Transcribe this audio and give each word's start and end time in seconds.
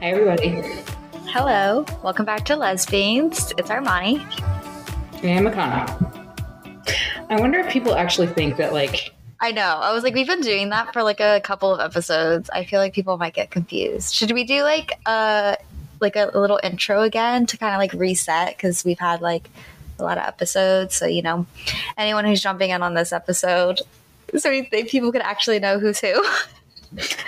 Hi, 0.00 0.10
everybody. 0.10 0.62
Hello, 1.28 1.86
welcome 2.02 2.26
back 2.26 2.44
to 2.44 2.52
Lesbeans. 2.52 3.58
It's 3.58 3.70
Armoni. 3.70 4.20
And 5.24 5.46
Makana. 5.46 5.86
I 7.30 7.40
wonder 7.40 7.60
if 7.60 7.72
people 7.72 7.94
actually 7.94 8.26
think 8.26 8.58
that, 8.58 8.74
like, 8.74 9.14
I 9.40 9.52
know. 9.52 9.62
I 9.62 9.94
was 9.94 10.04
like, 10.04 10.12
we've 10.12 10.26
been 10.26 10.42
doing 10.42 10.68
that 10.68 10.92
for 10.92 11.02
like 11.02 11.20
a 11.20 11.40
couple 11.40 11.74
of 11.74 11.80
episodes. 11.80 12.50
I 12.50 12.64
feel 12.64 12.78
like 12.78 12.92
people 12.92 13.16
might 13.16 13.32
get 13.32 13.50
confused. 13.50 14.14
Should 14.14 14.32
we 14.32 14.44
do 14.44 14.62
like 14.62 14.92
a 15.06 15.56
like 15.98 16.16
a 16.16 16.30
little 16.34 16.60
intro 16.62 17.00
again 17.00 17.46
to 17.46 17.56
kind 17.56 17.74
of 17.74 17.78
like 17.78 17.94
reset 17.94 18.54
because 18.54 18.84
we've 18.84 18.98
had 18.98 19.22
like 19.22 19.48
a 19.98 20.04
lot 20.04 20.18
of 20.18 20.24
episodes. 20.24 20.94
So 20.94 21.06
you 21.06 21.22
know, 21.22 21.46
anyone 21.96 22.26
who's 22.26 22.42
jumping 22.42 22.68
in 22.68 22.82
on 22.82 22.92
this 22.92 23.14
episode, 23.14 23.80
so 24.36 24.50
we 24.50 24.62
think 24.64 24.90
people 24.90 25.10
could 25.10 25.22
actually 25.22 25.58
know 25.58 25.78
who's 25.78 26.00
who. 26.00 26.22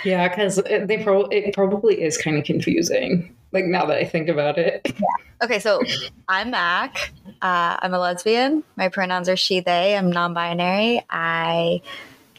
yeah, 0.03 0.27
because 0.27 0.55
they 0.55 1.01
pro- 1.03 1.25
it 1.25 1.53
probably 1.53 2.01
is 2.01 2.17
kind 2.17 2.37
of 2.37 2.43
confusing. 2.43 3.35
Like 3.51 3.65
now 3.65 3.85
that 3.85 3.97
I 3.97 4.05
think 4.05 4.29
about 4.29 4.57
it. 4.57 4.81
Yeah. 4.85 5.43
Okay, 5.43 5.59
so 5.59 5.81
I'm 6.27 6.51
Mak. 6.51 7.11
Uh, 7.41 7.77
I'm 7.81 7.93
a 7.93 7.99
lesbian. 7.99 8.63
My 8.75 8.89
pronouns 8.89 9.29
are 9.29 9.37
she, 9.37 9.59
they. 9.59 9.95
I'm 9.95 10.11
non 10.11 10.33
binary. 10.33 11.03
I 11.09 11.81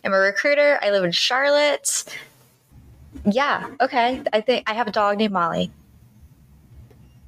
am 0.04 0.12
a 0.12 0.18
recruiter. 0.18 0.78
I 0.82 0.90
live 0.90 1.04
in 1.04 1.12
Charlotte. 1.12 2.04
Yeah, 3.24 3.70
okay. 3.80 4.22
I 4.32 4.40
think 4.40 4.68
I 4.70 4.74
have 4.74 4.86
a 4.86 4.92
dog 4.92 5.18
named 5.18 5.32
Molly. 5.32 5.70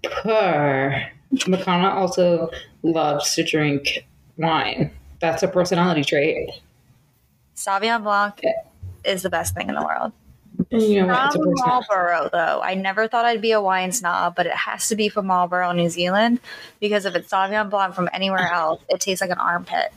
Purr. 0.02 1.10
Makana 1.32 1.92
also 1.92 2.50
loves 2.82 3.34
to 3.34 3.42
drink 3.42 4.06
wine. 4.36 4.90
That's 5.20 5.42
a 5.42 5.48
personality 5.48 6.04
trait. 6.04 6.50
Sauvignon 7.56 8.02
Blanc 8.02 8.40
yeah. 8.42 8.52
Is 9.04 9.22
the 9.22 9.30
best 9.30 9.54
thing 9.54 9.68
in 9.68 9.74
the 9.74 9.84
world. 9.84 10.12
You 10.70 11.06
know 11.06 11.28
from 11.32 11.54
Marlborough, 11.56 12.30
though. 12.30 12.60
I 12.62 12.74
never 12.74 13.08
thought 13.08 13.24
I'd 13.24 13.40
be 13.40 13.52
a 13.52 13.60
wine 13.60 13.92
snob, 13.92 14.34
but 14.34 14.46
it 14.46 14.52
has 14.52 14.88
to 14.88 14.96
be 14.96 15.08
from 15.08 15.26
Marlborough, 15.26 15.72
New 15.72 15.88
Zealand, 15.88 16.40
because 16.80 17.04
if 17.04 17.14
it's 17.14 17.30
Sauvignon 17.30 17.70
Blanc 17.70 17.94
from 17.94 18.08
anywhere 18.12 18.50
else, 18.52 18.82
it 18.88 19.00
tastes 19.00 19.20
like 19.20 19.30
an 19.30 19.38
armpit. 19.38 19.92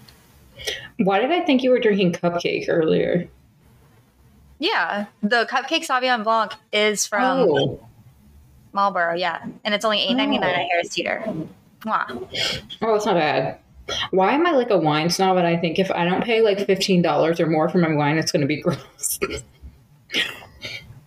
Why 0.97 1.19
did 1.19 1.31
I 1.31 1.41
think 1.41 1.63
you 1.63 1.71
were 1.71 1.79
drinking 1.79 2.13
cupcake 2.13 2.65
earlier? 2.67 3.27
Yeah, 4.59 5.05
the 5.21 5.45
cupcake 5.49 5.85
Sauvignon 5.85 6.23
Blanc 6.23 6.53
is 6.71 7.05
from 7.05 7.49
oh. 7.49 7.87
Marlborough, 8.71 9.15
yeah, 9.15 9.45
and 9.63 9.73
it's 9.73 9.85
only 9.85 9.99
eight 9.99 10.15
ninety 10.15 10.37
nine 10.37 10.55
oh. 10.55 10.61
at 10.61 10.67
Harris 10.69 10.89
Teeter. 10.89 11.23
Mwah. 11.81 12.67
Oh, 12.81 12.95
it's 12.95 13.05
not 13.05 13.15
bad. 13.15 13.59
Why 14.11 14.33
am 14.33 14.47
I 14.47 14.51
like 14.51 14.71
a 14.71 14.77
wine 14.77 15.09
snob? 15.09 15.37
And 15.37 15.45
I 15.45 15.57
think 15.57 15.77
if 15.77 15.91
I 15.91 16.05
don't 16.05 16.23
pay 16.23 16.41
like 16.41 16.65
fifteen 16.65 17.01
dollars 17.01 17.39
or 17.39 17.45
more 17.45 17.69
for 17.69 17.77
my 17.77 17.93
wine, 17.93 18.17
it's 18.17 18.31
going 18.31 18.41
to 18.41 18.47
be 18.47 18.61
gross. 18.61 19.19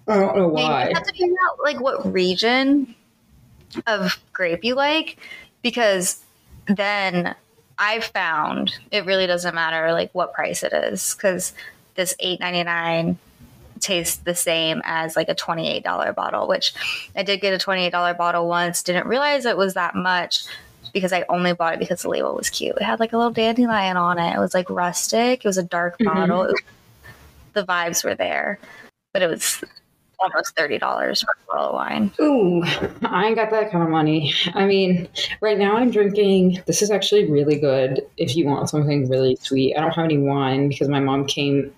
I 0.07 0.19
don't 0.19 0.37
know 0.37 0.48
why. 0.48 0.89
You 0.89 0.95
have 0.95 1.03
to 1.05 1.12
figure 1.12 1.34
out 1.51 1.59
like 1.65 1.81
what 1.81 2.12
region 2.12 2.95
of 3.87 4.19
grape 4.33 4.65
you 4.65 4.75
like, 4.75 5.19
because 5.62 6.23
then 6.67 7.34
I've 7.79 8.05
found 8.05 8.75
it 8.91 9.05
really 9.06 9.27
doesn't 9.27 9.55
matter 9.55 9.93
like 9.93 10.11
what 10.12 10.33
price 10.33 10.62
it 10.62 10.73
is, 10.73 11.15
because 11.15 11.53
this 11.97 12.15
eight 12.21 12.39
ninety 12.39 12.62
nine 12.62 13.19
tastes 13.81 14.17
the 14.17 14.34
same 14.34 14.83
as 14.84 15.17
like 15.17 15.29
a 15.29 15.34
twenty 15.34 15.69
eight 15.69 15.84
dollar 15.84 16.12
bottle. 16.12 16.47
Which 16.47 16.73
I 17.17 17.25
did 17.25 17.41
get 17.41 17.53
a 17.53 17.59
twenty 17.59 17.87
eight 17.87 17.93
dollar 17.93 18.15
bottle 18.15 18.49
once. 18.49 18.83
Didn't 18.84 19.09
realize 19.09 19.47
it 19.47 19.56
was 19.56 19.75
that 19.75 19.95
much 19.97 20.45
because 20.92 21.12
I 21.12 21.25
only 21.28 21.53
bought 21.53 21.75
it 21.75 21.81
because 21.81 22.03
the 22.03 22.08
label 22.08 22.34
was 22.34 22.50
cute. 22.50 22.77
It 22.77 22.83
had 22.83 23.00
like 23.00 23.12
a 23.12 23.17
little 23.17 23.33
dandelion 23.33 23.97
on 23.97 24.19
it. 24.19 24.34
It 24.34 24.39
was 24.39 24.55
like 24.55 24.69
rustic. 24.70 25.44
It 25.44 25.48
was 25.48 25.58
a 25.58 25.62
dark 25.62 25.98
mm-hmm. 25.98 26.12
bottle. 26.12 26.39
Was, 26.47 26.62
the 27.55 27.64
vibes 27.64 28.05
were 28.05 28.14
there, 28.14 28.58
but 29.12 29.22
it 29.22 29.28
was 29.28 29.62
almost 30.20 30.56
thirty 30.56 30.78
dollars 30.78 31.22
for 31.22 31.31
a 31.31 31.53
bottle 31.53 31.69
of 31.69 31.75
wine. 31.75 32.12
Ooh, 32.20 32.62
I 33.06 33.27
ain't 33.27 33.36
got 33.36 33.50
that 33.50 33.70
kind 33.70 33.84
of 33.84 33.91
money. 33.91 34.33
I 34.55 34.66
mean, 34.66 35.09
right 35.41 35.59
now 35.59 35.77
I'm 35.77 35.91
drinking. 35.91 36.62
This 36.66 36.83
is 36.83 36.91
actually 36.91 37.31
really 37.31 37.59
good. 37.59 38.03
If 38.16 38.37
you 38.37 38.47
want 38.47 38.69
something 38.69 39.09
really 39.09 39.37
sweet, 39.37 39.76
I 39.76 39.81
don't 39.81 39.94
have 39.94 40.05
any 40.05 40.19
wine 40.19 40.69
because 40.69 40.88
my 40.88 41.00
mom 41.00 41.26
came 41.26 41.72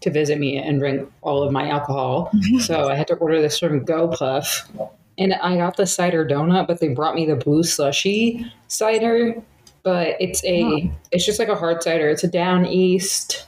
to 0.00 0.10
visit 0.10 0.38
me 0.38 0.58
and 0.58 0.78
drink 0.78 1.10
all 1.22 1.42
of 1.42 1.52
my 1.52 1.68
alcohol, 1.68 2.30
so 2.60 2.88
I 2.88 2.94
had 2.94 3.08
to 3.08 3.14
order 3.14 3.40
this 3.40 3.58
from 3.58 3.84
GoPuff. 3.84 4.90
And 5.18 5.34
I 5.34 5.56
got 5.56 5.76
the 5.76 5.86
cider 5.86 6.26
donut, 6.26 6.66
but 6.66 6.80
they 6.80 6.88
brought 6.88 7.14
me 7.14 7.26
the 7.26 7.36
blue 7.36 7.62
slushy 7.62 8.50
cider. 8.68 9.42
But 9.82 10.16
it's 10.18 10.42
a, 10.44 10.90
it's 11.12 11.26
just 11.26 11.38
like 11.38 11.48
a 11.48 11.54
hard 11.54 11.82
cider. 11.82 12.08
It's 12.08 12.24
a 12.24 12.28
Downeast 12.28 13.46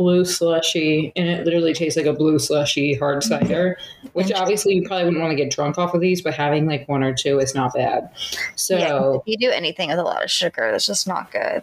blue 0.00 0.24
slushy, 0.24 1.12
and 1.14 1.28
it 1.28 1.44
literally 1.44 1.74
tastes 1.74 1.94
like 1.94 2.06
a 2.06 2.12
blue 2.14 2.38
slushy 2.38 2.94
hard 2.94 3.22
cider, 3.22 3.76
which 4.14 4.32
obviously 4.32 4.74
you 4.74 4.82
probably 4.86 5.04
wouldn't 5.04 5.20
want 5.20 5.30
to 5.30 5.36
get 5.36 5.50
drunk 5.50 5.76
off 5.76 5.92
of 5.92 6.00
these, 6.00 6.22
but 6.22 6.32
having 6.32 6.66
like 6.66 6.88
one 6.88 7.02
or 7.02 7.12
two 7.12 7.38
is 7.38 7.54
not 7.54 7.74
bad. 7.74 8.08
So 8.56 8.78
yeah, 8.78 9.16
if 9.16 9.22
you 9.26 9.36
do 9.36 9.50
anything 9.50 9.90
with 9.90 9.98
a 9.98 10.02
lot 10.02 10.24
of 10.24 10.30
sugar, 10.30 10.64
it's 10.68 10.86
just 10.86 11.06
not 11.06 11.30
good. 11.30 11.62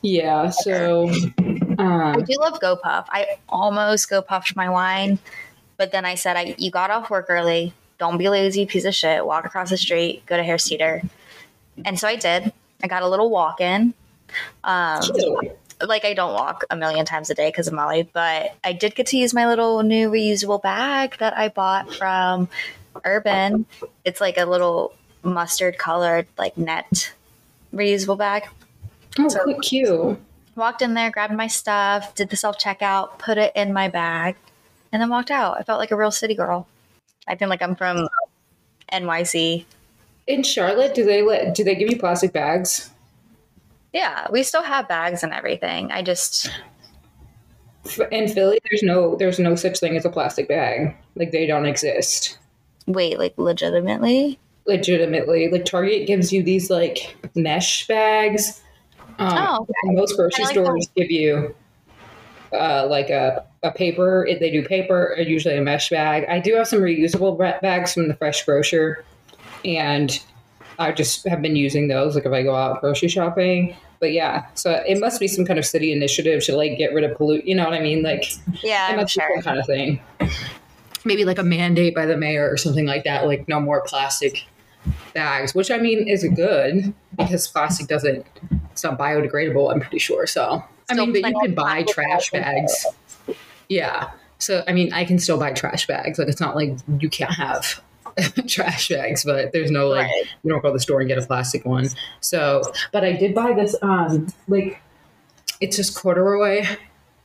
Yeah. 0.00 0.48
So 0.48 1.10
um, 1.78 2.16
I 2.16 2.20
do 2.22 2.34
love 2.40 2.58
GoPuff. 2.58 3.04
I 3.10 3.36
almost 3.50 4.08
GoPuffed 4.08 4.56
my 4.56 4.70
wine, 4.70 5.18
but 5.76 5.92
then 5.92 6.06
I 6.06 6.14
said, 6.14 6.38
"I 6.38 6.54
you 6.56 6.70
got 6.70 6.90
off 6.90 7.10
work 7.10 7.26
early. 7.28 7.74
Don't 7.98 8.18
be 8.18 8.28
lazy, 8.28 8.66
piece 8.66 8.84
of 8.84 8.94
shit. 8.94 9.24
Walk 9.24 9.44
across 9.44 9.70
the 9.70 9.76
street. 9.76 10.24
Go 10.26 10.36
to 10.36 10.42
Harris 10.42 10.64
Teeter. 10.64 11.02
And 11.84 11.98
so 11.98 12.08
I 12.08 12.16
did. 12.16 12.52
I 12.82 12.86
got 12.86 13.02
a 13.02 13.08
little 13.08 13.30
walk 13.30 13.60
in. 13.60 13.94
Um, 14.62 15.02
like 15.86 16.04
I 16.04 16.14
don't 16.14 16.32
walk 16.32 16.64
a 16.70 16.76
million 16.76 17.04
times 17.04 17.30
a 17.30 17.34
day 17.34 17.48
because 17.48 17.68
of 17.68 17.74
Molly, 17.74 18.08
but 18.12 18.54
I 18.64 18.72
did 18.72 18.94
get 18.94 19.06
to 19.08 19.16
use 19.16 19.32
my 19.32 19.46
little 19.46 19.82
new 19.82 20.10
reusable 20.10 20.60
bag 20.60 21.16
that 21.18 21.36
I 21.36 21.48
bought 21.48 21.94
from 21.94 22.48
Urban. 23.04 23.66
It's 24.04 24.20
like 24.20 24.38
a 24.38 24.44
little 24.44 24.94
mustard 25.22 25.78
colored 25.78 26.26
like 26.36 26.56
net 26.56 27.12
reusable 27.74 28.18
bag. 28.18 28.48
Oh, 29.18 29.28
so 29.28 29.58
cute. 29.60 30.18
Walked 30.56 30.82
in 30.82 30.94
there, 30.94 31.10
grabbed 31.10 31.34
my 31.34 31.46
stuff, 31.46 32.14
did 32.14 32.30
the 32.30 32.36
self 32.36 32.58
checkout, 32.58 33.18
put 33.18 33.38
it 33.38 33.52
in 33.54 33.72
my 33.72 33.88
bag, 33.88 34.36
and 34.92 35.00
then 35.00 35.08
walked 35.08 35.30
out. 35.30 35.56
I 35.58 35.62
felt 35.62 35.78
like 35.78 35.90
a 35.90 35.96
real 35.96 36.10
city 36.10 36.34
girl. 36.34 36.66
I 37.28 37.36
feel 37.36 37.48
like 37.48 37.62
I'm 37.62 37.76
from 37.76 38.08
NYC. 38.92 39.64
In 40.26 40.42
Charlotte, 40.42 40.94
do 40.94 41.04
they 41.04 41.22
let 41.22 41.54
do 41.54 41.64
they 41.64 41.74
give 41.74 41.90
you 41.90 41.98
plastic 41.98 42.32
bags? 42.32 42.90
Yeah, 43.92 44.26
we 44.30 44.42
still 44.42 44.62
have 44.62 44.88
bags 44.88 45.22
and 45.22 45.32
everything. 45.32 45.90
I 45.90 46.02
just 46.02 46.50
in 48.10 48.28
Philly, 48.28 48.58
there's 48.70 48.82
no 48.82 49.16
there's 49.16 49.38
no 49.38 49.54
such 49.54 49.78
thing 49.78 49.96
as 49.96 50.04
a 50.04 50.10
plastic 50.10 50.48
bag. 50.48 50.94
Like 51.14 51.30
they 51.30 51.46
don't 51.46 51.66
exist. 51.66 52.38
Wait, 52.86 53.18
like 53.18 53.34
legitimately? 53.36 54.38
Legitimately, 54.66 55.48
like 55.48 55.64
Target 55.64 56.06
gives 56.06 56.32
you 56.32 56.42
these 56.42 56.70
like 56.70 57.16
mesh 57.34 57.86
bags. 57.86 58.60
Um, 59.18 59.32
oh, 59.36 59.62
okay. 59.62 59.94
most 59.94 60.16
grocery 60.16 60.44
like 60.44 60.52
stores 60.52 60.86
that. 60.86 61.00
give 61.00 61.10
you 61.10 61.54
uh, 62.52 62.86
like 62.88 63.10
a, 63.10 63.44
a 63.62 63.70
paper. 63.70 64.26
If 64.26 64.40
they 64.40 64.50
do 64.50 64.64
paper, 64.64 65.14
usually 65.18 65.56
a 65.56 65.62
mesh 65.62 65.90
bag. 65.90 66.24
I 66.28 66.40
do 66.40 66.54
have 66.54 66.68
some 66.68 66.80
reusable 66.80 67.38
bags 67.60 67.94
from 67.94 68.08
the 68.08 68.14
Fresh 68.14 68.44
Grocer, 68.44 69.04
and 69.64 70.18
I 70.78 70.92
just 70.92 71.26
have 71.26 71.42
been 71.42 71.56
using 71.56 71.88
those 71.88 72.14
like 72.14 72.24
if 72.24 72.32
I 72.32 72.42
go 72.42 72.54
out 72.54 72.80
grocery 72.80 73.08
shopping. 73.08 73.76
But 74.00 74.12
yeah, 74.12 74.46
so 74.54 74.82
it 74.86 75.00
must 75.00 75.18
be 75.18 75.26
some 75.26 75.44
kind 75.44 75.58
of 75.58 75.66
city 75.66 75.92
initiative 75.92 76.44
to 76.44 76.56
like 76.56 76.78
get 76.78 76.94
rid 76.94 77.04
of 77.04 77.16
pollute. 77.16 77.44
You 77.44 77.56
know 77.56 77.64
what 77.64 77.74
I 77.74 77.80
mean? 77.80 78.02
Like 78.02 78.24
yeah, 78.62 78.92
it 78.92 78.96
must 78.96 79.12
sure. 79.12 79.28
some 79.34 79.42
kind 79.42 79.58
of 79.58 79.66
thing. 79.66 80.00
Maybe 81.04 81.24
like 81.24 81.38
a 81.38 81.42
mandate 81.42 81.94
by 81.94 82.06
the 82.06 82.16
mayor 82.16 82.48
or 82.48 82.56
something 82.56 82.86
like 82.86 83.04
that. 83.04 83.26
Like 83.26 83.48
no 83.48 83.60
more 83.60 83.82
plastic 83.84 84.46
bags, 85.14 85.54
which 85.54 85.70
I 85.70 85.78
mean 85.78 86.06
is 86.06 86.24
good 86.34 86.94
because 87.16 87.48
plastic 87.48 87.88
doesn't 87.88 88.24
it's 88.70 88.84
not 88.84 88.98
biodegradable. 88.98 89.72
I'm 89.72 89.80
pretty 89.80 89.98
sure. 89.98 90.26
So 90.28 90.62
I 90.90 90.94
mean, 90.94 91.12
but 91.12 91.28
you 91.28 91.40
can 91.40 91.54
buy 91.54 91.84
trash 91.84 92.30
bags. 92.30 92.86
Yeah. 93.68 94.10
So 94.38 94.64
I 94.66 94.72
mean, 94.72 94.92
I 94.92 95.04
can 95.04 95.18
still 95.18 95.38
buy 95.38 95.52
trash 95.52 95.86
bags. 95.86 96.18
Like 96.18 96.28
it's 96.28 96.40
not 96.40 96.54
like 96.56 96.76
you 97.00 97.08
can't 97.08 97.32
have 97.32 97.82
trash 98.46 98.88
bags, 98.88 99.24
but 99.24 99.52
there's 99.52 99.70
no 99.70 99.88
like 99.88 100.06
right. 100.06 100.24
you 100.42 100.50
don't 100.50 100.62
go 100.62 100.68
to 100.68 100.72
the 100.72 100.80
store 100.80 101.00
and 101.00 101.08
get 101.08 101.18
a 101.18 101.26
plastic 101.26 101.64
one. 101.64 101.88
So, 102.20 102.62
but 102.92 103.04
I 103.04 103.12
did 103.12 103.34
buy 103.34 103.52
this 103.52 103.74
um 103.82 104.28
like 104.46 104.80
it's 105.60 105.76
just 105.76 105.96
corduroy. 105.96 106.64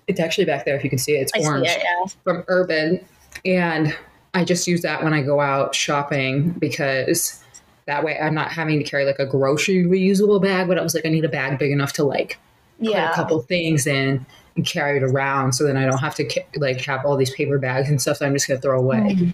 It's 0.08 0.20
actually 0.20 0.46
back 0.46 0.66
there 0.66 0.76
if 0.76 0.84
you 0.84 0.90
can 0.90 1.00
see 1.00 1.14
it. 1.14 1.22
It's 1.22 1.32
I 1.36 1.48
orange 1.48 1.68
it, 1.68 1.82
yeah. 1.82 2.06
from 2.24 2.44
Urban, 2.48 3.06
and 3.46 3.96
I 4.34 4.44
just 4.44 4.68
use 4.68 4.82
that 4.82 5.04
when 5.04 5.14
I 5.14 5.22
go 5.22 5.40
out 5.40 5.76
shopping 5.76 6.52
because 6.52 7.44
that 7.86 8.04
way 8.04 8.18
I'm 8.20 8.34
not 8.34 8.52
having 8.52 8.80
to 8.80 8.84
carry 8.84 9.06
like 9.06 9.20
a 9.20 9.26
grocery 9.26 9.84
reusable 9.86 10.42
bag. 10.42 10.68
But 10.68 10.78
I 10.78 10.82
was 10.82 10.94
like, 10.96 11.06
I 11.06 11.10
need 11.10 11.26
a 11.26 11.30
bag 11.30 11.60
big 11.60 11.72
enough 11.72 11.94
to 11.94 12.04
like 12.04 12.40
yeah. 12.84 13.08
put 13.08 13.14
a 13.14 13.16
couple 13.16 13.42
things 13.42 13.88
in 13.88 14.26
and 14.56 14.66
carry 14.66 14.98
it 14.98 15.04
around 15.04 15.54
so 15.54 15.64
then 15.64 15.78
I 15.78 15.86
don't 15.86 16.00
have 16.00 16.16
to 16.16 16.44
like 16.58 16.82
have 16.82 17.06
all 17.06 17.18
these 17.18 17.34
paper 17.34 17.58
bags 17.58 17.90
and 17.90 18.02
stuff 18.02 18.20
that 18.20 18.26
I'm 18.26 18.34
just 18.34 18.48
going 18.48 18.60
to 18.60 18.62
throw 18.62 18.80
away. 18.80 19.16
Mm-hmm. 19.16 19.30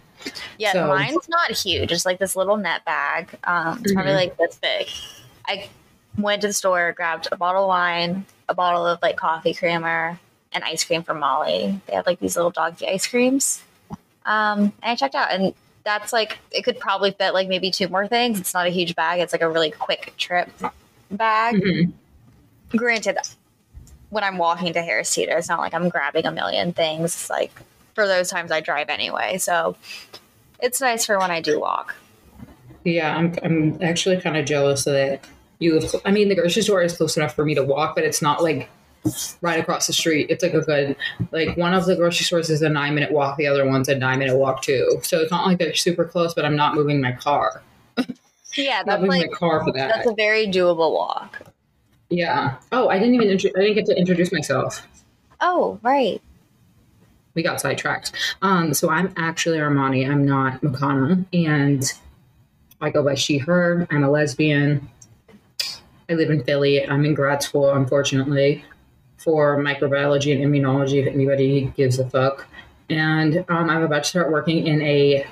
Yeah, 0.57 0.73
so, 0.73 0.87
mine's 0.87 1.29
not 1.29 1.51
huge. 1.51 1.91
It's 1.91 2.05
like 2.05 2.19
this 2.19 2.35
little 2.35 2.57
net 2.57 2.85
bag. 2.85 3.29
Um, 3.43 3.79
it's 3.79 3.91
mm-hmm. 3.91 3.93
probably 3.93 4.13
like 4.13 4.37
this 4.37 4.57
big. 4.57 4.87
I 5.47 5.69
went 6.17 6.41
to 6.41 6.47
the 6.47 6.53
store, 6.53 6.93
grabbed 6.93 7.27
a 7.31 7.37
bottle 7.37 7.63
of 7.63 7.67
wine, 7.67 8.25
a 8.47 8.53
bottle 8.53 8.85
of 8.85 9.01
like 9.01 9.17
coffee 9.17 9.53
creamer, 9.53 10.19
and 10.51 10.63
ice 10.63 10.83
cream 10.83 11.03
from 11.03 11.19
Molly. 11.19 11.79
They 11.87 11.93
have 11.93 12.05
like 12.05 12.19
these 12.19 12.35
little 12.35 12.51
doggy 12.51 12.87
ice 12.87 13.07
creams. 13.07 13.63
Um, 14.25 14.59
and 14.59 14.73
I 14.83 14.95
checked 14.95 15.15
out, 15.15 15.31
and 15.31 15.53
that's 15.83 16.13
like 16.13 16.37
it 16.51 16.63
could 16.63 16.79
probably 16.79 17.11
fit 17.11 17.33
like 17.33 17.47
maybe 17.47 17.71
two 17.71 17.87
more 17.87 18.07
things. 18.07 18.39
It's 18.39 18.53
not 18.53 18.67
a 18.67 18.69
huge 18.69 18.95
bag. 18.95 19.19
It's 19.21 19.33
like 19.33 19.41
a 19.41 19.49
really 19.49 19.71
quick 19.71 20.13
trip 20.17 20.49
bag. 21.11 21.55
Mhm. 21.55 21.93
Granted, 22.75 23.17
when 24.09 24.23
I'm 24.23 24.37
walking 24.37 24.73
to 24.73 24.81
Harris 24.81 25.13
Teeter, 25.13 25.37
it's 25.37 25.49
not 25.49 25.59
like 25.59 25.73
I'm 25.73 25.89
grabbing 25.89 26.25
a 26.25 26.31
million 26.31 26.73
things. 26.73 27.05
It's 27.05 27.29
like 27.29 27.51
for 27.95 28.07
those 28.07 28.29
times 28.29 28.51
I 28.51 28.61
drive 28.61 28.89
anyway. 28.89 29.37
So 29.37 29.75
it's 30.59 30.81
nice 30.81 31.05
for 31.05 31.17
when 31.19 31.31
I 31.31 31.41
do 31.41 31.59
walk. 31.59 31.95
Yeah, 32.83 33.15
I'm 33.15 33.35
I'm 33.43 33.81
actually 33.83 34.19
kind 34.21 34.37
of 34.37 34.45
jealous 34.45 34.85
that 34.85 35.25
you 35.59 35.73
live. 35.73 35.89
cl- 35.89 36.01
I 36.05 36.11
mean, 36.11 36.29
the 36.29 36.35
grocery 36.35 36.63
store 36.63 36.81
is 36.81 36.95
close 36.95 37.17
enough 37.17 37.35
for 37.35 37.45
me 37.45 37.53
to 37.55 37.63
walk, 37.63 37.95
but 37.95 38.03
it's 38.03 38.21
not 38.21 38.41
like 38.41 38.69
right 39.41 39.59
across 39.59 39.87
the 39.87 39.93
street. 39.93 40.27
It's 40.29 40.43
like 40.43 40.53
a 40.53 40.61
good 40.61 40.95
like 41.31 41.57
one 41.57 41.73
of 41.73 41.85
the 41.85 41.95
grocery 41.95 42.25
stores 42.25 42.49
is 42.49 42.61
a 42.61 42.69
nine 42.69 42.95
minute 42.95 43.11
walk, 43.11 43.37
the 43.37 43.47
other 43.47 43.65
one's 43.65 43.89
a 43.89 43.95
nine 43.95 44.19
minute 44.19 44.37
walk 44.37 44.61
too. 44.61 44.99
So 45.03 45.19
it's 45.19 45.31
not 45.31 45.45
like 45.45 45.59
they're 45.59 45.75
super 45.75 46.05
close, 46.05 46.33
but 46.33 46.45
I'm 46.45 46.55
not 46.55 46.75
moving 46.75 47.01
my 47.01 47.11
car. 47.11 47.61
Yeah, 48.57 48.81
that's 48.83 49.03
like 49.03 49.29
my 49.29 49.37
car 49.37 49.63
for 49.63 49.71
that. 49.73 49.89
that's 49.89 50.07
a 50.09 50.15
very 50.15 50.47
doable 50.47 50.91
walk. 50.91 51.39
Yeah. 52.09 52.57
Oh, 52.71 52.89
I 52.89 52.97
didn't 52.99 53.15
even 53.15 53.29
intro- 53.29 53.51
I 53.55 53.61
didn't 53.61 53.75
get 53.75 53.85
to 53.87 53.95
introduce 53.97 54.31
myself. 54.31 54.87
Oh, 55.41 55.79
right. 55.83 56.21
We 57.35 57.43
got 57.43 57.61
sidetracked. 57.61 58.11
Um, 58.41 58.73
so 58.73 58.89
I'm 58.89 59.13
actually 59.15 59.59
Armoni. 59.59 60.09
I'm 60.09 60.25
not 60.25 60.61
Makana, 60.61 61.25
and 61.31 61.83
I 62.81 62.89
go 62.89 63.03
by 63.03 63.15
she 63.15 63.37
her. 63.37 63.87
I'm 63.91 64.03
a 64.03 64.09
lesbian. 64.09 64.89
I 66.09 66.13
live 66.13 66.31
in 66.31 66.43
Philly. 66.43 66.85
I'm 66.85 67.05
in 67.05 67.13
grad 67.13 67.43
school, 67.43 67.71
unfortunately, 67.71 68.65
for 69.17 69.57
microbiology 69.57 70.33
and 70.33 70.43
immunology. 70.43 71.05
If 71.05 71.13
anybody 71.13 71.71
gives 71.77 71.99
a 71.99 72.09
fuck, 72.09 72.47
and 72.89 73.45
um, 73.47 73.69
I'm 73.69 73.83
about 73.83 74.03
to 74.03 74.09
start 74.09 74.31
working 74.31 74.65
in 74.65 74.81
a 74.81 75.25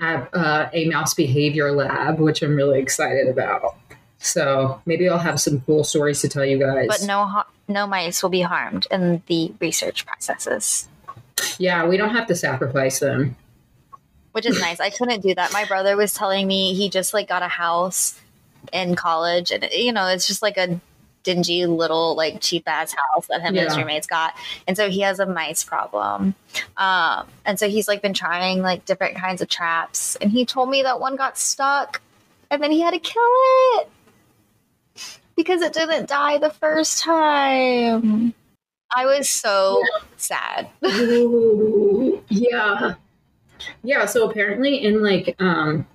a, 0.00 0.36
uh, 0.36 0.70
a 0.72 0.88
mouse 0.88 1.14
behavior 1.14 1.70
lab, 1.72 2.18
which 2.18 2.42
I'm 2.42 2.56
really 2.56 2.80
excited 2.80 3.28
about. 3.28 3.76
So 4.24 4.80
maybe 4.86 5.08
I'll 5.08 5.18
have 5.18 5.38
some 5.38 5.60
cool 5.60 5.84
stories 5.84 6.22
to 6.22 6.28
tell 6.28 6.44
you 6.44 6.58
guys. 6.58 6.86
But 6.88 7.02
no 7.06 7.26
ha- 7.26 7.46
no 7.68 7.86
mice 7.86 8.22
will 8.22 8.30
be 8.30 8.40
harmed 8.40 8.86
in 8.90 9.22
the 9.26 9.52
research 9.60 10.06
processes. 10.06 10.88
Yeah, 11.58 11.86
we 11.86 11.96
don't 11.96 12.10
have 12.14 12.26
to 12.28 12.34
sacrifice 12.34 13.00
them. 13.00 13.36
which 14.32 14.46
is 14.46 14.58
nice. 14.60 14.80
I 14.80 14.90
couldn't 14.90 15.20
do 15.20 15.34
that. 15.34 15.52
My 15.52 15.64
brother 15.64 15.96
was 15.96 16.12
telling 16.14 16.46
me 16.48 16.74
he 16.74 16.88
just 16.88 17.12
like 17.14 17.28
got 17.28 17.42
a 17.42 17.48
house 17.48 18.18
in 18.72 18.94
college, 18.96 19.50
and 19.50 19.68
you 19.72 19.92
know, 19.92 20.06
it's 20.08 20.26
just 20.26 20.40
like 20.42 20.56
a 20.56 20.80
dingy 21.22 21.64
little 21.66 22.14
like 22.16 22.40
cheap 22.40 22.64
ass 22.66 22.94
house 22.94 23.26
that 23.28 23.40
him 23.40 23.56
and 23.56 23.68
his 23.68 23.76
roommates 23.76 24.06
got, 24.06 24.34
and 24.66 24.74
so 24.76 24.88
he 24.88 25.00
has 25.00 25.20
a 25.20 25.26
mice 25.26 25.62
problem. 25.64 26.34
Um, 26.78 27.26
and 27.44 27.58
so 27.58 27.68
he's 27.68 27.88
like 27.88 28.00
been 28.00 28.14
trying 28.14 28.62
like 28.62 28.86
different 28.86 29.16
kinds 29.16 29.42
of 29.42 29.48
traps, 29.48 30.16
and 30.16 30.30
he 30.30 30.46
told 30.46 30.70
me 30.70 30.82
that 30.82 30.98
one 30.98 31.14
got 31.16 31.36
stuck, 31.36 32.00
and 32.50 32.62
then 32.62 32.72
he 32.72 32.80
had 32.80 32.92
to 32.94 32.98
kill 32.98 33.22
it 33.76 33.88
because 35.36 35.62
it 35.62 35.72
didn't 35.72 36.08
die 36.08 36.38
the 36.38 36.50
first 36.50 37.02
time. 37.02 38.34
I 38.94 39.06
was 39.06 39.28
so 39.28 39.82
sad. 40.16 40.68
Yeah. 42.28 42.94
Yeah, 43.82 44.06
so 44.06 44.28
apparently 44.28 44.84
in 44.84 45.02
like 45.02 45.36
um 45.40 45.86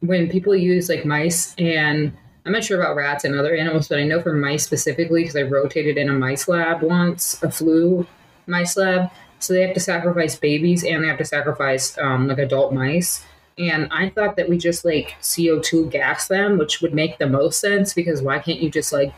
when 0.00 0.28
people 0.28 0.54
use 0.54 0.88
like 0.88 1.04
mice 1.04 1.54
and 1.56 2.12
I'm 2.46 2.52
not 2.52 2.64
sure 2.64 2.80
about 2.80 2.96
rats 2.96 3.24
and 3.24 3.34
other 3.34 3.54
animals, 3.54 3.88
but 3.88 3.98
I 3.98 4.04
know 4.04 4.20
for 4.20 4.34
mice 4.34 4.64
specifically 4.64 5.22
because 5.22 5.36
I 5.36 5.42
rotated 5.42 5.96
in 5.96 6.10
a 6.10 6.12
mice 6.12 6.46
lab 6.46 6.82
once, 6.82 7.42
a 7.42 7.50
flu 7.50 8.06
mice 8.46 8.76
lab. 8.76 9.10
So 9.38 9.54
they 9.54 9.62
have 9.62 9.74
to 9.74 9.80
sacrifice 9.80 10.36
babies 10.36 10.84
and 10.84 11.02
they 11.02 11.08
have 11.08 11.18
to 11.18 11.24
sacrifice 11.24 11.96
um, 11.98 12.28
like 12.28 12.38
adult 12.38 12.74
mice. 12.74 13.24
And 13.58 13.88
I 13.92 14.10
thought 14.10 14.36
that 14.36 14.48
we 14.48 14.58
just 14.58 14.84
like 14.84 15.14
CO2 15.20 15.90
gas 15.90 16.28
them, 16.28 16.58
which 16.58 16.80
would 16.80 16.94
make 16.94 17.18
the 17.18 17.28
most 17.28 17.60
sense 17.60 17.94
because 17.94 18.20
why 18.22 18.38
can't 18.38 18.60
you 18.60 18.70
just 18.70 18.92
like 18.92 19.12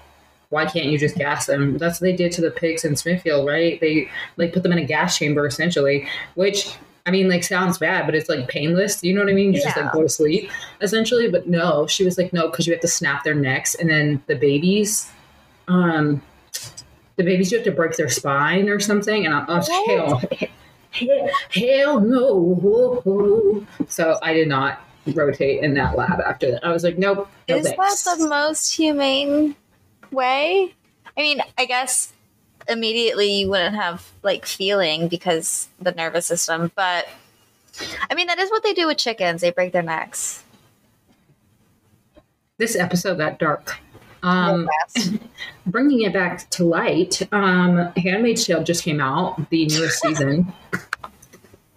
why 0.50 0.64
can't 0.64 0.86
you 0.86 0.98
just 0.98 1.16
gas 1.16 1.46
them? 1.46 1.76
That's 1.78 2.00
what 2.00 2.06
they 2.06 2.16
did 2.16 2.30
to 2.32 2.40
the 2.40 2.52
pigs 2.52 2.84
in 2.84 2.94
Smithfield, 2.94 3.46
right? 3.46 3.80
They 3.80 4.08
like 4.36 4.52
put 4.52 4.62
them 4.62 4.72
in 4.72 4.78
a 4.78 4.84
gas 4.84 5.18
chamber 5.18 5.46
essentially, 5.46 6.08
which 6.34 6.76
I 7.06 7.12
mean, 7.12 7.28
like 7.28 7.44
sounds 7.44 7.78
bad, 7.78 8.04
but 8.04 8.16
it's 8.16 8.28
like 8.28 8.48
painless. 8.48 9.02
You 9.02 9.14
know 9.14 9.20
what 9.20 9.30
I 9.30 9.32
mean? 9.32 9.54
You 9.54 9.62
just 9.62 9.76
like 9.76 9.92
go 9.92 10.02
to 10.02 10.08
sleep 10.08 10.50
essentially. 10.80 11.30
But 11.30 11.48
no, 11.48 11.86
she 11.86 12.04
was 12.04 12.18
like, 12.18 12.32
no, 12.32 12.48
because 12.48 12.66
you 12.66 12.72
have 12.72 12.82
to 12.82 12.88
snap 12.88 13.22
their 13.22 13.34
necks, 13.34 13.76
and 13.76 13.88
then 13.88 14.22
the 14.26 14.34
babies, 14.34 15.10
um, 15.68 16.20
the 17.14 17.22
babies 17.22 17.52
you 17.52 17.58
have 17.58 17.64
to 17.64 17.70
break 17.70 17.96
their 17.96 18.08
spine 18.08 18.68
or 18.68 18.80
something. 18.80 19.24
And 19.24 19.34
I, 19.34 19.44
I 19.44 19.56
was 19.56 19.68
hell, 19.68 20.20
hell, 20.96 21.28
hell 21.50 22.00
no. 22.00 23.66
So 23.88 24.18
I 24.22 24.32
did 24.32 24.48
not 24.48 24.80
rotate 25.14 25.62
in 25.62 25.74
that 25.74 25.96
lab 25.96 26.20
after 26.20 26.50
that. 26.52 26.64
I 26.64 26.72
was 26.72 26.82
like, 26.84 26.98
nope. 26.98 27.28
No 27.48 27.56
Is 27.56 27.68
thanks. 27.68 28.02
that 28.04 28.18
the 28.18 28.28
most 28.28 28.74
humane 28.74 29.54
way? 30.10 30.74
I 31.16 31.20
mean, 31.20 31.40
I 31.56 31.64
guess 31.64 32.12
immediately 32.68 33.32
you 33.40 33.48
wouldn't 33.48 33.76
have 33.76 34.10
like 34.22 34.44
feeling 34.46 35.08
because 35.08 35.68
the 35.80 35.92
nervous 35.92 36.26
system, 36.26 36.72
but 36.74 37.08
I 38.10 38.14
mean 38.14 38.26
that 38.26 38.38
is 38.38 38.50
what 38.50 38.62
they 38.62 38.72
do 38.72 38.86
with 38.86 38.98
chickens. 38.98 39.40
They 39.40 39.50
break 39.50 39.72
their 39.72 39.82
necks. 39.82 40.42
this 42.58 42.74
episode 42.74 43.18
got 43.18 43.38
dark. 43.38 43.78
Um, 44.22 44.68
bringing 45.66 46.02
it 46.02 46.12
back 46.12 46.48
to 46.50 46.64
light, 46.64 47.22
um, 47.32 47.92
Handmaid's 47.96 48.46
Tale 48.46 48.62
just 48.64 48.82
came 48.82 49.00
out, 49.00 49.48
the 49.50 49.66
newest 49.66 50.00
season. 50.00 50.52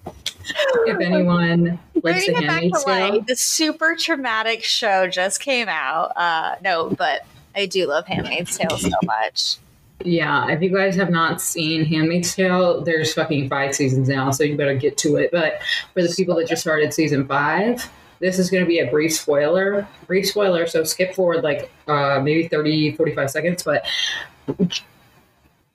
if 0.06 1.00
anyone 1.02 1.80
likes 2.04 2.26
the 2.26 2.32
Bringing 2.32 2.34
back 2.34 2.44
Handmaid's 2.62 2.84
Tale, 2.84 3.22
the 3.22 3.36
super 3.36 3.96
traumatic 3.96 4.64
show 4.64 5.08
just 5.08 5.40
came 5.42 5.70
out. 5.70 6.14
Uh, 6.16 6.56
no, 6.64 6.90
but 6.90 7.26
I 7.56 7.66
do 7.66 7.88
love 7.88 8.08
Handmaid's 8.08 8.58
Tale 8.58 8.78
so 8.78 8.90
much. 9.06 9.58
yeah, 10.04 10.50
if 10.50 10.62
you 10.62 10.74
guys 10.74 10.96
have 10.96 11.10
not 11.10 11.42
seen 11.42 11.86
Handmaid's 11.86 12.34
Tale, 12.36 12.82
there's 12.82 13.14
fucking 13.14 13.50
five 13.50 13.76
seasons 13.76 14.08
now, 14.08 14.32
so 14.32 14.44
you 14.44 14.56
better 14.56 14.76
get 14.76 14.98
to 15.00 15.18
it. 15.18 15.30
But 15.32 15.62
for 15.94 16.02
the 16.02 16.14
people 16.16 16.36
that 16.36 16.48
just 16.48 16.62
started 16.62 16.94
season 16.94 17.28
five, 17.28 17.90
this 18.20 18.40
is 18.40 18.50
going 18.50 18.64
to 18.64 18.68
be 18.68 18.80
a 18.80 18.88
brief 18.90 19.14
spoiler. 19.14 19.88
Brief 20.08 20.28
spoiler, 20.28 20.68
so 20.68 20.84
skip 20.84 21.14
forward 21.16 21.44
like 21.44 21.72
uh, 21.88 22.20
maybe 22.22 22.48
30, 22.48 22.94
45 22.94 23.32
seconds. 23.32 23.64
But 23.64 23.86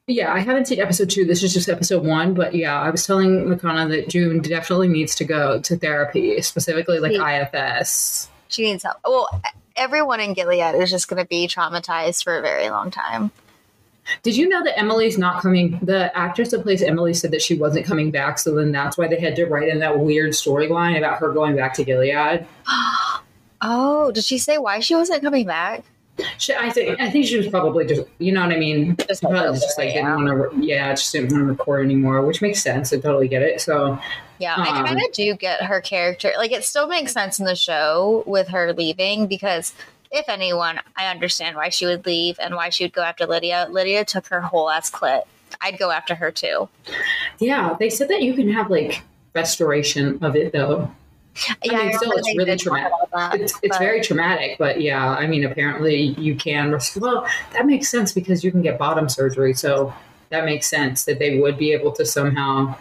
yeah, 0.06 0.32
I 0.32 0.40
haven't 0.40 0.66
seen 0.68 0.80
episode 0.80 1.08
two. 1.10 1.24
This 1.24 1.42
is 1.42 1.54
just 1.54 1.68
episode 1.68 2.04
one. 2.04 2.34
But 2.34 2.54
yeah, 2.54 2.78
I 2.80 2.90
was 2.90 3.06
telling 3.06 3.44
Makana 3.46 3.88
that 3.90 4.08
June 4.08 4.40
definitely 4.40 4.88
needs 4.88 5.14
to 5.16 5.24
go 5.24 5.60
to 5.60 5.76
therapy, 5.76 6.40
specifically 6.42 6.98
like 6.98 7.12
Yeah. 7.12 7.48
IFS. 7.52 8.28
She 8.48 8.62
needs 8.62 8.82
help. 8.82 8.98
Well, 9.04 9.28
everyone 9.76 10.20
in 10.20 10.34
Gilead 10.34 10.74
is 10.76 10.90
just 10.90 11.08
going 11.08 11.22
to 11.22 11.28
be 11.28 11.48
traumatized 11.48 12.22
for 12.22 12.38
a 12.38 12.42
very 12.42 12.68
long 12.70 12.90
time. 12.90 13.30
Did 14.22 14.36
you 14.36 14.48
know 14.48 14.62
that 14.64 14.78
Emily's 14.78 15.16
not 15.18 15.40
coming? 15.42 15.78
The 15.82 16.16
actress 16.16 16.50
that 16.50 16.62
plays 16.62 16.82
Emily 16.82 17.14
said 17.14 17.30
that 17.30 17.42
she 17.42 17.54
wasn't 17.56 17.86
coming 17.86 18.10
back, 18.10 18.38
so 18.38 18.54
then 18.54 18.70
that's 18.72 18.98
why 18.98 19.08
they 19.08 19.18
had 19.18 19.34
to 19.36 19.46
write 19.46 19.68
in 19.68 19.78
that 19.80 19.98
weird 19.98 20.30
storyline 20.32 20.96
about 20.98 21.18
her 21.18 21.32
going 21.32 21.56
back 21.56 21.74
to 21.74 21.84
Gilead. 21.84 22.46
Oh, 23.66 24.12
did 24.12 24.24
she 24.24 24.36
say 24.36 24.58
why 24.58 24.80
she 24.80 24.94
wasn't 24.94 25.22
coming 25.22 25.46
back? 25.46 25.84
She, 26.38 26.54
I 26.54 26.68
think 26.70 27.00
I 27.00 27.10
think 27.10 27.24
she 27.26 27.38
was 27.38 27.48
probably 27.48 27.86
just, 27.86 28.02
you 28.18 28.30
know 28.30 28.42
what 28.42 28.54
I 28.54 28.58
mean. 28.58 28.94
Just 29.08 29.22
Probably 29.22 29.40
like, 29.40 29.60
just 29.60 29.78
like 29.78 29.94
yeah. 29.94 30.02
didn't 30.16 30.26
want 30.26 30.52
to, 30.52 30.64
yeah, 30.64 30.90
just 30.92 31.10
didn't 31.12 31.32
want 31.32 31.44
to 31.44 31.46
record 31.52 31.84
anymore, 31.84 32.22
which 32.26 32.42
makes 32.42 32.62
sense. 32.62 32.92
I 32.92 32.98
totally 33.00 33.26
get 33.26 33.40
it. 33.42 33.60
So 33.60 33.98
Yeah, 34.38 34.54
I 34.56 34.80
Um, 34.80 34.86
kind 34.86 34.98
of 35.02 35.12
do 35.12 35.34
get 35.34 35.62
her 35.62 35.80
character. 35.80 36.32
Like, 36.36 36.52
it 36.52 36.62
still 36.64 36.86
makes 36.88 37.12
sense 37.12 37.38
in 37.40 37.46
the 37.46 37.56
show 37.56 38.22
with 38.26 38.48
her 38.48 38.72
leaving 38.74 39.26
because, 39.26 39.72
if 40.10 40.28
anyone, 40.28 40.80
I 40.96 41.06
understand 41.06 41.56
why 41.56 41.68
she 41.68 41.86
would 41.86 42.06
leave 42.06 42.38
and 42.40 42.54
why 42.54 42.70
she 42.70 42.84
would 42.84 42.92
go 42.92 43.02
after 43.02 43.26
Lydia. 43.26 43.66
Lydia 43.70 44.04
took 44.04 44.26
her 44.28 44.40
whole 44.40 44.70
ass 44.70 44.90
clit. 44.90 45.22
I'd 45.60 45.78
go 45.78 45.90
after 45.90 46.14
her 46.14 46.30
too. 46.30 46.68
yeah, 47.38 47.76
they 47.78 47.90
said 47.90 48.08
that 48.08 48.22
you 48.22 48.34
can 48.34 48.50
have 48.52 48.70
like 48.70 49.02
restoration 49.34 50.18
of 50.22 50.36
it 50.36 50.52
though. 50.52 50.90
Yeah, 51.64 51.78
mean, 51.78 51.92
still, 51.98 52.12
it's 52.12 52.36
really 52.36 52.56
traumatic. 52.56 52.92
that, 53.12 53.34
It's 53.40 53.54
it's 53.62 53.76
but- 53.76 53.78
very 53.80 54.00
traumatic, 54.00 54.56
but 54.58 54.80
yeah, 54.80 55.08
I 55.10 55.26
mean, 55.26 55.44
apparently 55.44 55.96
you 56.18 56.36
can. 56.36 56.78
Well, 56.96 57.26
that 57.52 57.66
makes 57.66 57.88
sense 57.88 58.12
because 58.12 58.44
you 58.44 58.52
can 58.52 58.62
get 58.62 58.78
bottom 58.78 59.08
surgery, 59.08 59.52
so 59.54 59.92
that 60.30 60.44
makes 60.44 60.68
sense 60.68 61.04
that 61.06 61.18
they 61.18 61.38
would 61.40 61.58
be 61.58 61.72
able 61.72 61.90
to 61.92 62.04
somehow. 62.06 62.76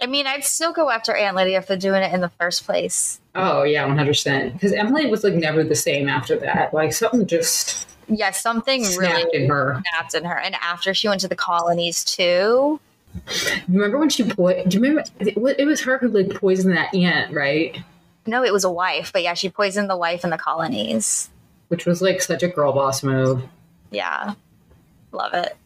I 0.00 0.06
mean, 0.06 0.26
I'd 0.26 0.44
still 0.44 0.72
go 0.72 0.90
after 0.90 1.14
Aunt 1.14 1.36
Lydia 1.36 1.62
for 1.62 1.76
doing 1.76 2.02
it 2.02 2.12
in 2.12 2.20
the 2.20 2.28
first 2.28 2.64
place. 2.66 3.20
Oh 3.34 3.62
yeah, 3.62 3.86
one 3.86 3.96
hundred 3.96 4.10
percent. 4.10 4.52
Because 4.52 4.72
Emily 4.72 5.06
was 5.06 5.24
like 5.24 5.34
never 5.34 5.64
the 5.64 5.74
same 5.74 6.08
after 6.08 6.36
that. 6.38 6.74
Like 6.74 6.92
something 6.92 7.26
just 7.26 7.86
Yeah, 8.08 8.30
something 8.30 8.84
snapped 8.84 9.24
really 9.32 9.44
in 9.44 9.50
her. 9.50 9.82
snapped 9.90 10.14
in 10.14 10.24
her. 10.24 10.38
And 10.38 10.54
after 10.56 10.92
she 10.94 11.08
went 11.08 11.20
to 11.22 11.28
the 11.28 11.36
colonies 11.36 12.04
too. 12.04 12.80
Remember 13.68 13.98
when 13.98 14.10
she 14.10 14.24
po- 14.24 14.62
Do 14.64 14.76
you 14.76 14.82
remember? 14.82 15.04
It 15.20 15.36
it 15.58 15.64
was 15.66 15.80
her 15.82 15.96
who 15.98 16.08
like 16.08 16.34
poisoned 16.38 16.76
that 16.76 16.94
aunt, 16.94 17.32
right? 17.32 17.76
No, 18.26 18.44
it 18.44 18.52
was 18.52 18.64
a 18.64 18.70
wife, 18.70 19.12
but 19.12 19.22
yeah, 19.22 19.34
she 19.34 19.48
poisoned 19.48 19.88
the 19.88 19.96
wife 19.96 20.24
in 20.24 20.30
the 20.30 20.36
colonies. 20.38 21.30
Which 21.68 21.86
was 21.86 22.02
like 22.02 22.20
such 22.20 22.42
a 22.42 22.48
girl 22.48 22.72
boss 22.72 23.02
move. 23.02 23.42
Yeah, 23.90 24.34
love 25.12 25.32
it. 25.32 25.56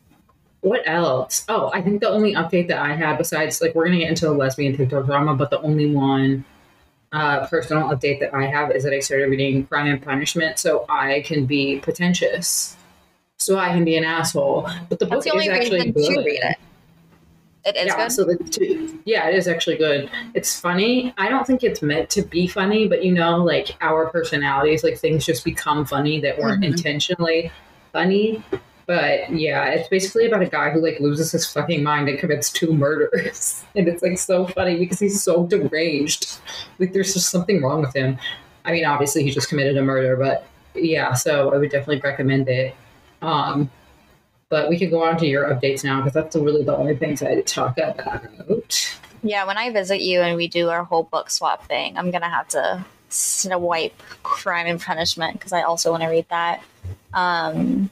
What 0.63 0.83
else? 0.87 1.45
Oh, 1.49 1.71
I 1.73 1.81
think 1.81 2.01
the 2.01 2.09
only 2.09 2.35
update 2.35 2.69
that 2.69 2.79
I 2.79 2.95
had 2.95 3.17
besides 3.17 3.61
like 3.61 3.75
we're 3.75 3.87
gonna 3.87 3.99
get 3.99 4.09
into 4.11 4.27
the 4.27 4.33
lesbian 4.33 4.77
TikTok 4.77 5.07
drama, 5.07 5.35
but 5.35 5.51
the 5.51 5.61
only 5.63 5.95
one 5.95 6.45
uh, 7.13 7.47
personal 7.47 7.85
update 7.85 8.21
that 8.21 8.35
I 8.35 8.47
have 8.47 8.71
is 8.71 8.85
that 8.85 8.93
I 8.93 9.01
started 9.01 9.31
reading 9.31 9.67
Crime 9.67 9.87
and 9.87 10.03
Punishment 10.03 10.59
so 10.59 10.85
I 10.89 11.23
can 11.23 11.47
be 11.47 11.81
pretentious. 11.81 12.77
So 13.39 13.59
I 13.59 13.69
can 13.71 13.85
be 13.85 13.97
an 13.97 14.05
asshole. 14.05 14.69
But 14.91 14.99
the 14.99 15.07
book 15.07 15.25
the 15.25 15.35
is 15.35 15.49
actually 15.49 15.91
good. 15.93 16.05
to 16.15 16.23
read 16.23 16.41
it. 16.43 16.57
It 17.65 17.77
is 17.77 17.87
yeah, 17.87 17.97
good. 17.97 18.13
so 18.13 18.25
the 18.25 18.37
two, 18.37 19.01
yeah, 19.05 19.29
it 19.29 19.35
is 19.35 19.47
actually 19.49 19.77
good. 19.77 20.11
It's 20.35 20.59
funny. 20.59 21.13
I 21.19 21.29
don't 21.29 21.47
think 21.47 21.63
it's 21.63 21.83
meant 21.83 22.09
to 22.11 22.23
be 22.23 22.47
funny, 22.47 22.87
but 22.89 23.05
you 23.05 23.13
know, 23.13 23.37
like 23.39 23.77
our 23.81 24.09
personalities, 24.09 24.83
like 24.85 24.99
things 24.99 25.27
just 25.27 25.45
become 25.45 25.85
funny 25.85 26.21
that 26.21 26.39
weren't 26.39 26.63
Mhm. 26.63 26.69
intentionally 26.69 27.51
funny. 27.93 28.43
But 28.91 29.31
yeah, 29.31 29.67
it's 29.67 29.89
basically 29.89 30.27
about 30.27 30.43
a 30.43 30.47
guy 30.47 30.71
who 30.71 30.83
like 30.83 30.99
loses 30.99 31.31
his 31.31 31.47
fucking 31.47 31.81
mind 31.81 32.09
and 32.09 32.19
commits 32.19 32.51
two 32.51 32.73
murders, 32.73 33.63
and 33.77 33.87
it's 33.87 34.03
like 34.03 34.19
so 34.19 34.49
funny 34.49 34.81
because 34.81 34.99
he's 34.99 35.23
so 35.23 35.47
deranged. 35.47 36.41
Like 36.81 36.93
there's 36.93 37.15
just 37.15 37.31
something 37.31 37.63
wrong 37.63 37.83
with 37.83 37.95
him. 37.95 38.19
I 38.65 38.73
mean, 38.73 38.85
obviously 38.85 39.23
he 39.23 39.31
just 39.31 39.49
committed 39.49 39.77
a 39.77 39.83
murder, 39.83 40.17
but 40.17 40.45
yeah. 40.75 41.15
So 41.15 41.55
I 41.55 41.59
would 41.59 41.71
definitely 41.71 42.01
recommend 42.01 42.49
it. 42.49 42.75
Um, 43.23 43.71
but 44.49 44.69
we 44.69 44.77
can 44.77 44.91
go 44.91 45.05
on 45.05 45.17
to 45.19 45.27
your 45.27 45.45
updates 45.45 45.85
now 45.85 46.01
because 46.01 46.13
that's 46.13 46.35
really 46.35 46.65
the 46.65 46.77
only 46.77 46.97
things 46.97 47.23
I 47.23 47.43
talk 47.43 47.79
about. 47.79 48.99
Yeah, 49.23 49.47
when 49.47 49.57
I 49.57 49.71
visit 49.71 50.01
you 50.01 50.21
and 50.21 50.37
we 50.37 50.49
do 50.49 50.69
our 50.69 50.83
whole 50.83 51.05
book 51.05 51.31
swap 51.31 51.65
thing, 51.69 51.97
I'm 51.97 52.11
gonna 52.11 52.29
have 52.29 52.49
to 52.49 52.85
swipe 53.09 54.03
Crime 54.25 54.67
and 54.67 54.81
Punishment 54.81 55.35
because 55.35 55.53
I 55.53 55.63
also 55.63 55.93
want 55.93 56.03
to 56.03 56.09
read 56.09 56.27
that. 56.31 56.65
Um, 57.15 57.89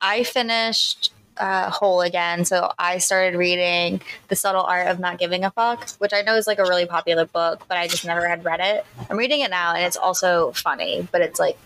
I 0.00 0.22
finished 0.24 1.12
uh, 1.36 1.70
Whole 1.70 2.00
again, 2.00 2.44
so 2.44 2.72
I 2.78 2.98
started 2.98 3.36
reading 3.36 4.00
The 4.28 4.36
Subtle 4.36 4.62
Art 4.62 4.88
of 4.88 4.98
Not 4.98 5.18
Giving 5.18 5.44
a 5.44 5.50
Fuck, 5.50 5.88
which 5.98 6.12
I 6.12 6.22
know 6.22 6.34
is 6.36 6.46
like 6.46 6.58
a 6.58 6.64
really 6.64 6.86
popular 6.86 7.26
book, 7.26 7.62
but 7.68 7.76
I 7.78 7.86
just 7.86 8.04
never 8.04 8.26
had 8.28 8.44
read 8.44 8.60
it. 8.60 8.84
I'm 9.08 9.16
reading 9.16 9.40
it 9.40 9.50
now, 9.50 9.74
and 9.74 9.84
it's 9.84 9.96
also 9.96 10.52
funny, 10.52 11.06
but 11.12 11.20
it's 11.20 11.38
like 11.38 11.56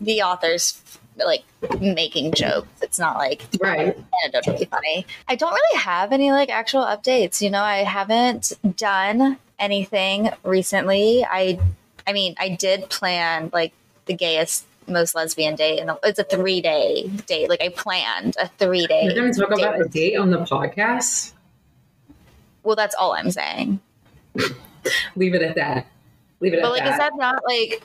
the 0.00 0.22
author's 0.22 0.80
like 1.16 1.44
making 1.80 2.32
jokes. 2.32 2.68
It's 2.82 2.98
not 2.98 3.16
like 3.16 3.42
Right. 3.60 3.96
anecdotally 4.26 4.68
funny. 4.68 5.06
I 5.28 5.36
don't 5.36 5.52
really 5.54 5.80
have 5.80 6.12
any 6.12 6.32
like 6.32 6.50
actual 6.50 6.82
updates. 6.82 7.40
You 7.40 7.50
know, 7.50 7.62
I 7.62 7.84
haven't 7.84 8.52
done 8.76 9.38
anything 9.58 10.30
recently. 10.42 11.24
I, 11.24 11.58
I 12.06 12.12
mean, 12.12 12.34
I 12.38 12.48
did 12.50 12.90
plan 12.90 13.50
like 13.52 13.72
the 14.06 14.14
gayest, 14.14 14.66
most 14.86 15.14
lesbian 15.14 15.54
date, 15.54 15.80
and 15.80 15.90
it's 16.02 16.18
a 16.18 16.24
three 16.24 16.60
day 16.60 17.08
date. 17.26 17.48
Like 17.48 17.62
I 17.62 17.68
planned 17.68 18.36
a 18.38 18.48
three 18.48 18.86
day. 18.86 19.04
You're 19.04 19.14
going 19.14 19.32
to 19.32 19.40
talk 19.40 19.52
about 19.52 19.80
a 19.80 19.88
date 19.88 20.16
on 20.16 20.30
the 20.30 20.38
podcast? 20.38 21.32
Well, 22.62 22.76
that's 22.76 22.94
all 22.94 23.12
I'm 23.12 23.30
saying. 23.30 23.80
Leave 25.16 25.34
it 25.34 25.42
at 25.42 25.54
that. 25.56 25.86
Leave 26.40 26.54
it 26.54 26.56
at 26.56 26.62
that. 26.62 26.68
But 26.68 26.72
like, 26.72 26.84
that. 26.84 26.92
is 26.92 26.98
that 26.98 27.12
not 27.16 27.42
like? 27.46 27.82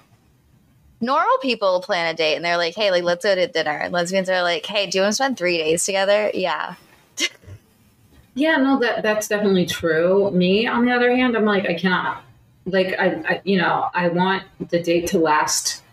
Normal 1.01 1.37
people 1.41 1.79
plan 1.79 2.13
a 2.13 2.17
date 2.17 2.35
and 2.35 2.43
they're 2.43 2.57
like, 2.57 2.75
"Hey, 2.75 2.91
like, 2.91 3.03
let's 3.03 3.23
go 3.23 3.33
to 3.33 3.47
dinner." 3.47 3.71
And 3.71 3.93
lesbians 3.93 4.29
are 4.29 4.43
like, 4.43 4.65
"Hey, 4.65 4.85
do 4.85 4.97
you 4.97 5.01
want 5.01 5.13
to 5.13 5.15
spend 5.15 5.37
three 5.37 5.57
days 5.57 5.85
together?" 5.85 6.29
Yeah, 6.33 6.75
yeah, 8.33 8.57
no, 8.57 8.79
that 8.79 9.01
that's 9.01 9.29
definitely 9.29 9.65
true. 9.65 10.29
Me, 10.31 10.67
on 10.67 10.85
the 10.85 10.91
other 10.91 11.15
hand, 11.15 11.37
I'm 11.37 11.45
like, 11.45 11.69
I 11.69 11.73
cannot. 11.73 12.23
Like, 12.65 12.99
I, 12.99 13.05
I 13.27 13.41
you 13.45 13.57
know, 13.57 13.89
I 13.93 14.09
want 14.09 14.43
the 14.69 14.81
date 14.83 15.07
to 15.07 15.19
last 15.19 15.83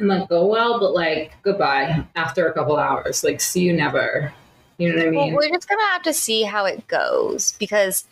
and 0.00 0.08
like 0.08 0.28
go 0.28 0.46
well, 0.46 0.80
but 0.80 0.92
like 0.92 1.32
goodbye 1.42 2.04
after 2.16 2.48
a 2.48 2.52
couple 2.52 2.76
hours. 2.76 3.22
Like, 3.22 3.40
see 3.40 3.60
you 3.62 3.72
never. 3.72 4.32
You 4.78 4.88
know 4.90 4.96
what 4.96 5.06
I 5.06 5.10
Well, 5.10 5.24
mean? 5.26 5.34
we're 5.34 5.48
just 5.50 5.68
gonna 5.68 5.82
have 5.90 6.02
to 6.02 6.12
see 6.14 6.42
how 6.42 6.64
it 6.64 6.86
goes 6.88 7.52
because, 7.58 8.04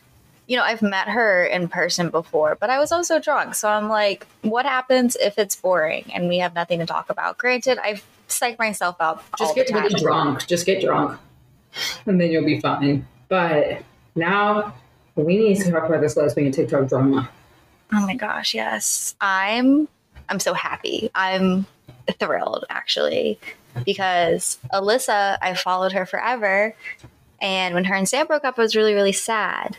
you 0.46 0.56
know, 0.56 0.62
I've 0.62 0.82
met 0.82 1.08
her 1.08 1.44
in 1.44 1.68
person 1.68 2.10
before, 2.10 2.56
but 2.60 2.68
I 2.70 2.78
was 2.78 2.92
also 2.92 3.18
drunk. 3.18 3.54
So 3.54 3.68
I'm 3.68 3.88
like, 3.88 4.26
what 4.42 4.66
happens 4.66 5.16
if 5.16 5.38
it's 5.38 5.56
boring 5.56 6.04
and 6.14 6.28
we 6.28 6.38
have 6.38 6.54
nothing 6.54 6.78
to 6.80 6.86
talk 6.86 7.08
about? 7.10 7.38
Granted, 7.38 7.78
I've 7.78 8.04
psyched 8.28 8.58
myself 8.58 8.96
out. 9.00 9.24
Just 9.38 9.54
get 9.54 9.70
really 9.70 9.94
drunk. 10.00 10.46
Just 10.46 10.66
get 10.66 10.82
drunk, 10.82 11.18
and 12.06 12.20
then 12.20 12.30
you'll 12.30 12.44
be 12.44 12.60
fine. 12.60 13.06
But 13.28 13.82
now 14.14 14.74
we 15.14 15.36
need 15.38 15.56
to 15.56 15.70
talk 15.70 15.84
about 15.88 16.02
this 16.02 16.16
lesbian 16.16 16.52
TikTok 16.52 16.88
drama. 16.88 17.28
Oh 17.94 18.06
my 18.06 18.14
gosh, 18.14 18.54
yes. 18.54 19.14
I'm 19.22 19.88
I'm 20.28 20.40
so 20.40 20.52
happy. 20.52 21.10
I'm 21.14 21.64
thrilled 22.18 22.64
actually 22.70 23.38
because 23.84 24.58
Alyssa, 24.72 25.38
I 25.40 25.54
followed 25.54 25.92
her 25.92 26.06
forever 26.06 26.74
and 27.40 27.74
when 27.74 27.84
her 27.84 27.94
and 27.94 28.08
Sam 28.08 28.26
broke 28.26 28.44
up 28.44 28.58
I 28.58 28.62
was 28.62 28.76
really 28.76 28.94
really 28.94 29.12
sad. 29.12 29.76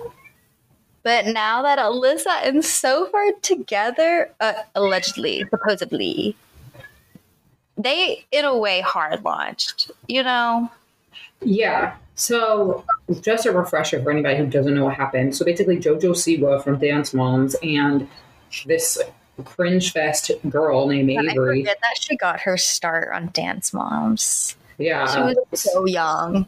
But 1.03 1.27
now 1.27 1.61
that 1.61 1.79
Alyssa 1.79 2.45
and 2.45 2.63
Soph 2.63 3.13
are 3.13 3.31
together, 3.41 4.31
uh, 4.39 4.53
allegedly, 4.75 5.45
supposedly, 5.49 6.35
they 7.77 8.25
in 8.31 8.45
a 8.45 8.57
way 8.57 8.81
hard 8.81 9.23
launched, 9.23 9.91
you 10.07 10.23
know? 10.23 10.69
Yeah. 11.41 11.95
So, 12.15 12.83
just 13.21 13.45
a 13.45 13.51
refresher 13.53 14.03
for 14.03 14.11
anybody 14.11 14.37
who 14.37 14.45
doesn't 14.45 14.75
know 14.75 14.85
what 14.85 14.95
happened. 14.95 15.35
So, 15.35 15.45
basically, 15.45 15.77
JoJo 15.77 16.11
Siwa 16.11 16.61
from 16.61 16.77
Dance 16.77 17.13
Moms 17.13 17.55
and 17.63 18.09
this 18.65 19.01
cringe 19.43 19.91
fest 19.91 20.31
girl 20.49 20.87
named 20.87 21.11
I 21.11 21.31
Avery. 21.31 21.61
forget 21.61 21.77
that 21.81 21.97
she 21.99 22.15
got 22.15 22.39
her 22.41 22.57
start 22.57 23.09
on 23.13 23.29
Dance 23.33 23.73
Moms. 23.73 24.55
Yeah. 24.77 25.07
She 25.07 25.35
was 25.51 25.61
so 25.61 25.85
young. 25.85 26.47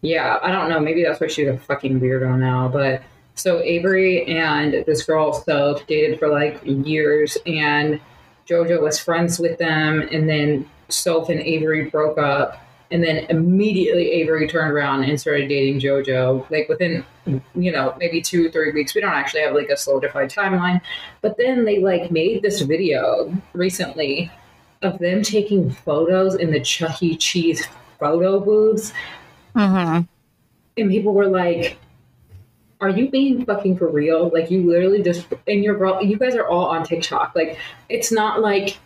Yeah. 0.00 0.38
I 0.42 0.50
don't 0.50 0.68
know. 0.68 0.80
Maybe 0.80 1.02
that's 1.02 1.20
why 1.20 1.26
she's 1.26 1.48
a 1.48 1.58
fucking 1.58 2.00
weirdo 2.00 2.38
now. 2.38 2.68
But 2.68 3.02
so, 3.34 3.60
Avery 3.60 4.26
and 4.26 4.84
this 4.86 5.04
girl, 5.04 5.32
Soph, 5.32 5.86
dated 5.86 6.18
for 6.18 6.28
like 6.28 6.60
years, 6.64 7.38
and 7.46 8.00
JoJo 8.48 8.82
was 8.82 8.98
friends 8.98 9.38
with 9.38 9.58
them. 9.58 10.00
And 10.12 10.28
then 10.28 10.68
Soph 10.88 11.28
and 11.28 11.40
Avery 11.40 11.88
broke 11.90 12.18
up. 12.18 12.62
And 12.92 13.04
then 13.04 13.26
immediately 13.28 14.10
Avery 14.12 14.48
turned 14.48 14.72
around 14.72 15.04
and 15.04 15.20
started 15.20 15.48
dating 15.48 15.80
JoJo, 15.80 16.50
like 16.50 16.68
within, 16.68 17.04
you 17.54 17.70
know, 17.70 17.94
maybe 17.98 18.20
two, 18.20 18.46
or 18.46 18.50
three 18.50 18.72
weeks. 18.72 18.94
We 18.94 19.00
don't 19.00 19.12
actually 19.12 19.42
have 19.42 19.54
like 19.54 19.68
a 19.68 19.76
solidified 19.76 20.30
timeline. 20.30 20.80
But 21.20 21.36
then 21.36 21.64
they 21.64 21.78
like 21.78 22.10
made 22.10 22.42
this 22.42 22.60
video 22.62 23.32
recently 23.52 24.30
of 24.82 24.98
them 24.98 25.22
taking 25.22 25.70
photos 25.70 26.34
in 26.34 26.50
the 26.50 26.60
Chuck 26.60 27.02
E. 27.02 27.16
Cheese 27.16 27.64
photo 28.00 28.40
booths. 28.40 28.92
Mm-hmm. 29.54 30.02
And 30.76 30.90
people 30.90 31.14
were 31.14 31.28
like, 31.28 31.78
are 32.80 32.88
you 32.88 33.10
being 33.10 33.44
fucking 33.44 33.76
for 33.76 33.88
real? 33.88 34.30
Like 34.32 34.50
you 34.50 34.68
literally 34.68 35.02
just 35.02 35.26
and 35.46 35.62
your 35.62 35.76
girl 35.76 36.02
you 36.02 36.16
guys 36.16 36.34
are 36.34 36.46
all 36.46 36.66
on 36.66 36.84
TikTok. 36.84 37.34
Like 37.34 37.58
it's 37.88 38.10
not 38.10 38.40
like 38.40 38.78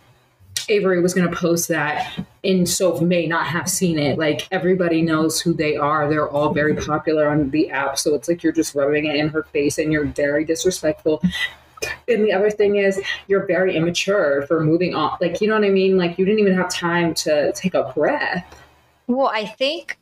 Avery 0.69 1.01
was 1.01 1.13
gonna 1.13 1.35
post 1.35 1.67
that 1.69 2.19
and 2.43 2.67
Soph 2.67 3.01
may 3.01 3.27
not 3.27 3.47
have 3.47 3.69
seen 3.69 3.97
it. 3.97 4.17
Like 4.17 4.47
everybody 4.51 5.01
knows 5.01 5.39
who 5.39 5.53
they 5.53 5.75
are. 5.75 6.09
They're 6.09 6.29
all 6.29 6.53
very 6.53 6.75
popular 6.75 7.27
on 7.27 7.49
the 7.49 7.69
app. 7.69 7.97
So 7.97 8.13
it's 8.13 8.27
like 8.27 8.43
you're 8.43 8.53
just 8.53 8.75
rubbing 8.75 9.05
it 9.05 9.15
in 9.15 9.29
her 9.29 9.43
face 9.43 9.77
and 9.77 9.91
you're 9.91 10.05
very 10.05 10.45
disrespectful. 10.45 11.21
And 12.07 12.23
the 12.23 12.33
other 12.33 12.49
thing 12.49 12.77
is 12.77 13.01
you're 13.27 13.45
very 13.45 13.75
immature 13.75 14.43
for 14.47 14.63
moving 14.63 14.95
on. 14.95 15.17
Like 15.19 15.41
you 15.41 15.47
know 15.47 15.55
what 15.55 15.65
I 15.65 15.69
mean? 15.69 15.97
Like 15.97 16.17
you 16.17 16.25
didn't 16.25 16.39
even 16.39 16.55
have 16.55 16.69
time 16.69 17.13
to 17.15 17.51
take 17.53 17.73
a 17.73 17.91
breath. 17.95 18.45
Well, 19.07 19.27
I 19.27 19.45
think 19.45 19.97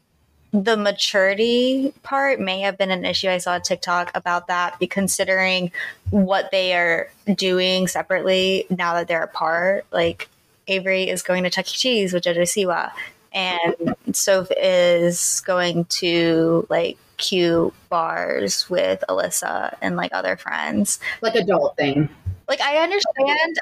the 0.53 0.77
maturity 0.77 1.93
part 2.03 2.39
may 2.39 2.59
have 2.61 2.77
been 2.77 2.91
an 2.91 3.05
issue. 3.05 3.27
I 3.27 3.39
saw 3.39 3.55
a 3.55 3.59
TikTok 3.59 4.11
about 4.13 4.47
that, 4.47 4.77
considering 4.91 5.71
what 6.11 6.51
they 6.51 6.73
are 6.73 7.09
doing 7.35 7.87
separately 7.87 8.67
now 8.69 8.93
that 8.93 9.07
they're 9.07 9.23
apart. 9.23 9.85
Like 9.91 10.29
Avery 10.67 11.09
is 11.09 11.21
going 11.21 11.43
to 11.43 11.49
Chuck 11.49 11.65
E. 11.67 11.71
Cheese 11.75 12.13
with 12.13 12.23
Jojo 12.23 12.41
Siwa, 12.41 12.91
and 13.33 13.95
Soph 14.15 14.47
is 14.57 15.41
going 15.45 15.85
to 15.85 16.65
like 16.69 16.97
Q 17.17 17.73
bars 17.89 18.69
with 18.69 19.03
Alyssa 19.09 19.75
and 19.81 19.95
like 19.95 20.11
other 20.13 20.35
friends. 20.37 20.99
Like 21.21 21.35
adult 21.35 21.75
thing. 21.77 22.09
Like 22.47 22.61
I 22.61 22.77
understand, 22.77 23.59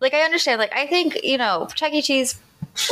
like 0.00 0.14
I 0.14 0.20
understand. 0.22 0.58
Like 0.58 0.74
I 0.74 0.86
think 0.86 1.22
you 1.24 1.38
know 1.38 1.68
Chuck 1.74 1.92
E. 1.92 2.02
Cheese 2.02 2.40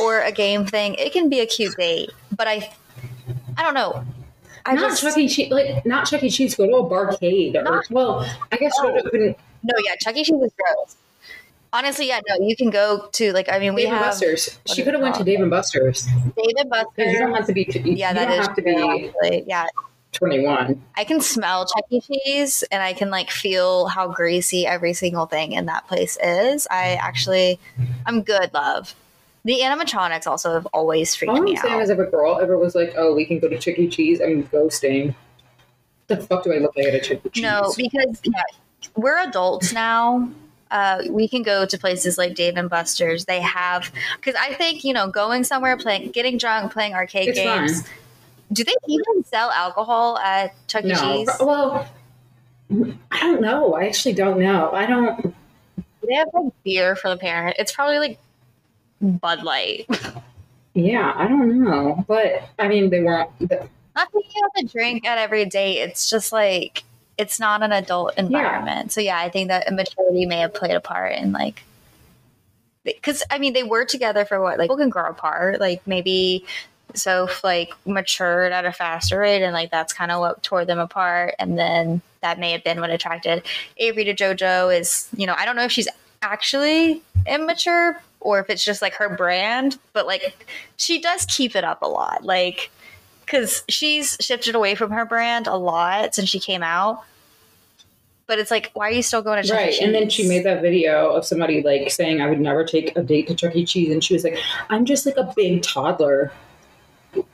or 0.01 0.21
a 0.21 0.31
game 0.31 0.65
thing, 0.65 0.95
it 0.95 1.13
can 1.13 1.29
be 1.29 1.41
a 1.41 1.47
cute 1.47 1.75
date, 1.77 2.11
but 2.37 2.47
I, 2.47 2.73
I 3.57 3.63
don't 3.65 3.75
know. 3.75 4.05
I 4.65 4.75
not 4.75 4.91
just 4.91 5.03
Chuck 5.03 5.19
E. 5.19 5.29
Cheese, 5.29 5.51
like 5.51 5.85
not 5.85 6.07
Chuck 6.07 6.23
E. 6.23 6.31
Cheese. 6.31 6.55
Go 6.55 6.67
to 6.67 6.77
a 6.77 6.85
barcade. 6.89 7.57
Or, 7.57 7.63
Not- 7.65 7.91
well, 7.91 8.25
I 8.53 8.57
guess 8.57 8.73
Oh. 8.79 8.93
Couldn't. 9.11 9.37
no, 9.65 9.75
yeah, 9.85 9.97
Chuck 9.97 10.15
E. 10.17 10.23
Cheese 10.23 10.41
is 10.41 10.53
gross. 10.57 10.97
Honestly, 11.75 12.07
yeah, 12.09 12.21
no, 12.29 12.47
you 12.47 12.55
can 12.55 12.69
go 12.71 13.09
to 13.13 13.33
like 13.33 13.51
I 13.51 13.59
mean 13.59 13.75
we 13.75 13.83
Dave 13.83 13.93
and 13.93 13.99
have 13.99 14.07
Buster's. 14.13 14.59
She 14.67 14.83
could 14.83 14.93
have 14.95 15.03
went 15.03 15.15
to? 15.17 15.25
Dave 15.25 15.41
and 15.41 15.51
Buster's 15.51 16.07
David 16.37 16.69
Buster. 16.69 16.87
because 16.97 17.13
you 17.13 17.19
don't 17.19 17.35
have 17.35 17.47
to 17.47 17.53
be. 17.55 17.65
yeah, 17.85 18.11
you 18.11 18.15
that 18.15 18.29
don't 18.29 18.41
is 18.41 18.47
have 18.47 18.57
to 18.57 18.63
be 18.63 18.77
actually. 18.77 19.45
Yeah, 19.47 19.67
twenty 20.13 20.45
one. 20.45 20.83
I 20.97 21.05
can 21.05 21.21
smell 21.23 21.65
Chuck 21.65 21.85
E. 21.89 22.01
Cheese 22.01 22.63
and 22.71 22.83
I 22.83 22.93
can 22.93 23.09
like 23.11 23.31
feel 23.31 23.87
how 23.87 24.09
greasy 24.09 24.67
every 24.67 24.93
single 24.93 25.25
thing 25.25 25.53
in 25.53 25.65
that 25.67 25.89
place 25.89 26.19
is. 26.23 26.67
I 26.71 26.95
actually, 27.01 27.59
I'm 28.05 28.23
good, 28.23 28.53
love. 28.53 28.95
The 29.45 29.61
animatronics 29.61 30.27
also 30.27 30.53
have 30.53 30.67
always 30.67 31.17
freaked 31.17 31.31
All 31.31 31.39
I'm 31.39 31.45
me 31.45 31.57
saying 31.57 31.75
out. 31.75 31.83
is, 31.83 31.91
if 31.91 31.99
a 31.99 32.05
girl 32.05 32.39
ever 32.39 32.59
was 32.59 32.75
like, 32.75 32.93
"Oh, 32.99 33.15
we 33.15 33.25
can 33.25 33.39
go 33.39 33.49
to 33.49 33.59
Chuck 33.59 33.79
E. 33.79 33.89
Cheese," 33.89 34.21
I'm 34.21 34.45
ghosting. 34.49 35.15
The 36.09 36.19
fuck 36.19 36.45
do 36.45 36.53
I 36.53 36.59
look 36.59 36.77
like 36.77 36.87
at 36.89 36.95
a 36.95 37.01
Chuck 37.01 37.21
E. 37.25 37.31
Cheese? 37.31 37.43
No, 37.43 37.73
because 37.77 38.21
yeah, 38.25 38.43
we're 38.95 39.19
adults 39.27 39.73
now. 39.73 40.29
Uh, 40.73 41.03
we 41.11 41.29
can 41.29 41.43
go 41.43 41.67
to 41.67 41.79
places 41.79 42.17
like 42.17 42.35
Dave 42.35 42.57
and 42.57 42.69
Buster's. 42.69 43.27
They 43.27 43.41
have 43.41 43.93
because 44.17 44.35
I 44.41 44.55
think 44.55 44.83
you 44.83 44.93
know 44.93 45.07
going 45.09 45.45
somewhere, 45.45 45.77
playing, 45.77 46.11
getting 46.11 46.39
drunk, 46.39 46.73
playing 46.73 46.95
arcade 46.95 47.29
It's 47.29 47.39
games. 47.39 47.85
Do 48.53 48.65
they 48.65 48.75
even 48.89 49.23
sell 49.25 49.51
alcohol 49.51 50.19
at 50.19 50.55
Chuck 50.67 50.85
E. 50.85 50.89
No, 50.89 50.95
Cheese? 50.97 51.31
well, 51.41 51.89
I 53.11 53.21
don't 53.21 53.43
know. 53.43 53.75
I 53.75 53.87
actually 53.87 54.15
don't 54.15 54.39
know. 54.41 54.73
I 54.73 54.87
don't. 54.87 55.35
They 56.09 56.15
have 56.15 56.29
like 56.33 56.53
beer 56.65 56.97
for 56.97 57.11
the 57.11 57.17
parent. 57.17 57.57
It's 57.59 57.73
probably 57.73 57.99
like 57.99 58.19
Bud 59.01 59.45
Light. 59.45 59.87
Yeah, 60.75 61.13
I 61.15 61.29
don't 61.29 61.63
know. 61.63 62.03
But 62.09 62.49
I 62.59 62.67
mean, 62.67 62.89
they 62.89 63.03
weren't. 63.03 63.31
The, 63.41 63.69
Not 63.95 64.09
you 64.15 64.23
have 64.43 64.67
to 64.67 64.73
drink 64.73 65.07
at 65.07 65.19
every 65.19 65.45
date. 65.45 65.81
It's 65.81 66.09
just 66.09 66.33
like 66.33 66.85
it's 67.23 67.39
not 67.39 67.63
an 67.63 67.71
adult 67.71 68.15
environment. 68.19 68.91
So 68.91 69.01
yeah, 69.01 69.17
I 69.17 69.29
think 69.29 69.49
that 69.49 69.69
immaturity 69.69 70.27
may 70.27 70.39
have 70.39 70.53
played 70.53 70.75
a 70.75 70.81
part 70.81 71.13
in 71.13 71.31
like 71.31 71.63
because 72.83 73.23
I 73.31 73.39
mean 73.39 73.53
they 73.53 73.63
were 73.63 73.85
together 73.85 74.25
for 74.25 74.41
what 74.41 74.59
like 74.59 74.67
people 74.67 74.77
can 74.77 74.91
grow 74.91 75.09
apart. 75.09 75.61
Like 75.61 75.87
maybe 75.87 76.45
Soph 76.95 77.45
like 77.45 77.73
matured 77.87 78.51
at 78.51 78.65
a 78.65 78.73
faster 78.73 79.21
rate, 79.21 79.45
and 79.45 79.53
like 79.53 79.71
that's 79.71 79.93
kind 79.93 80.11
of 80.11 80.19
what 80.19 80.43
tore 80.43 80.65
them 80.65 80.81
apart. 80.81 81.37
And 81.39 81.57
then 81.57 82.03
that 82.23 82.41
may 82.41 82.51
have 82.51 82.65
been 82.65 82.81
what 82.81 82.91
attracted 82.91 83.45
Avery 83.77 84.03
to 84.05 84.15
JoJo. 84.15 84.77
Is 84.77 85.09
you 85.17 85.27
know 85.27 85.35
I 85.39 85.45
don't 85.45 85.55
know 85.55 85.65
if 85.65 85.73
she's 85.73 85.89
actually 86.23 87.03
immature 87.27 88.03
or 88.19 88.41
if 88.41 88.51
it's 88.51 88.65
just 88.65 88.83
like 88.83 88.95
her 88.95 89.09
brand, 89.17 89.79
but 89.93 90.09
like 90.09 90.45
she 90.77 91.01
does 91.01 91.25
keep 91.27 91.55
it 91.55 91.63
up 91.63 91.83
a 91.83 91.89
lot. 91.89 92.25
Like 92.25 92.73
because 93.25 93.63
she's 93.69 94.17
shifted 94.21 94.57
away 94.57 94.75
from 94.75 94.91
her 94.91 95.05
brand 95.05 95.47
a 95.47 95.57
lot 95.57 96.17
since 96.17 96.29
she 96.29 96.41
came 96.41 96.65
out. 96.65 97.05
But 98.33 98.39
it's 98.39 98.51
like, 98.51 98.71
why 98.73 98.89
are 98.89 98.93
you 98.93 99.03
still 99.03 99.21
going 99.21 99.43
to 99.43 99.47
Chuck 99.47 99.59
E. 99.59 99.63
right. 99.63 99.79
And 99.83 99.95
then 99.95 100.09
she 100.09 100.27
made 100.27 100.43
that 100.47 100.63
video 100.63 101.11
of 101.11 101.27
somebody 101.27 101.63
like 101.63 101.91
saying, 101.91 102.23
I 102.23 102.31
would 102.31 102.41
never 102.41 102.65
take 102.65 102.97
a 102.97 103.03
date 103.03 103.29
to 103.29 103.35
Chuck 103.35 103.55
E. 103.55 103.67
Cheese. 103.67 103.93
And 103.93 104.03
she 104.03 104.15
was 104.15 104.25
like, 104.25 104.39
I'm 104.71 104.87
just 104.87 105.05
like 105.05 105.19
a 105.19 105.31
big 105.37 105.63
toddler. 105.63 106.33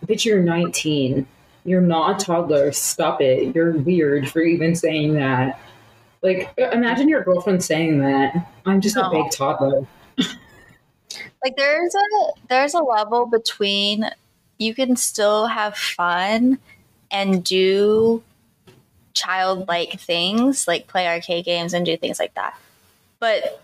Bitch, 0.06 0.24
you're 0.24 0.42
19. 0.42 1.24
You're 1.62 1.80
not 1.80 2.20
a 2.20 2.24
toddler. 2.24 2.72
Stop 2.72 3.20
it. 3.20 3.54
You're 3.54 3.78
weird 3.78 4.28
for 4.28 4.40
even 4.40 4.74
saying 4.74 5.14
that. 5.14 5.60
Like, 6.20 6.52
imagine 6.58 7.08
your 7.08 7.22
girlfriend 7.22 7.62
saying 7.62 8.00
that. 8.00 8.50
I'm 8.66 8.80
just 8.80 8.96
a 8.96 9.08
big 9.08 9.30
toddler. 9.30 9.86
like 10.18 11.56
there's 11.56 11.94
a 11.94 12.32
there's 12.48 12.74
a 12.74 12.82
level 12.82 13.24
between 13.26 14.10
you 14.58 14.74
can 14.74 14.96
still 14.96 15.46
have 15.46 15.76
fun 15.76 16.58
and 17.12 17.44
do 17.44 18.20
childlike 19.14 19.98
things 20.00 20.66
like 20.68 20.86
play 20.86 21.06
arcade 21.08 21.44
games 21.44 21.72
and 21.74 21.84
do 21.86 21.96
things 21.96 22.18
like 22.18 22.34
that 22.34 22.58
but 23.20 23.62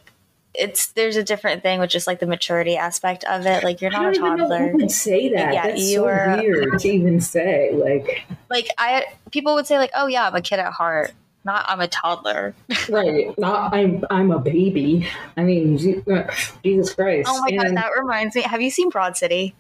it's 0.57 0.87
there's 0.93 1.17
a 1.17 1.23
different 1.25 1.63
thing 1.63 1.81
which 1.81 1.95
is 1.97 2.07
like 2.07 2.21
the 2.21 2.27
maturity 2.27 2.77
aspect 2.77 3.25
of 3.25 3.45
it 3.47 3.65
like 3.65 3.81
you're 3.81 3.93
I 3.95 4.03
not 4.03 4.13
a 4.13 4.15
don't 4.15 4.27
even 4.27 4.37
know 4.39 4.49
toddler 4.49 4.73
would 4.77 4.91
say 4.91 5.29
that. 5.31 5.53
Yeah, 5.53 5.67
That's 5.69 5.83
you 5.83 5.97
so 5.99 6.09
are- 6.09 6.37
weird 6.41 6.79
to 6.79 6.89
even 6.93 7.21
say. 7.21 7.73
Like, 7.73 8.25
like 8.49 8.69
i 8.79 9.05
people 9.33 9.55
would 9.55 9.67
say 9.67 9.79
like 9.79 9.91
oh 9.95 10.07
yeah 10.07 10.27
i'm 10.29 10.35
a 10.37 10.41
kid 10.41 10.61
at 10.61 10.73
heart 10.73 11.13
not 11.45 11.65
i'm 11.69 11.81
a 11.81 11.89
toddler 11.89 12.55
right? 12.89 13.37
Not 13.37 13.75
I'm. 13.75 14.05
I'm 14.11 14.31
a 14.31 14.39
baby. 14.39 15.09
I 15.37 15.43
mean, 15.43 16.05
uh, 16.11 16.33
Jesus 16.63 16.95
Christ. 16.95 17.29
oh 17.31 17.41
my 17.41 17.51
god 17.51 17.77
that 17.77 17.91
reminds 17.99 18.37
me 18.37 18.43
have 18.43 18.63
you 18.63 18.71
seen 18.71 18.91
broad 18.91 19.17
city 19.17 19.55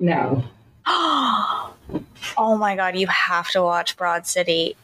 no. 0.00 0.44
oh 2.36 2.56
my 2.56 2.76
god, 2.76 2.96
you 2.96 3.06
have 3.06 3.48
to 3.50 3.62
watch 3.62 3.96
Broad 3.96 4.26
City. 4.26 4.76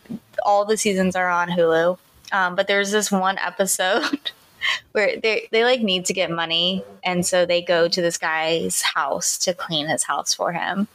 All 0.44 0.64
the 0.64 0.76
seasons 0.76 1.16
are 1.16 1.28
on 1.28 1.48
Hulu. 1.48 1.98
Um, 2.32 2.54
but 2.54 2.66
there's 2.66 2.90
this 2.90 3.12
one 3.12 3.38
episode 3.38 4.30
where 4.92 5.18
they 5.20 5.48
they 5.52 5.64
like 5.64 5.80
need 5.80 6.04
to 6.06 6.12
get 6.12 6.30
money, 6.30 6.84
and 7.04 7.24
so 7.24 7.46
they 7.46 7.62
go 7.62 7.88
to 7.88 8.02
this 8.02 8.18
guy's 8.18 8.80
house 8.82 9.38
to 9.38 9.54
clean 9.54 9.86
his 9.86 10.02
house 10.02 10.34
for 10.34 10.52
him. 10.52 10.88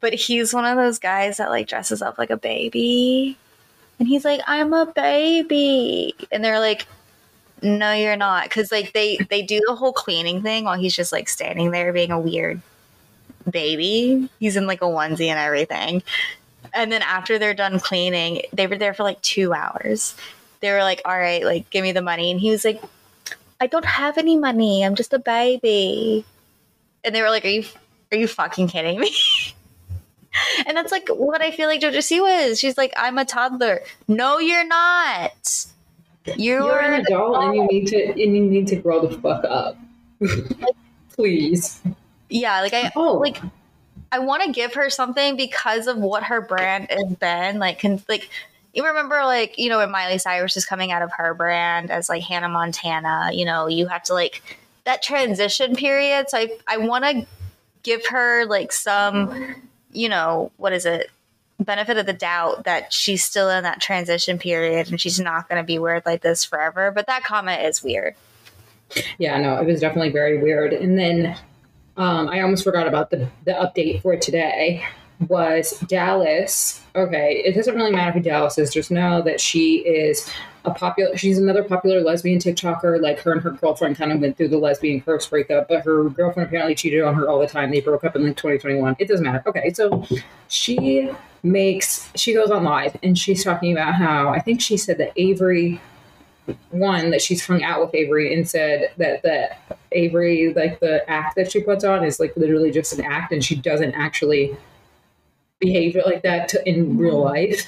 But 0.00 0.14
he's 0.14 0.52
one 0.52 0.64
of 0.66 0.76
those 0.76 0.98
guys 0.98 1.38
that 1.38 1.50
like 1.50 1.68
dresses 1.68 2.02
up 2.02 2.18
like 2.18 2.30
a 2.30 2.36
baby, 2.36 3.38
and 3.98 4.08
he's 4.08 4.24
like, 4.24 4.40
"I'm 4.46 4.72
a 4.72 4.86
baby," 4.86 6.14
and 6.30 6.44
they're 6.44 6.60
like. 6.60 6.86
No, 7.62 7.94
you're 7.94 8.16
not, 8.16 8.44
because 8.44 8.70
like 8.70 8.92
they 8.92 9.16
they 9.30 9.40
do 9.40 9.62
the 9.66 9.74
whole 9.74 9.94
cleaning 9.94 10.42
thing 10.42 10.64
while 10.64 10.76
he's 10.78 10.94
just 10.94 11.10
like 11.10 11.26
standing 11.26 11.70
there 11.70 11.90
being 11.90 12.10
a 12.10 12.20
weird 12.20 12.60
baby. 13.50 14.28
He's 14.38 14.56
in 14.56 14.66
like 14.66 14.82
a 14.82 14.86
onesie 14.86 15.28
and 15.28 15.38
everything. 15.38 16.02
And 16.74 16.92
then 16.92 17.02
after 17.02 17.38
they're 17.38 17.54
done 17.54 17.80
cleaning, 17.80 18.42
they 18.52 18.66
were 18.66 18.76
there 18.76 18.94
for 18.94 19.02
like 19.02 19.20
two 19.22 19.52
hours. 19.54 20.14
They 20.60 20.72
were 20.72 20.80
like, 20.80 21.02
all 21.04 21.16
right, 21.16 21.44
like, 21.44 21.70
give 21.70 21.82
me 21.82 21.92
the 21.92 22.02
money. 22.02 22.30
And 22.30 22.40
he 22.40 22.50
was 22.50 22.64
like, 22.64 22.82
I 23.60 23.66
don't 23.66 23.84
have 23.84 24.18
any 24.18 24.36
money. 24.36 24.84
I'm 24.84 24.94
just 24.94 25.12
a 25.12 25.18
baby. 25.18 26.24
And 27.04 27.14
they 27.14 27.22
were 27.22 27.30
like, 27.30 27.44
are 27.44 27.48
you, 27.48 27.64
are 28.12 28.18
you 28.18 28.26
fucking 28.26 28.68
kidding 28.68 29.00
me? 29.00 29.10
and 30.66 30.76
that's 30.76 30.92
like 30.92 31.08
what 31.08 31.40
I 31.40 31.50
feel 31.50 31.68
like 31.68 31.80
JoJo 31.80 31.98
Siwa 31.98 32.48
is. 32.48 32.58
She's 32.58 32.76
like, 32.76 32.92
I'm 32.96 33.18
a 33.18 33.24
toddler. 33.24 33.80
No, 34.08 34.38
you're 34.38 34.66
not. 34.66 35.66
You're, 36.36 36.60
You're 36.60 36.80
an 36.80 37.00
adult 37.00 37.36
and 37.36 37.54
you 37.54 37.66
need 37.66 37.86
to 37.88 38.10
and 38.10 38.36
you 38.36 38.42
need 38.42 38.66
to 38.68 38.76
grow 38.76 39.06
the 39.06 39.16
fuck 39.18 39.44
up. 39.44 39.78
Please. 41.14 41.80
Yeah, 42.28 42.60
like 42.60 42.74
I 42.74 42.92
Oh. 42.96 43.14
like 43.14 43.40
I 44.12 44.18
want 44.20 44.42
to 44.44 44.52
give 44.52 44.74
her 44.74 44.88
something 44.90 45.36
because 45.36 45.86
of 45.86 45.96
what 45.98 46.22
her 46.24 46.40
brand 46.40 46.88
has 46.90 47.12
been. 47.16 47.58
Like, 47.58 47.80
can, 47.80 48.00
like 48.08 48.30
you 48.72 48.86
remember, 48.86 49.16
like 49.24 49.58
you 49.58 49.68
know, 49.68 49.78
when 49.78 49.90
Miley 49.90 50.18
Cyrus 50.18 50.56
is 50.56 50.64
coming 50.64 50.92
out 50.92 51.02
of 51.02 51.10
her 51.16 51.34
brand 51.34 51.90
as 51.90 52.08
like 52.08 52.22
Hannah 52.22 52.48
Montana. 52.48 53.30
You 53.32 53.44
know, 53.44 53.66
you 53.66 53.86
have 53.88 54.02
to 54.04 54.14
like 54.14 54.42
that 54.84 55.02
transition 55.02 55.74
period. 55.76 56.30
So 56.30 56.38
I 56.38 56.50
I 56.66 56.76
want 56.78 57.04
to 57.04 57.26
give 57.82 58.06
her 58.08 58.44
like 58.46 58.72
some, 58.72 59.54
you 59.92 60.08
know, 60.08 60.52
what 60.56 60.72
is 60.72 60.86
it? 60.86 61.10
benefit 61.58 61.96
of 61.96 62.04
the 62.04 62.12
doubt 62.12 62.64
that 62.64 62.92
she's 62.92 63.24
still 63.24 63.48
in 63.48 63.62
that 63.62 63.80
transition 63.80 64.36
period 64.38 64.90
and 64.90 65.00
she's 65.00 65.18
not 65.18 65.48
going 65.48 65.58
to 65.58 65.64
be 65.66 65.78
weird 65.78 66.04
like 66.04 66.20
this 66.20 66.44
forever 66.44 66.90
but 66.90 67.06
that 67.06 67.24
comment 67.24 67.62
is 67.62 67.82
weird 67.82 68.14
Yeah, 69.16 69.40
no, 69.40 69.56
it 69.56 69.64
was 69.64 69.80
definitely 69.80 70.10
very 70.12 70.36
weird. 70.42 70.74
And 70.74 70.98
then 70.98 71.34
um, 71.96 72.28
I 72.28 72.40
almost 72.40 72.64
forgot 72.64 72.86
about 72.86 73.10
the 73.10 73.28
the 73.44 73.52
update 73.52 74.02
for 74.02 74.16
today 74.16 74.84
was 75.28 75.78
Dallas. 75.80 76.82
Okay, 76.94 77.42
it 77.44 77.54
doesn't 77.54 77.74
really 77.74 77.92
matter 77.92 78.12
who 78.12 78.20
Dallas 78.20 78.58
is. 78.58 78.72
Just 78.72 78.90
know 78.90 79.22
that 79.22 79.40
she 79.40 79.78
is 79.78 80.30
a 80.64 80.70
popular. 80.70 81.16
She's 81.16 81.38
another 81.38 81.62
popular 81.62 82.00
lesbian 82.00 82.38
TikToker. 82.38 83.00
Like 83.00 83.20
her 83.20 83.32
and 83.32 83.42
her 83.42 83.52
girlfriend 83.52 83.96
kind 83.96 84.12
of 84.12 84.20
went 84.20 84.36
through 84.36 84.48
the 84.48 84.58
lesbian 84.58 85.00
curse 85.00 85.26
breakup, 85.26 85.68
but 85.68 85.84
her 85.84 86.08
girlfriend 86.10 86.48
apparently 86.48 86.74
cheated 86.74 87.02
on 87.02 87.14
her 87.14 87.28
all 87.28 87.38
the 87.38 87.46
time. 87.46 87.70
They 87.70 87.80
broke 87.80 88.04
up 88.04 88.16
in 88.16 88.26
like 88.26 88.36
2021. 88.36 88.96
It 88.98 89.08
doesn't 89.08 89.24
matter. 89.24 89.42
Okay, 89.46 89.72
so 89.72 90.04
she 90.48 91.10
makes 91.42 92.10
she 92.16 92.34
goes 92.34 92.50
on 92.50 92.64
live 92.64 92.96
and 93.02 93.16
she's 93.16 93.44
talking 93.44 93.72
about 93.72 93.94
how 93.94 94.28
I 94.30 94.40
think 94.40 94.60
she 94.60 94.76
said 94.76 94.98
that 94.98 95.12
Avery 95.16 95.80
one 96.70 97.10
that 97.10 97.22
she's 97.22 97.44
hung 97.44 97.62
out 97.62 97.80
with 97.80 97.94
Avery 97.94 98.34
and 98.34 98.48
said 98.48 98.92
that 98.98 99.22
that 99.22 99.60
Avery 99.92 100.52
like 100.54 100.80
the 100.80 101.08
act 101.08 101.36
that 101.36 101.50
she 101.50 101.60
puts 101.60 101.84
on 101.84 102.04
is 102.04 102.20
like 102.20 102.36
literally 102.36 102.70
just 102.70 102.92
an 102.98 103.04
act 103.04 103.32
and 103.32 103.44
she 103.44 103.56
doesn't 103.56 103.94
actually 103.94 104.56
behave 105.58 105.96
like 106.04 106.22
that 106.22 106.48
to, 106.50 106.68
in 106.68 106.96
real 106.98 107.22
life. 107.22 107.66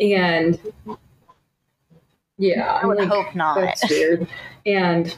And 0.00 0.58
yeah 2.38 2.78
i 2.82 2.84
would 2.86 2.98
like, 2.98 3.08
hope 3.08 3.34
not. 3.34 3.58
that's 3.60 3.88
weird. 3.88 4.28
And 4.66 5.16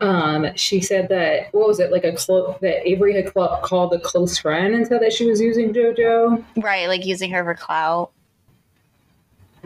um 0.00 0.46
she 0.56 0.80
said 0.80 1.08
that 1.10 1.52
what 1.52 1.68
was 1.68 1.80
it 1.80 1.92
like 1.92 2.04
a 2.04 2.12
clo- 2.12 2.56
that 2.62 2.88
Avery 2.88 3.14
had 3.14 3.32
cl- 3.32 3.60
called 3.62 3.92
a 3.92 4.00
close 4.00 4.38
friend 4.38 4.74
and 4.74 4.86
said 4.86 5.02
that 5.02 5.12
she 5.12 5.26
was 5.26 5.40
using 5.40 5.72
JoJo? 5.72 6.44
Right 6.56 6.88
like 6.88 7.04
using 7.04 7.30
her 7.32 7.44
for 7.44 7.54
clout. 7.54 8.12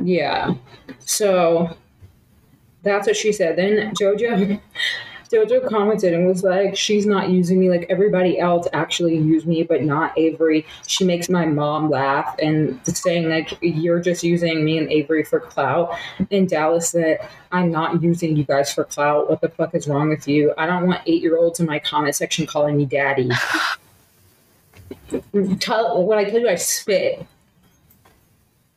Yeah. 0.03 0.55
So 0.99 1.77
that's 2.85 3.07
what 3.07 3.17
she 3.17 3.33
said. 3.33 3.57
Then 3.57 3.95
Jojo 3.95 4.61
Jojo 5.35 5.69
commented 5.69 6.15
and 6.15 6.27
was 6.27 6.45
like, 6.45 6.77
She's 6.77 7.07
not 7.07 7.31
using 7.31 7.59
me 7.59 7.69
like 7.69 7.87
everybody 7.89 8.39
else 8.39 8.69
actually 8.73 9.17
used 9.17 9.47
me, 9.47 9.63
but 9.63 9.83
not 9.83 10.17
Avery. 10.17 10.65
She 10.87 11.05
makes 11.05 11.29
my 11.29 11.47
mom 11.47 11.91
laugh 11.91 12.37
and 12.41 12.79
saying 12.87 13.29
like 13.29 13.59
you're 13.61 14.01
just 14.01 14.23
using 14.23 14.65
me 14.65 14.79
and 14.79 14.91
Avery 14.91 15.25
for 15.25 15.41
clout. 15.41 15.97
And 16.31 16.49
Dallas 16.49 16.91
said, 16.91 17.27
I'm 17.51 17.71
not 17.71 18.03
using 18.03 18.37
you 18.37 18.45
guys 18.45 18.73
for 18.73 18.85
clout. 18.85 19.29
What 19.29 19.41
the 19.41 19.49
fuck 19.49 19.75
is 19.75 19.89
wrong 19.89 20.09
with 20.09 20.29
you? 20.29 20.53
I 20.57 20.67
don't 20.67 20.87
want 20.87 21.03
eight 21.07 21.23
year 21.23 21.37
olds 21.37 21.59
in 21.61 21.67
my 21.67 21.79
comment 21.79 22.15
section 22.15 22.47
calling 22.47 22.77
me 22.77 22.87
daddy. 22.87 23.31
Tell 25.61 26.05
when 26.05 26.19
I 26.19 26.25
tell 26.25 26.41
you 26.41 26.49
I 26.49 26.55
spit. 26.57 27.27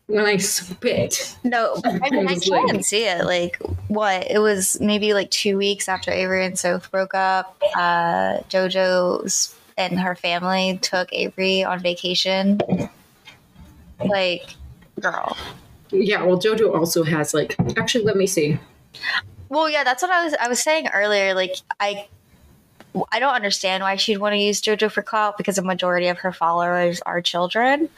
When 0.08 0.26
I 0.26 0.38
spit. 0.38 1.36
No, 1.44 1.82
I 1.86 2.10
mean, 2.10 2.28
I 2.28 2.38
try 2.40 2.64
like- 2.64 2.86
see 2.86 3.06
it. 3.06 3.26
Like, 3.26 3.58
what? 3.90 4.30
It 4.32 4.40
was 4.40 4.80
maybe 4.80 5.14
like 5.14 5.30
two 5.32 5.58
weeks 5.58 5.90
after 5.90 6.12
Avery 6.12 6.46
and 6.46 6.58
Soph 6.58 6.90
broke 6.92 7.14
up. 7.14 7.58
Uh, 7.76 8.40
JoJo's 8.50 9.54
and 9.78 10.00
her 10.00 10.16
family 10.16 10.80
took 10.82 11.12
Avery 11.12 11.64
on 11.64 11.80
vacation. 11.80 12.60
Like, 14.04 14.56
girl. 15.00 15.36
Yeah, 15.92 16.24
well, 16.24 16.40
JoJo 16.40 16.74
also 16.76 17.04
has 17.04 17.34
like. 17.34 17.56
Actually, 17.78 18.06
let 18.06 18.16
me 18.16 18.28
see. 18.28 18.58
Well, 19.50 19.70
yeah, 19.70 19.84
that's 19.84 20.02
what 20.02 20.12
I 20.12 20.24
was 20.24 20.34
I 20.40 20.48
was 20.48 20.62
saying 20.62 20.88
earlier. 20.94 21.34
Like 21.34 21.56
I 21.80 22.08
I 23.12 23.20
don't 23.20 23.34
understand 23.34 23.84
why 23.84 23.96
she'd 23.96 24.18
want 24.18 24.34
to 24.34 24.38
use 24.38 24.62
JoJo 24.62 24.92
for 24.92 25.02
clout 25.02 25.38
because 25.38 25.58
a 25.58 25.62
majority 25.62 26.08
of 26.08 26.18
her 26.20 26.32
followers 26.32 27.02
are 27.02 27.22
children. 27.22 27.90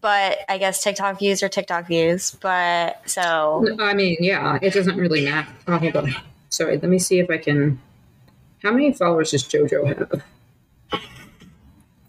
But 0.00 0.38
I 0.48 0.58
guess 0.58 0.82
TikTok 0.82 1.18
views 1.18 1.42
are 1.42 1.48
TikTok 1.48 1.86
views. 1.86 2.36
But 2.40 3.02
so 3.08 3.66
I 3.80 3.94
mean, 3.94 4.16
yeah, 4.20 4.58
it 4.62 4.72
doesn't 4.72 4.96
really 4.96 5.24
matter. 5.24 5.50
Oh, 5.66 5.78
hold 5.78 5.96
on. 5.96 6.14
Sorry, 6.48 6.78
let 6.78 6.88
me 6.90 6.98
see 6.98 7.18
if 7.18 7.30
I 7.30 7.38
can. 7.38 7.80
How 8.62 8.72
many 8.72 8.92
followers 8.92 9.30
does 9.30 9.44
JoJo 9.44 9.86
have? 9.86 10.22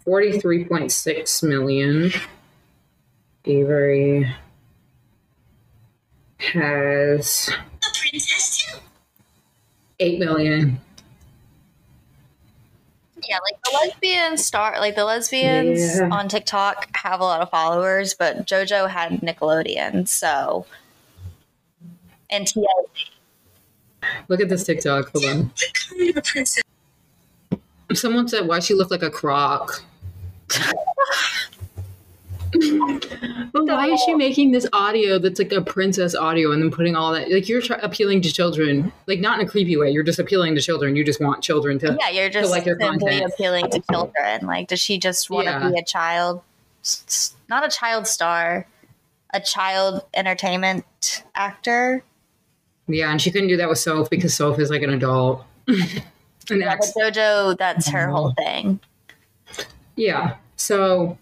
43.6 0.06 1.42
million. 1.48 2.12
Avery 3.44 4.34
has 6.38 7.48
A 7.48 7.98
princess 7.98 8.58
too. 8.58 8.78
8 10.00 10.18
million. 10.18 10.80
Yeah, 13.32 13.38
like 13.50 13.62
the 13.64 13.70
lesbian 13.82 14.36
star, 14.36 14.78
like 14.78 14.94
the 14.94 15.04
lesbians 15.06 15.96
Yeah. 15.98 16.08
on 16.12 16.28
TikTok 16.28 16.94
have 16.96 17.20
a 17.20 17.24
lot 17.24 17.40
of 17.40 17.48
followers, 17.50 18.12
but 18.14 18.46
JoJo 18.46 18.90
had 18.90 19.20
Nickelodeon, 19.20 20.06
so 20.06 20.66
and 22.28 22.46
TLC. 22.46 22.64
Look 24.28 24.40
at 24.40 24.48
this 24.48 24.64
TikTok. 24.64 25.10
Hold 25.12 25.24
on. 25.24 25.52
Becoming 25.72 26.16
a 26.18 26.20
princess. 26.22 26.62
Someone 27.94 28.28
said, 28.28 28.46
why 28.46 28.58
she 28.58 28.74
look 28.74 28.90
like 28.90 29.02
a 29.02 29.10
croc? 29.10 29.82
but 32.52 33.64
why 33.66 33.88
is 33.88 34.00
she 34.02 34.14
making 34.14 34.52
this 34.52 34.66
audio 34.72 35.18
that's 35.18 35.38
like 35.38 35.52
a 35.52 35.62
princess 35.62 36.14
audio 36.14 36.52
and 36.52 36.62
then 36.62 36.70
putting 36.70 36.94
all 36.94 37.12
that? 37.12 37.30
Like, 37.30 37.48
you're 37.48 37.62
appealing 37.80 38.20
to 38.22 38.32
children. 38.32 38.92
Like, 39.06 39.20
not 39.20 39.40
in 39.40 39.46
a 39.46 39.48
creepy 39.48 39.76
way. 39.76 39.90
You're 39.90 40.02
just 40.02 40.18
appealing 40.18 40.54
to 40.56 40.60
children. 40.60 40.94
You 40.96 41.04
just 41.04 41.20
want 41.20 41.42
children 41.42 41.78
to. 41.80 41.96
Yeah, 42.00 42.10
you're 42.10 42.30
just 42.30 42.50
like 42.50 42.66
your 42.66 42.78
simply 42.78 42.98
content. 43.08 43.32
appealing 43.32 43.70
to 43.70 43.82
children. 43.90 44.46
Like, 44.46 44.68
does 44.68 44.80
she 44.80 44.98
just 44.98 45.30
want 45.30 45.46
to 45.46 45.52
Yeah. 45.52 45.70
be 45.70 45.78
a 45.78 45.84
child, 45.84 46.42
not 47.48 47.64
a 47.64 47.68
child 47.68 48.06
star, 48.06 48.66
a 49.32 49.40
child 49.40 50.02
entertainment 50.14 51.24
actor? 51.34 52.04
Yeah, 52.86 53.10
and 53.10 53.20
she 53.22 53.30
couldn't 53.30 53.48
do 53.48 53.56
that 53.56 53.68
with 53.68 53.78
Soph 53.78 54.10
because 54.10 54.34
Soph 54.34 54.58
is 54.58 54.68
like 54.70 54.82
an 54.82 54.90
adult. 54.90 55.44
and 55.68 56.02
Yeah, 56.50 56.76
but 56.76 57.14
JoJo, 57.14 57.56
that's 57.56 57.88
her 57.88 58.08
whole 58.08 58.34
mm-hmm. 58.34 58.42
thing. 58.44 58.80
yeah. 59.96 60.36
So, 60.56 61.16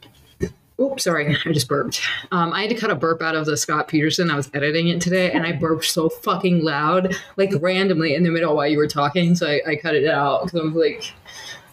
oops, 0.80 1.04
sorry, 1.04 1.36
I 1.46 1.52
just 1.52 1.68
burped. 1.68 2.00
Um, 2.32 2.52
I 2.52 2.62
had 2.62 2.70
to 2.70 2.76
cut 2.76 2.90
a 2.90 2.94
burp 2.94 3.22
out 3.22 3.34
of 3.34 3.46
the 3.46 3.56
Scott 3.56 3.88
Peterson. 3.88 4.30
I 4.30 4.36
was 4.36 4.50
editing 4.54 4.88
it 4.88 5.00
today, 5.00 5.30
and 5.32 5.46
I 5.46 5.52
burped 5.52 5.84
so 5.84 6.08
fucking 6.08 6.64
loud, 6.64 7.14
like 7.36 7.52
randomly 7.60 8.14
in 8.14 8.22
the 8.22 8.30
middle 8.30 8.56
while 8.56 8.66
you 8.66 8.78
were 8.78 8.88
talking. 8.88 9.34
So 9.34 9.46
I, 9.46 9.60
I 9.66 9.76
cut 9.76 9.94
it 9.94 10.08
out 10.08 10.44
because 10.44 10.60
I 10.60 10.64
was 10.64 10.74
like, 10.74 11.12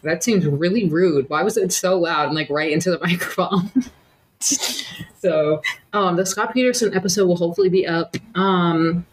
that 0.04 0.24
seems 0.24 0.46
really 0.46 0.88
rude. 0.88 1.30
Why 1.30 1.44
was 1.44 1.58
it 1.58 1.72
so 1.72 1.98
loud 1.98 2.28
and 2.28 2.36
like 2.36 2.50
right 2.50 2.72
into 2.72 2.92
the 2.92 3.00
microphone? 3.04 3.72
so, 4.40 5.62
um, 5.94 6.16
the 6.16 6.26
Scott 6.26 6.54
Peterson 6.54 6.94
episode 6.94 7.28
will 7.28 7.38
hopefully 7.38 7.70
be 7.70 7.88
up. 7.88 8.16
Um, 8.36 9.06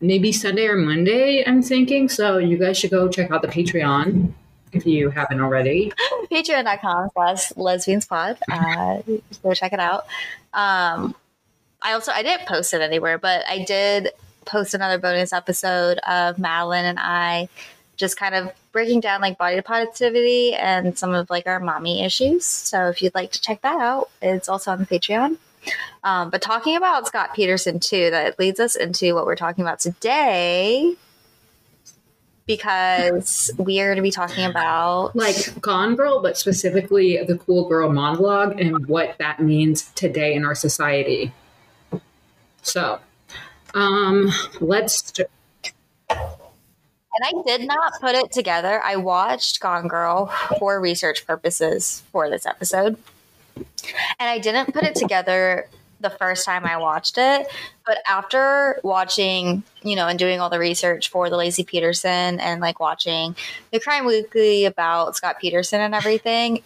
maybe 0.00 0.32
Sunday 0.32 0.66
or 0.66 0.76
Monday, 0.76 1.44
I'm 1.46 1.62
thinking. 1.62 2.08
So 2.08 2.38
you 2.38 2.58
guys 2.58 2.78
should 2.78 2.90
go 2.90 3.08
check 3.08 3.30
out 3.30 3.42
the 3.42 3.48
Patreon 3.48 4.34
if 4.72 4.86
you 4.86 5.10
haven't 5.10 5.40
already. 5.40 5.92
Patreon.com 6.30 7.10
slash 7.12 7.50
lesbeans 7.52 8.08
pod. 8.08 8.38
Uh, 8.50 9.02
go 9.42 9.54
check 9.54 9.72
it 9.72 9.80
out. 9.80 10.06
Um, 10.52 11.14
I 11.82 11.92
also, 11.92 12.12
I 12.12 12.22
didn't 12.22 12.46
post 12.46 12.74
it 12.74 12.80
anywhere, 12.80 13.18
but 13.18 13.44
I 13.48 13.64
did 13.64 14.10
post 14.44 14.74
another 14.74 14.98
bonus 14.98 15.32
episode 15.32 15.98
of 15.98 16.38
Madeline 16.38 16.84
and 16.84 16.98
I 17.00 17.48
just 17.96 18.16
kind 18.16 18.34
of 18.34 18.50
breaking 18.72 19.00
down 19.00 19.20
like 19.20 19.36
body 19.38 19.60
positivity 19.60 20.54
and 20.54 20.98
some 20.98 21.12
of 21.12 21.28
like 21.30 21.46
our 21.46 21.60
mommy 21.60 22.02
issues. 22.02 22.46
So 22.46 22.88
if 22.88 23.02
you'd 23.02 23.14
like 23.14 23.32
to 23.32 23.40
check 23.40 23.60
that 23.62 23.78
out, 23.78 24.10
it's 24.22 24.48
also 24.48 24.70
on 24.70 24.78
the 24.78 24.86
Patreon. 24.86 25.36
Um, 26.02 26.30
but 26.30 26.40
talking 26.40 26.76
about 26.76 27.06
Scott 27.06 27.34
Peterson 27.34 27.78
too, 27.78 28.10
that 28.10 28.38
leads 28.38 28.58
us 28.58 28.74
into 28.74 29.14
what 29.14 29.26
we're 29.26 29.36
talking 29.36 29.62
about 29.62 29.80
today. 29.80 30.94
Because 32.56 33.50
we 33.58 33.80
are 33.80 33.86
going 33.86 33.96
to 33.96 34.02
be 34.02 34.10
talking 34.10 34.44
about 34.44 35.14
Like 35.14 35.60
Gone 35.60 35.94
Girl, 35.96 36.20
but 36.20 36.36
specifically 36.36 37.22
the 37.22 37.38
Cool 37.38 37.68
Girl 37.68 37.92
monologue 37.92 38.60
and 38.60 38.86
what 38.86 39.16
that 39.18 39.40
means 39.40 39.90
today 39.94 40.34
in 40.34 40.44
our 40.44 40.54
society. 40.54 41.32
So, 42.62 42.98
um, 43.74 44.30
let's. 44.60 45.12
And 46.08 47.24
I 47.24 47.32
did 47.46 47.66
not 47.66 48.00
put 48.00 48.14
it 48.14 48.32
together. 48.32 48.80
I 48.82 48.96
watched 48.96 49.60
Gone 49.60 49.88
Girl 49.88 50.26
for 50.58 50.80
research 50.80 51.26
purposes 51.26 52.02
for 52.12 52.30
this 52.30 52.46
episode. 52.46 52.96
And 53.56 54.28
I 54.28 54.38
didn't 54.38 54.72
put 54.72 54.84
it 54.84 54.94
together 54.94 55.68
the 56.00 56.10
first 56.10 56.44
time 56.44 56.64
I 56.64 56.76
watched 56.78 57.18
it. 57.18 57.46
But 57.86 57.98
after 58.08 58.80
watching, 58.82 59.62
you 59.82 59.96
know, 59.96 60.08
and 60.08 60.18
doing 60.18 60.40
all 60.40 60.50
the 60.50 60.58
research 60.58 61.08
for 61.10 61.28
the 61.30 61.36
Laci 61.36 61.66
Peterson 61.66 62.40
and 62.40 62.60
like 62.60 62.80
watching 62.80 63.36
the 63.70 63.80
Crime 63.80 64.06
Weekly 64.06 64.64
about 64.64 65.16
Scott 65.16 65.36
Peterson 65.40 65.80
and 65.80 65.94
everything, 65.94 66.62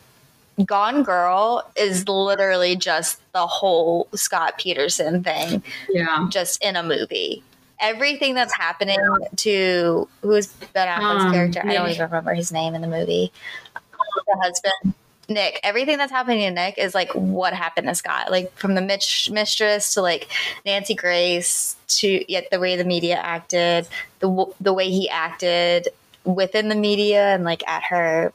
Gone 0.64 1.02
Girl 1.02 1.68
is 1.76 2.06
literally 2.08 2.76
just 2.76 3.20
the 3.32 3.46
whole 3.46 4.06
Scott 4.14 4.56
Peterson 4.58 5.24
thing 5.24 5.62
Yeah. 5.90 6.28
just 6.30 6.62
in 6.62 6.76
a 6.76 6.82
movie. 6.82 7.42
Everything 7.80 8.34
that's 8.34 8.54
happening 8.54 9.00
to 9.38 10.08
who's 10.22 10.46
Ben 10.72 10.86
Affleck's 10.86 11.24
Um, 11.24 11.32
character, 11.32 11.60
I 11.66 11.72
don't 11.74 11.90
even 11.90 12.02
remember 12.04 12.34
his 12.34 12.52
name 12.52 12.74
in 12.76 12.82
the 12.82 12.86
movie. 12.88 13.32
The 13.74 14.38
husband, 14.40 14.94
Nick. 15.28 15.60
Everything 15.62 15.98
that's 15.98 16.12
happening 16.12 16.40
to 16.40 16.50
Nick 16.50 16.78
is 16.78 16.94
like 16.94 17.10
what 17.12 17.52
happened 17.54 17.88
to 17.88 17.94
Scott. 17.94 18.30
Like 18.30 18.52
from 18.56 18.74
the 18.74 18.80
Mitch 18.80 19.30
mistress 19.30 19.94
to 19.94 20.02
like 20.02 20.30
Nancy 20.66 20.94
Grace 20.94 21.76
to 21.88 22.24
yet 22.30 22.50
the 22.50 22.60
way 22.60 22.76
the 22.76 22.84
media 22.84 23.16
acted, 23.16 23.86
the 24.20 24.28
w- 24.28 24.54
the 24.60 24.72
way 24.72 24.90
he 24.90 25.08
acted 25.08 25.88
within 26.24 26.68
the 26.68 26.74
media 26.74 27.34
and 27.34 27.44
like 27.44 27.66
at 27.68 27.82
her 27.84 28.32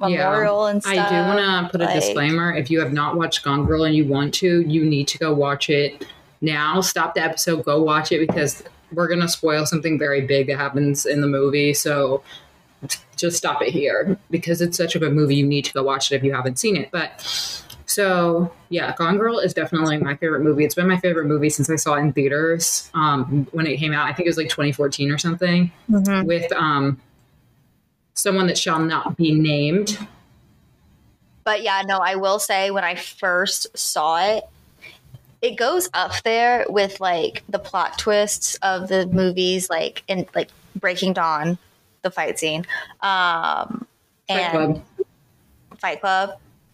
memorial 0.00 0.66
and 0.66 0.82
stuff. 0.82 0.94
I 0.94 1.08
do 1.08 1.28
want 1.28 1.66
to 1.66 1.70
put 1.72 1.80
a 1.80 1.84
like- 1.84 1.94
disclaimer. 1.94 2.52
If 2.52 2.70
you 2.70 2.80
have 2.80 2.92
not 2.92 3.16
watched 3.16 3.42
Gone 3.42 3.66
Girl 3.66 3.84
and 3.84 3.94
you 3.94 4.04
want 4.04 4.34
to, 4.34 4.60
you 4.62 4.84
need 4.84 5.08
to 5.08 5.18
go 5.18 5.32
watch 5.34 5.70
it 5.70 6.04
now. 6.40 6.80
Stop 6.80 7.14
the 7.14 7.22
episode, 7.22 7.64
go 7.64 7.82
watch 7.82 8.12
it 8.12 8.26
because 8.26 8.62
we're 8.92 9.08
going 9.08 9.20
to 9.20 9.28
spoil 9.28 9.66
something 9.66 9.98
very 9.98 10.22
big 10.22 10.46
that 10.46 10.56
happens 10.56 11.04
in 11.06 11.20
the 11.20 11.26
movie. 11.26 11.74
So 11.74 12.22
just 13.16 13.36
stop 13.36 13.62
it 13.62 13.70
here 13.70 14.16
because 14.30 14.60
it's 14.60 14.76
such 14.76 14.94
a 14.94 14.98
good 14.98 15.12
movie. 15.12 15.36
You 15.36 15.46
need 15.46 15.64
to 15.66 15.72
go 15.72 15.82
watch 15.82 16.12
it 16.12 16.16
if 16.16 16.22
you 16.24 16.32
haven't 16.32 16.58
seen 16.58 16.76
it. 16.76 16.90
But 16.90 17.20
so 17.86 18.52
yeah, 18.68 18.94
Gone 18.96 19.18
Girl 19.18 19.38
is 19.38 19.54
definitely 19.54 19.98
my 19.98 20.14
favorite 20.16 20.40
movie. 20.40 20.64
It's 20.64 20.74
been 20.74 20.86
my 20.88 20.98
favorite 20.98 21.26
movie 21.26 21.50
since 21.50 21.68
I 21.70 21.76
saw 21.76 21.94
it 21.94 22.00
in 22.00 22.12
theaters 22.12 22.90
um, 22.94 23.46
when 23.52 23.66
it 23.66 23.78
came 23.78 23.92
out. 23.92 24.06
I 24.08 24.12
think 24.12 24.26
it 24.26 24.30
was 24.30 24.36
like 24.36 24.48
2014 24.50 25.10
or 25.10 25.18
something 25.18 25.72
Mhm. 25.90 26.24
with 26.26 26.50
um, 26.52 27.00
someone 28.14 28.46
that 28.46 28.58
shall 28.58 28.78
not 28.78 29.16
be 29.16 29.32
named. 29.32 29.98
But 31.44 31.62
yeah, 31.62 31.82
no, 31.86 31.98
I 31.98 32.16
will 32.16 32.38
say 32.38 32.70
when 32.70 32.84
I 32.84 32.94
first 32.94 33.76
saw 33.76 34.22
it, 34.22 34.44
it 35.40 35.56
goes 35.56 35.88
up 35.94 36.12
there 36.24 36.66
with 36.68 37.00
like 37.00 37.42
the 37.48 37.58
plot 37.58 37.98
twists 37.98 38.56
of 38.56 38.88
the 38.88 39.06
movies, 39.06 39.70
like 39.70 40.02
in 40.08 40.26
like 40.34 40.50
Breaking 40.76 41.12
Dawn, 41.14 41.56
the 42.08 42.14
fight 42.14 42.38
scene, 42.38 42.66
um, 43.02 43.86
Fight 44.26 44.36
and 44.38 44.74
Club. 44.74 45.06
Fight 45.78 46.00
Club, 46.00 46.30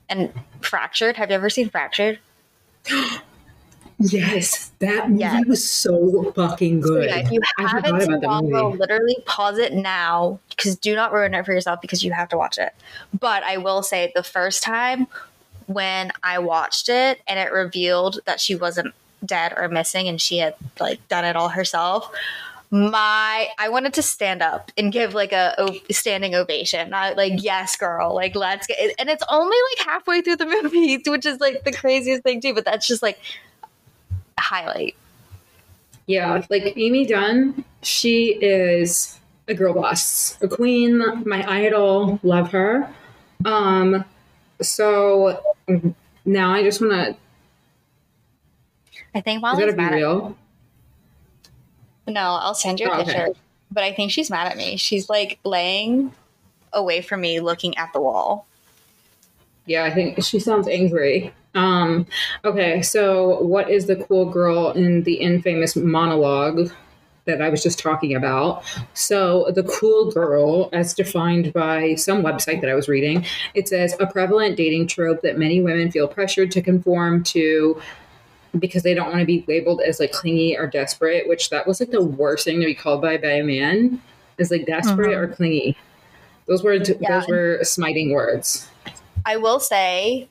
and 0.09 0.33
Fractured. 0.61 1.17
Have 1.17 1.31
you 1.31 1.37
ever 1.37 1.51
seen 1.51 1.69
Fractured? 1.69 2.19
Yes, 4.01 4.73
that 4.81 5.09
movie 5.09 5.21
Yes. 5.21 5.47
was 5.47 5.71
so 5.71 6.33
fucking 6.35 6.81
good. 6.81 7.09
Yeah, 7.09 7.19
if 7.19 7.31
you 7.31 7.41
I 7.59 7.63
haven't 7.69 8.01
seen 8.03 8.21
movie. 8.21 8.77
literally 8.77 9.17
pause 9.25 9.57
it 9.57 9.73
now 9.73 10.41
because 10.51 10.75
do 10.77 10.97
not 10.97 11.13
ruin 11.13 11.33
it 11.33 11.47
for 11.47 11.53
yourself 11.53 11.81
because 11.81 12.03
you 12.03 12.11
have 12.13 12.29
to 12.31 12.37
watch 12.37 12.59
it. 12.59 12.75
But 13.19 13.45
I 13.45 13.57
will 13.59 13.83
say 13.85 14.11
the 14.15 14.25
first 14.25 14.65
time 14.65 15.07
when 15.67 16.11
I 16.25 16.41
watched 16.41 16.89
it 16.89 17.21
and 17.29 17.39
it 17.39 17.53
revealed 17.53 18.19
that 18.27 18.41
she 18.41 18.57
wasn't 18.57 18.93
dead 19.25 19.55
or 19.57 19.69
missing 19.69 20.09
and 20.09 20.21
she 20.21 20.39
had 20.39 20.57
like 20.81 21.07
done 21.09 21.25
it 21.25 21.37
all 21.37 21.51
herself. 21.51 22.11
My, 22.75 23.51
I 23.57 23.69
wanted 23.69 23.95
to 23.95 24.03
stand 24.03 24.43
up 24.43 24.73
and 24.77 24.93
give 24.93 25.15
like 25.15 25.31
a 25.31 25.55
o- 25.59 25.79
standing 25.93 26.35
ovation. 26.35 26.93
I 26.93 27.13
like, 27.13 27.35
yes, 27.37 27.77
girl, 27.77 28.13
like 28.17 28.35
let's 28.35 28.67
get. 28.67 28.77
And 28.99 29.09
it's 29.09 29.23
only 29.31 29.57
like 29.71 29.87
halfway 29.87 30.23
through 30.23 30.39
the 30.39 30.47
movie, 30.63 31.01
which 31.07 31.25
is 31.25 31.39
like 31.39 31.63
the 31.63 31.71
craziest 31.71 32.25
thing 32.25 32.41
too. 32.41 32.53
But 32.53 32.65
that's 32.65 32.89
just 32.89 33.01
like 33.01 33.21
highlight. 34.37 34.97
Yeah, 36.07 36.43
like 36.51 36.75
Amy 36.77 37.07
Dunne, 37.07 37.65
she 37.83 38.31
is 38.43 39.21
a 39.47 39.55
girl 39.55 39.75
boss, 39.75 40.37
a 40.43 40.49
queen, 40.49 41.23
my 41.25 41.49
idol, 41.49 42.19
love 42.25 42.51
her. 42.51 42.93
Um, 43.45 44.05
so 44.61 45.41
now 46.25 46.53
I 46.53 46.65
just 46.65 46.81
want 46.81 46.93
to. 46.93 47.17
I 49.15 49.21
think 49.21 49.45
while 49.45 49.57
I 49.57 49.61
gotta 49.61 49.75
be 49.75 49.95
real. 49.95 50.37
No, 52.07 52.39
I'll 52.41 52.55
send 52.55 52.81
you 52.81 52.87
a 52.87 52.91
Oh, 52.91 53.01
okay. 53.01 53.05
picture. 53.05 53.29
But 53.71 53.85
I 53.85 53.93
think 53.93 54.13
she's 54.13 54.31
mad 54.31 54.47
at 54.47 54.57
me. 54.57 54.77
She's 54.77 55.09
like 55.09 55.39
laying 55.45 56.13
away 56.73 57.01
from 57.01 57.21
me, 57.21 57.41
looking 57.41 57.77
at 57.77 57.93
the 57.93 58.01
wall. 58.01 58.47
Yeah, 59.67 59.85
I 59.85 59.91
think 59.95 60.23
she 60.23 60.39
sounds 60.39 60.69
angry. 60.69 61.33
Um, 61.55 62.07
okay, 62.45 62.83
so 62.83 63.41
what 63.43 63.71
is 63.71 63.87
the 63.87 63.97
cool 63.97 64.27
girl 64.27 64.73
in 64.73 65.05
the 65.05 65.15
infamous 65.15 65.77
monologue 65.77 66.71
that 67.27 67.41
I 67.41 67.49
was 67.49 67.63
just 67.63 67.79
talking 67.79 68.15
about? 68.15 68.65
So, 68.93 69.51
the 69.55 69.63
cool 69.63 70.11
girl, 70.11 70.69
as 70.73 70.93
defined 70.93 71.53
by 71.53 71.95
some 71.95 72.23
website 72.23 72.61
that 72.61 72.69
I 72.69 72.75
was 72.75 72.89
reading, 72.89 73.25
it 73.55 73.69
says 73.69 73.95
a 73.99 74.07
prevalent 74.07 74.57
dating 74.57 74.89
trope 74.89 75.23
that 75.23 75.39
many 75.39 75.63
women 75.63 75.91
feel 75.91 76.09
pressured 76.09 76.51
to 76.51 76.61
conform 76.61 77.23
to 77.25 77.81
because 78.59 78.83
they 78.83 78.95
don't 78.95 79.09
want 79.09 79.21
to 79.21 79.27
be 79.27 79.45
labeled 79.49 79.81
as 79.81 80.01
like 80.01 80.13
clingy 80.13 80.57
or 80.57 80.67
desperate, 80.67 81.29
which 81.29 81.51
that 81.51 81.67
was 81.67 81.81
like 81.81 81.91
the 81.91 82.05
worst 82.05 82.45
thing 82.45 82.61
to 82.61 82.67
be 82.67 82.75
called 82.75 83.03
by 83.03 83.17
by 83.17 83.33
a 83.33 83.45
man 83.45 84.01
is 84.39 84.51
like 84.51 84.67
desperate 84.67 85.11
mm-hmm. 85.11 85.21
or 85.21 85.29
clingy. 85.29 85.77
Those 86.47 86.63
were 86.63 86.75
Yeah. 86.75 86.95
those 87.09 87.29
were 87.29 87.61
smiting 87.63 88.13
words. 88.13 88.69
I 89.27 89.37
will 89.39 89.61
say, 89.61 90.29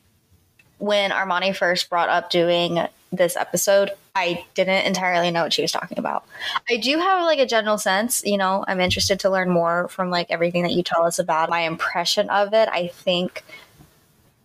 when 0.77 1.12
Armoni 1.12 1.55
first 1.55 1.89
brought 1.89 2.09
up 2.09 2.29
doing 2.29 2.88
this 3.12 3.36
episode, 3.36 3.91
I 4.15 4.45
didn't 4.53 4.86
entirely 4.86 5.31
know 5.31 5.43
what 5.43 5.53
she 5.53 5.62
was 5.63 5.71
talking 5.71 5.97
about. 5.97 6.25
I 6.69 6.77
do 6.77 6.99
have 6.99 7.23
like 7.23 7.39
a 7.39 7.45
general 7.45 7.77
sense, 7.77 8.23
you 8.25 8.38
know, 8.38 8.63
I'm 8.67 8.79
interested 8.79 9.19
to 9.21 9.29
learn 9.29 9.49
more 9.49 9.88
from 9.88 10.09
like 10.09 10.27
everything 10.29 10.63
that 10.63 10.73
you 10.73 10.83
tell 10.83 11.03
us 11.03 11.17
about. 11.17 11.49
My 11.49 11.62
impression 11.62 12.29
of 12.29 12.53
it, 12.53 12.69
I 12.71 12.88
think 12.88 13.43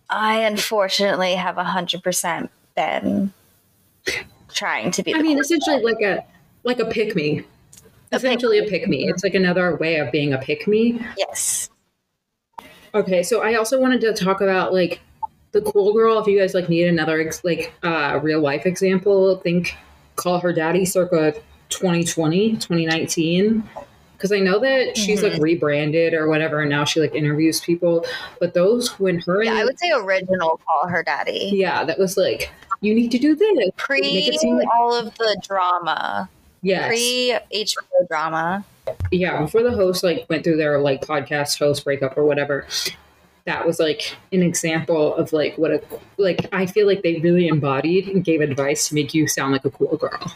I 0.09 0.39
unfortunately 0.39 1.35
have 1.35 1.55
100% 1.55 2.49
been 2.75 3.33
trying 4.53 4.91
to 4.91 5.03
be 5.03 5.13
I 5.13 5.21
mean, 5.21 5.33
cool 5.37 5.41
essentially 5.41 5.81
like 5.83 6.01
a 6.01 6.23
like 6.63 6.79
a 6.79 6.85
pick 6.85 7.15
me. 7.15 7.43
Essentially 8.11 8.57
a 8.59 8.63
pick 8.63 8.87
me. 8.87 9.07
It's 9.07 9.23
like 9.23 9.35
another 9.35 9.75
way 9.77 9.97
of 9.97 10.11
being 10.11 10.33
a 10.33 10.37
pick 10.39 10.67
me. 10.67 10.99
Yes. 11.17 11.69
Okay, 12.93 13.21
so 13.21 13.41
I 13.43 13.53
also 13.55 13.79
wanted 13.79 14.01
to 14.01 14.13
talk 14.13 14.41
about 14.41 14.73
like 14.73 14.99
the 15.51 15.61
cool 15.61 15.93
girl. 15.93 16.17
If 16.19 16.27
you 16.27 16.39
guys 16.39 16.53
like 16.55 16.69
need 16.69 16.87
another 16.87 17.19
ex- 17.21 17.43
like 17.43 17.71
uh, 17.83 18.19
real 18.21 18.41
life 18.41 18.65
example, 18.65 19.37
think 19.37 19.75
call 20.15 20.39
her 20.39 20.51
daddy 20.51 20.85
circa 20.85 21.33
2020, 21.69 22.53
2019. 22.53 23.63
Because 24.13 24.31
I 24.33 24.39
know 24.39 24.59
that 24.59 24.97
she's 24.97 25.21
Mm-hmm. 25.21 25.33
like 25.33 25.41
rebranded 25.41 26.13
or 26.13 26.27
whatever, 26.27 26.59
and 26.61 26.69
now 26.69 26.83
she 26.83 26.99
like 26.99 27.13
interviews 27.15 27.61
people. 27.61 28.05
But 28.39 28.53
those 28.55 28.99
when 28.99 29.19
her 29.21 29.43
Yeah, 29.43 29.51
and 29.51 29.59
I 29.59 29.65
would 29.65 29.79
say 29.79 29.91
original 29.95 30.59
call 30.67 30.89
her 30.89 31.03
daddy. 31.03 31.51
yeah, 31.53 31.83
that 31.85 31.97
was 31.99 32.17
like 32.17 32.49
you 32.81 32.93
need 32.95 33.11
to 33.11 33.17
do 33.19 33.35
this. 33.35 33.51
Make 33.55 33.75
Pre 33.77 33.99
it 34.01 34.39
seem 34.39 34.57
like 34.57 34.67
all 34.73 34.93
of 34.95 35.13
the 35.17 35.41
drama. 35.45 36.29
yes. 36.61 36.87
Pre 36.87 37.37
HBO 37.65 38.07
drama. 38.07 38.63
yeah 39.11 39.39
before 39.41 39.61
the 39.63 39.71
host 39.71 40.03
like 40.03 40.25
went 40.29 40.43
through 40.43 40.57
their 40.57 40.79
like 40.79 41.01
podcast 41.01 41.59
host 41.59 41.83
breakup 41.83 42.17
or 42.17 42.23
whatever 42.25 42.65
that 43.45 43.65
was 43.65 43.79
like 43.79 44.15
an 44.31 44.41
example 44.41 45.13
of 45.15 45.31
like 45.31 45.55
what 45.59 45.69
a 45.71 45.79
like 46.17 46.47
i 46.51 46.65
feel 46.65 46.87
like 46.87 47.03
they 47.03 47.17
really 47.17 47.47
embodied 47.47 48.07
and 48.07 48.23
gave 48.25 48.41
advice 48.41 48.87
to 48.89 48.95
make 48.95 49.13
you 49.13 49.27
sound 49.27 49.51
like 49.53 49.63
a 49.63 49.69
cool 49.69 49.95
girl 49.97 50.33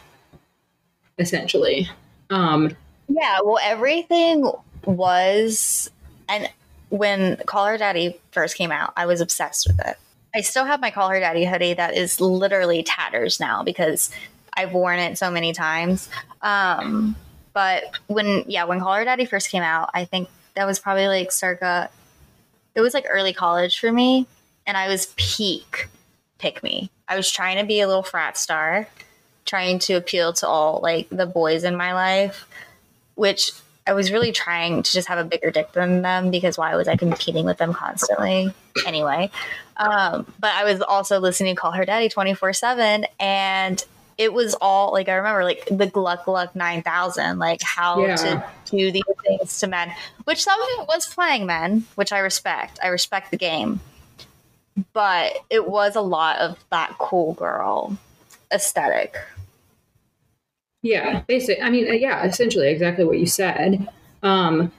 essentially 1.17 1.89
um 2.29 2.75
Yeah, 3.07 3.39
well, 3.43 3.59
everything 3.61 4.49
was, 4.85 5.89
and 6.29 6.49
when 6.89 7.37
Call 7.45 7.65
Her 7.65 7.77
Daddy 7.77 8.19
first 8.31 8.55
came 8.55 8.71
out, 8.71 8.93
I 8.95 9.05
was 9.05 9.19
obsessed 9.21 9.67
with 9.67 9.79
it. 9.85 9.97
I 10.35 10.41
still 10.41 10.65
have 10.65 10.81
my 10.81 10.91
Call 10.91 11.09
Her 11.09 11.19
Daddy 11.19 11.45
hoodie 11.45 11.73
that 11.73 11.95
is 11.95 12.19
literally 12.19 12.83
tatters 12.83 13.39
now 13.39 13.63
because 13.63 14.09
I've 14.53 14.73
worn 14.73 14.99
it 14.99 15.17
so 15.17 15.29
many 15.29 15.53
times. 15.53 16.09
Um, 16.41 17.15
but 17.53 17.83
when, 18.07 18.43
yeah, 18.47 18.63
when 18.65 18.79
Call 18.79 18.95
Her 18.95 19.05
Daddy 19.05 19.25
first 19.25 19.49
came 19.49 19.63
out, 19.63 19.89
I 19.93 20.05
think 20.05 20.29
that 20.55 20.65
was 20.65 20.79
probably 20.79 21.07
like 21.07 21.31
circa, 21.31 21.89
it 22.75 22.81
was 22.81 22.93
like 22.93 23.05
early 23.09 23.33
college 23.33 23.79
for 23.79 23.91
me, 23.91 24.27
and 24.65 24.77
I 24.77 24.87
was 24.87 25.13
peak 25.15 25.89
pick 26.39 26.63
me. 26.63 26.89
I 27.07 27.15
was 27.15 27.31
trying 27.31 27.57
to 27.57 27.65
be 27.65 27.79
a 27.81 27.87
little 27.87 28.03
frat 28.03 28.37
star, 28.37 28.87
trying 29.45 29.79
to 29.79 29.93
appeal 29.93 30.33
to 30.33 30.47
all 30.47 30.79
like 30.81 31.07
the 31.09 31.25
boys 31.25 31.63
in 31.63 31.75
my 31.75 31.93
life 31.93 32.47
which 33.15 33.51
I 33.85 33.93
was 33.93 34.11
really 34.11 34.31
trying 34.31 34.83
to 34.83 34.91
just 34.91 35.07
have 35.07 35.19
a 35.19 35.23
bigger 35.27 35.51
dick 35.51 35.73
than 35.73 36.01
them 36.01 36.31
because 36.31 36.57
why 36.57 36.75
was 36.75 36.87
I 36.87 36.95
competing 36.95 37.45
with 37.45 37.57
them 37.57 37.73
constantly 37.73 38.53
anyway? 38.85 39.29
Um, 39.77 40.25
but 40.39 40.51
I 40.53 40.63
was 40.63 40.81
also 40.81 41.19
listening 41.19 41.55
to 41.55 41.61
Call 41.61 41.71
Her 41.71 41.85
Daddy 41.85 42.09
24 42.09 42.53
7 42.53 43.05
and 43.19 43.83
it 44.17 44.31
was 44.31 44.53
all 44.61 44.91
like 44.93 45.09
I 45.09 45.15
remember 45.15 45.43
like 45.43 45.65
the 45.71 45.87
Gluck 45.87 46.25
Gluck 46.25 46.55
9000, 46.55 47.39
like 47.39 47.61
how 47.63 48.05
Yeah. 48.05 48.15
to 48.15 48.43
do 48.65 48.91
these 48.91 49.01
things 49.25 49.59
to 49.59 49.67
men, 49.67 49.91
which 50.25 50.43
some 50.43 50.61
of 50.61 50.67
it 50.79 50.87
was 50.87 51.07
playing 51.11 51.47
men, 51.47 51.85
which 51.95 52.11
I 52.13 52.19
respect. 52.19 52.79
I 52.83 52.87
respect 52.89 53.31
the 53.31 53.37
game. 53.37 53.79
But 54.93 55.33
it 55.49 55.67
was 55.67 55.95
a 55.95 56.01
lot 56.01 56.37
of 56.39 56.57
that 56.69 56.95
cool 56.99 57.33
girl 57.33 57.97
aesthetic. 58.51 59.15
yeah 60.83 61.21
basically. 61.27 61.63
i 61.63 61.69
mean 61.69 61.89
uh, 61.89 61.93
yeah 61.93 62.23
essentially 62.25 62.67
exactly 62.69 63.03
what 63.05 63.17
you 63.17 63.25
said 63.25 63.87
um 64.21 64.71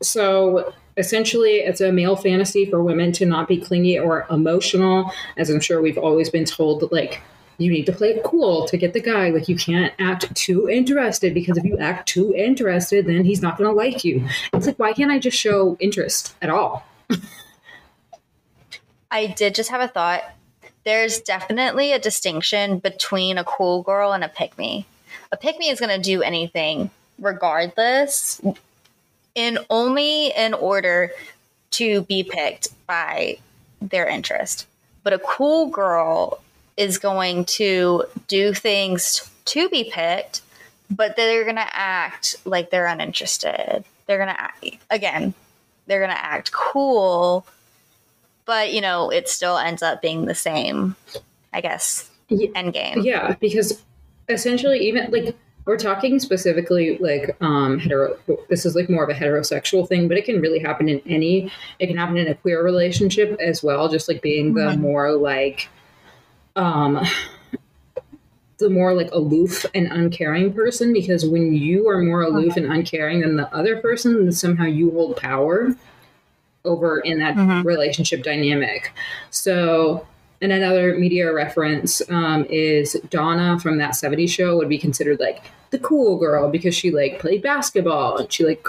so 0.00 0.72
essentially 0.98 1.56
it's 1.56 1.80
a 1.80 1.92
male 1.92 2.16
fantasy 2.16 2.66
for 2.66 2.82
women 2.82 3.12
to 3.12 3.24
not 3.24 3.48
be 3.48 3.58
clingy 3.58 3.98
or 3.98 4.26
emotional 4.30 5.10
as 5.36 5.48
i'm 5.48 5.60
sure 5.60 5.80
we've 5.80 5.98
always 5.98 6.28
been 6.28 6.44
told 6.44 6.90
like 6.92 7.20
you 7.58 7.72
need 7.72 7.86
to 7.86 7.92
play 7.92 8.10
it 8.10 8.22
cool 8.22 8.66
to 8.68 8.76
get 8.76 8.92
the 8.92 9.00
guy 9.00 9.30
like 9.30 9.48
you 9.48 9.56
can't 9.56 9.92
act 9.98 10.32
too 10.36 10.68
interested 10.68 11.34
because 11.34 11.56
if 11.56 11.64
you 11.64 11.78
act 11.78 12.08
too 12.08 12.34
interested 12.34 13.06
then 13.06 13.24
he's 13.24 13.42
not 13.42 13.56
going 13.56 13.68
to 13.68 13.74
like 13.74 14.04
you 14.04 14.26
it's 14.52 14.66
like 14.66 14.78
why 14.78 14.92
can't 14.92 15.10
i 15.10 15.18
just 15.18 15.36
show 15.36 15.76
interest 15.80 16.34
at 16.42 16.50
all 16.50 16.84
I 19.10 19.26
did 19.26 19.54
just 19.54 19.70
have 19.70 19.80
a 19.80 19.88
thought. 19.88 20.22
There's 20.84 21.20
definitely 21.20 21.92
a 21.92 21.98
distinction 21.98 22.78
between 22.78 23.38
a 23.38 23.44
cool 23.44 23.82
girl 23.82 24.12
and 24.12 24.22
a 24.22 24.28
pick 24.28 24.56
me. 24.58 24.86
A 25.32 25.36
pick 25.36 25.58
me 25.58 25.70
is 25.70 25.80
going 25.80 25.94
to 25.94 26.02
do 26.02 26.22
anything 26.22 26.90
regardless, 27.18 28.40
in 29.38 29.58
only 29.70 30.28
in 30.36 30.52
order 30.52 31.10
to 31.70 32.02
be 32.02 32.22
picked 32.24 32.68
by 32.86 33.38
their 33.80 34.06
interest. 34.06 34.66
But 35.04 35.12
a 35.12 35.18
cool 35.20 35.68
girl 35.68 36.40
is 36.76 36.98
going 36.98 37.44
to 37.44 38.04
do 38.26 38.52
things 38.52 39.30
to 39.46 39.68
be 39.68 39.90
picked, 39.92 40.42
but 40.90 41.16
they're 41.16 41.44
going 41.44 41.56
to 41.56 41.76
act 41.76 42.36
like 42.44 42.70
they're 42.70 42.86
uninterested. 42.86 43.84
They're 44.06 44.18
going 44.18 44.34
to 44.34 44.40
act, 44.40 44.64
again, 44.90 45.34
they're 45.86 46.00
going 46.00 46.10
to 46.10 46.24
act 46.24 46.52
cool 46.52 47.46
but 48.44 48.72
you 48.72 48.80
know 48.80 49.10
it 49.10 49.28
still 49.28 49.58
ends 49.58 49.82
up 49.82 50.00
being 50.00 50.24
the 50.24 50.34
same 50.34 50.96
i 51.52 51.60
guess 51.60 52.08
end 52.54 52.72
game 52.72 53.02
Yeah, 53.02 53.34
because 53.40 53.82
essentially, 54.28 54.86
even 54.88 55.10
like 55.10 55.34
we're 55.68 55.76
talking 55.76 56.18
specifically 56.18 56.96
like 56.96 57.36
um 57.42 57.78
hetero. 57.78 58.16
This 58.48 58.64
is 58.64 58.74
like 58.74 58.88
more 58.88 59.04
of 59.04 59.10
a 59.10 59.12
heterosexual 59.12 59.86
thing, 59.86 60.08
but 60.08 60.16
it 60.16 60.24
can 60.24 60.40
really 60.40 60.58
happen 60.58 60.88
in 60.88 61.02
any. 61.06 61.52
It 61.78 61.88
can 61.88 61.96
happen 61.98 62.16
in 62.16 62.26
a 62.26 62.34
queer 62.34 62.64
relationship 62.64 63.38
as 63.38 63.62
well. 63.62 63.86
Just 63.90 64.08
like 64.08 64.22
being 64.22 64.54
the 64.54 64.62
Mhm. 64.62 64.78
more 64.78 65.12
like, 65.12 65.68
um, 66.56 66.98
the 68.56 68.70
more 68.70 68.94
like 68.94 69.10
aloof 69.12 69.66
and 69.74 69.88
uncaring 69.92 70.54
person. 70.54 70.94
Because 70.94 71.26
when 71.26 71.52
you 71.52 71.86
are 71.86 72.00
more 72.02 72.22
aloof 72.22 72.56
and 72.56 72.64
uncaring 72.72 73.20
than 73.20 73.36
the 73.36 73.54
other 73.54 73.76
person, 73.76 74.24
then 74.24 74.32
somehow 74.32 74.64
you 74.64 74.90
hold 74.90 75.16
power 75.18 75.76
over 76.64 77.00
in 77.00 77.18
that 77.18 77.36
Mhm. 77.36 77.62
relationship 77.66 78.22
dynamic. 78.22 78.90
So 79.28 80.06
and 80.40 80.52
another 80.52 80.96
media 80.96 81.32
reference 81.32 82.00
um, 82.10 82.44
is 82.48 82.94
Donna 83.10 83.58
from 83.58 83.78
that 83.78 83.94
70s 83.94 84.30
show 84.30 84.56
would 84.56 84.68
be 84.68 84.78
considered 84.78 85.18
like 85.20 85.50
the 85.70 85.78
cool 85.78 86.16
girl 86.18 86.48
because 86.50 86.74
she 86.74 86.90
like 86.90 87.18
played 87.18 87.42
basketball 87.42 88.18
and 88.18 88.32
she 88.32 88.44
like, 88.44 88.66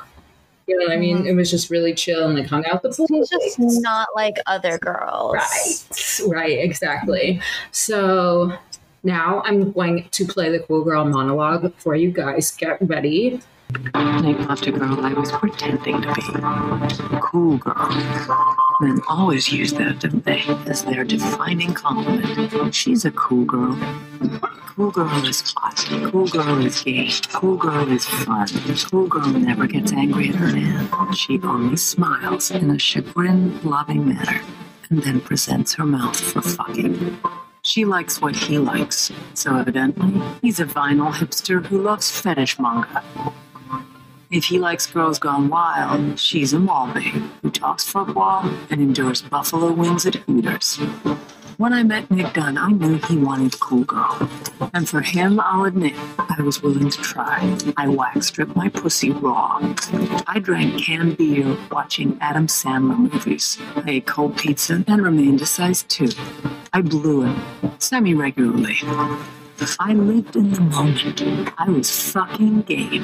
you 0.67 0.77
know 0.77 0.86
what 0.86 0.93
I 0.93 0.97
mean? 0.97 1.25
It 1.25 1.34
was 1.34 1.49
just 1.49 1.69
really 1.69 1.93
chill 1.93 2.25
and 2.25 2.38
like 2.38 2.47
hung 2.47 2.65
out 2.65 2.82
the 2.82 2.93
she's 2.93 3.29
just 3.29 3.82
not 3.82 4.08
like 4.15 4.38
other 4.47 4.77
girls 4.77 5.36
Right, 5.36 6.21
right, 6.27 6.60
exactly. 6.60 7.41
So 7.71 8.58
now 9.03 9.41
I'm 9.45 9.71
going 9.71 10.08
to 10.12 10.25
play 10.25 10.51
the 10.51 10.60
cool 10.60 10.84
girl 10.84 11.05
monologue 11.05 11.73
for 11.77 11.95
you 11.95 12.12
guys. 12.12 12.51
Get 12.51 12.77
ready. 12.82 13.41
They 13.71 14.34
loved 14.34 14.67
a 14.67 14.71
girl 14.71 15.05
I 15.05 15.13
was 15.13 15.32
pretending 15.32 16.01
to 16.01 16.13
be. 16.15 17.19
Cool 17.21 17.58
girl. 17.58 17.89
Men 18.82 18.99
always 19.08 19.51
use 19.51 19.73
that, 19.73 19.99
don't 19.99 20.25
they, 20.25 20.41
as 20.67 20.84
their 20.84 21.03
defining 21.03 21.73
compliment. 21.73 22.73
She's 22.73 23.05
a 23.05 23.12
cool 23.12 23.45
girl. 23.45 23.77
Cool 24.75 24.91
girl 24.91 25.25
is 25.25 25.53
hot. 25.55 25.86
Cool 26.12 26.27
girl 26.27 26.65
is 26.65 26.82
gay. 26.82 27.12
Cool 27.32 27.58
girl 27.58 27.91
is 27.91 28.05
fun. 28.05 28.47
Cool 28.89 29.08
girl 29.08 29.27
never 29.27 29.67
gets 29.67 29.93
angry 29.93 30.29
at 30.29 30.36
her 30.36 30.47
man. 30.47 31.13
She 31.13 31.39
only 31.43 31.77
smiles 31.77 32.49
in 32.49 32.71
a 32.71 32.79
chagrin 32.79 33.62
loving 33.63 34.08
manner 34.08 34.41
and 34.89 35.03
then 35.03 35.21
presents 35.21 35.75
her 35.75 35.86
mouth 35.86 36.19
for 36.19 36.41
fucking. 36.41 37.19
She 37.62 37.86
likes 37.86 38.21
what 38.21 38.36
he 38.36 38.58
likes, 38.58 39.12
so 39.34 39.58
evidently, 39.58 40.21
he's 40.41 40.60
a 40.60 40.65
vinyl 40.65 41.12
hipster 41.12 41.63
who 41.65 41.82
loves 41.82 42.10
fetish 42.10 42.58
manga. 42.58 43.03
If 44.31 44.43
he 44.45 44.59
likes 44.59 44.85
Girls 44.85 45.17
Gone 45.17 45.49
Wild, 45.49 46.19
she's 46.19 46.53
a 46.53 46.59
mall 46.59 46.93
babe 46.93 47.23
who 47.41 47.49
talks 47.49 47.89
football 47.89 48.47
and 48.69 48.79
endures 48.79 49.23
buffalo 49.23 49.71
wings 49.71 50.05
at 50.05 50.17
Hooters. 50.17 50.77
When 51.57 51.73
I 51.73 51.81
met 51.81 52.11
Nick 52.11 52.33
Dunne, 52.33 52.59
I 52.59 52.69
knew 52.69 52.99
he 53.07 53.17
wanted 53.17 53.55
a 53.55 53.57
cool 53.57 53.85
girl. 53.85 54.29
And 54.71 54.87
for 54.87 55.01
him, 55.01 55.39
I'll 55.39 55.65
admit, 55.65 55.95
I 56.19 56.43
was 56.43 56.61
willing 56.61 56.91
to 56.91 57.01
try. 57.01 57.57
I 57.75 57.87
wax 57.87 58.27
stripped 58.27 58.55
my 58.55 58.69
pussy 58.69 59.09
raw. 59.09 59.57
I 60.27 60.37
drank 60.37 60.79
canned 60.79 61.17
beer 61.17 61.57
watching 61.71 62.15
Adam 62.21 62.45
Sandler 62.45 62.99
movies. 63.11 63.57
I 63.77 63.83
ate 63.87 64.05
cold 64.05 64.37
pizza 64.37 64.83
and 64.87 65.01
remained 65.01 65.41
a 65.41 65.47
size 65.47 65.81
2. 65.83 66.07
I 66.71 66.81
blew 66.81 67.25
it, 67.25 67.35
semi-regularly. 67.79 68.77
I 69.79 69.93
lived 69.93 70.35
in 70.35 70.51
the 70.51 70.61
moment. 70.61 71.51
I 71.57 71.67
was 71.67 72.11
fucking 72.11 72.61
game. 72.61 73.03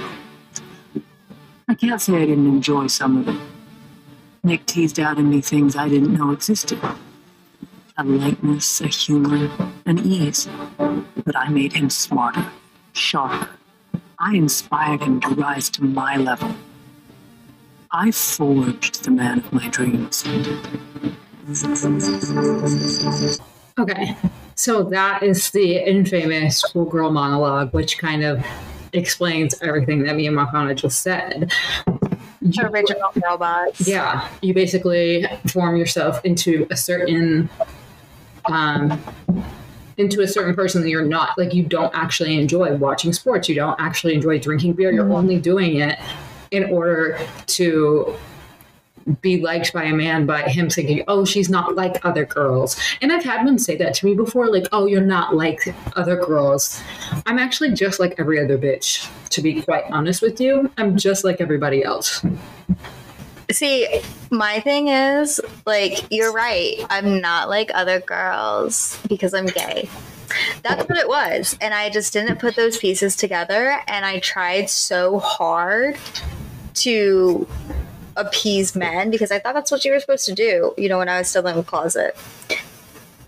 I 1.67 1.73
can't 1.73 2.01
say 2.01 2.21
I 2.21 2.25
didn't 2.25 2.47
enjoy 2.47 2.87
some 2.87 3.17
of 3.17 3.27
it. 3.27 3.41
Nick 4.43 4.65
teased 4.65 4.99
out 4.99 5.17
in 5.17 5.29
me 5.29 5.41
things 5.41 5.75
I 5.75 5.89
didn't 5.89 6.13
know 6.13 6.31
existed 6.31 6.79
a 7.97 8.03
lightness, 8.03 8.81
a 8.81 8.87
humor, 8.87 9.49
an 9.85 9.99
ease. 9.99 10.49
But 10.77 11.35
I 11.35 11.47
made 11.47 11.73
him 11.73 11.89
smarter, 11.89 12.45
sharper. 12.91 13.49
I 14.19 14.35
inspired 14.35 15.01
him 15.01 15.21
to 15.21 15.29
rise 15.29 15.69
to 15.71 15.83
my 15.83 16.17
level. 16.17 16.55
I 17.91 18.11
forged 18.11 19.05
the 19.05 19.11
man 19.11 19.39
of 19.39 19.53
my 19.53 19.69
dreams. 19.69 20.25
Okay, 23.79 24.17
so 24.55 24.83
that 24.83 25.23
is 25.23 25.51
the 25.51 25.77
infamous 25.77 26.63
cool 26.63 26.85
girl 26.85 27.11
monologue, 27.11 27.73
which 27.73 27.97
kind 27.97 28.23
of 28.23 28.45
explains 28.95 29.55
everything 29.61 30.03
that 30.03 30.15
me 30.15 30.27
and 30.27 30.37
Makana 30.37 30.75
just 30.75 31.01
said. 31.01 31.51
Original 32.61 33.11
robots. 33.23 33.87
Yeah, 33.87 34.29
you 34.41 34.53
basically 34.53 35.25
form 35.47 35.77
yourself 35.77 36.23
into 36.23 36.67
a 36.69 36.77
certain 36.77 37.49
um 38.45 39.01
into 39.97 40.21
a 40.21 40.27
certain 40.27 40.53
person 40.53 40.81
that 40.81 40.89
you're 40.89 41.05
not 41.05 41.37
like 41.37 41.53
you 41.53 41.63
don't 41.63 41.93
actually 41.95 42.37
enjoy 42.37 42.75
watching 42.75 43.11
sports 43.13 43.49
you 43.49 43.55
don't 43.55 43.79
actually 43.79 44.13
enjoy 44.13 44.37
drinking 44.37 44.73
beer 44.73 44.91
you're 44.91 45.11
only 45.11 45.39
doing 45.39 45.77
it 45.77 45.97
in 46.51 46.65
order 46.65 47.17
to 47.47 48.15
be 49.21 49.39
liked 49.41 49.71
by 49.71 49.83
a 49.83 49.93
man 49.93 50.25
by 50.25 50.41
him 50.41 50.69
thinking 50.69 51.03
oh 51.07 51.23
she's 51.23 51.49
not 51.49 51.75
like 51.75 52.03
other 52.03 52.25
girls 52.25 52.75
and 53.01 53.11
i've 53.11 53.23
had 53.23 53.45
men 53.45 53.59
say 53.59 53.75
that 53.75 53.93
to 53.93 54.05
me 54.05 54.15
before 54.15 54.47
like 54.47 54.67
oh 54.71 54.87
you're 54.87 55.01
not 55.01 55.35
like 55.35 55.61
other 55.95 56.15
girls 56.15 56.81
i'm 57.27 57.37
actually 57.37 57.71
just 57.71 57.99
like 57.99 58.15
every 58.17 58.43
other 58.43 58.57
bitch 58.57 59.07
to 59.29 59.41
be 59.41 59.61
quite 59.61 59.83
honest 59.91 60.21
with 60.21 60.41
you 60.41 60.71
i'm 60.77 60.97
just 60.97 61.23
like 61.23 61.39
everybody 61.39 61.83
else 61.83 62.25
See, 63.51 64.01
my 64.31 64.59
thing 64.59 64.87
is, 64.87 65.39
like, 65.65 66.11
you're 66.11 66.33
right. 66.33 66.83
I'm 66.89 67.21
not 67.21 67.47
like 67.47 67.69
other 67.73 67.99
girls 67.99 68.99
because 69.07 69.33
I'm 69.33 69.45
gay. 69.45 69.87
That's 70.63 70.89
what 70.89 70.97
it 70.97 71.07
was. 71.07 71.57
And 71.61 71.73
I 71.73 71.89
just 71.89 72.11
didn't 72.11 72.39
put 72.39 72.55
those 72.55 72.77
pieces 72.77 73.15
together. 73.15 73.79
And 73.87 74.03
I 74.03 74.19
tried 74.19 74.69
so 74.69 75.19
hard 75.19 75.97
to 76.75 77.47
appease 78.15 78.75
men 78.75 79.09
because 79.09 79.31
I 79.31 79.39
thought 79.39 79.53
that's 79.53 79.71
what 79.71 79.83
you 79.85 79.91
were 79.91 79.99
supposed 79.99 80.25
to 80.25 80.33
do, 80.33 80.73
you 80.77 80.89
know, 80.89 80.97
when 80.97 81.09
I 81.09 81.19
was 81.19 81.29
still 81.29 81.45
in 81.47 81.55
the 81.55 81.63
closet. 81.63 82.15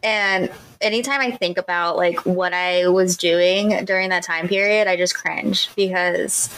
And 0.04 0.50
anytime 0.82 1.22
I 1.22 1.32
think 1.32 1.58
about 1.58 1.98
like 1.98 2.26
what 2.26 2.54
I 2.54 2.88
was 2.88 3.18
doing 3.18 3.86
during 3.86 4.10
that 4.10 4.24
time 4.24 4.48
period, 4.48 4.88
I 4.88 4.96
just 4.96 5.16
cringe 5.16 5.70
because 5.76 6.54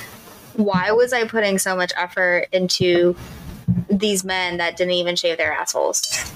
why 0.56 0.92
was 0.92 1.14
I 1.14 1.26
putting 1.26 1.58
so 1.58 1.76
much 1.76 1.92
effort 1.96 2.48
into 2.52 3.16
these 3.90 4.24
men 4.24 4.58
that 4.58 4.78
didn't 4.78 4.94
even 4.94 5.16
shave 5.16 5.38
their 5.38 5.54
assholes? 5.54 6.32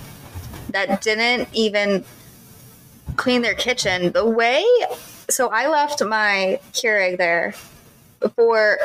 That 0.69 1.01
didn't 1.01 1.49
even 1.53 2.03
clean 3.15 3.41
their 3.41 3.53
kitchen. 3.53 4.12
The 4.12 4.25
way 4.25 4.65
so 5.29 5.49
I 5.49 5.67
left 5.67 6.03
my 6.03 6.60
Keurig 6.73 7.17
there 7.17 7.53
for 8.36 8.77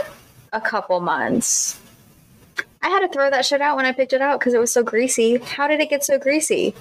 a 0.52 0.60
couple 0.60 1.00
months. 1.00 1.80
I 2.82 2.88
had 2.88 3.00
to 3.00 3.08
throw 3.08 3.28
that 3.30 3.44
shit 3.44 3.60
out 3.60 3.76
when 3.76 3.86
I 3.86 3.92
picked 3.92 4.12
it 4.12 4.20
out 4.20 4.38
because 4.38 4.54
it 4.54 4.60
was 4.60 4.72
so 4.72 4.82
greasy. 4.82 5.38
How 5.38 5.66
did 5.66 5.80
it 5.80 5.90
get 5.90 6.04
so 6.04 6.18
greasy? 6.18 6.74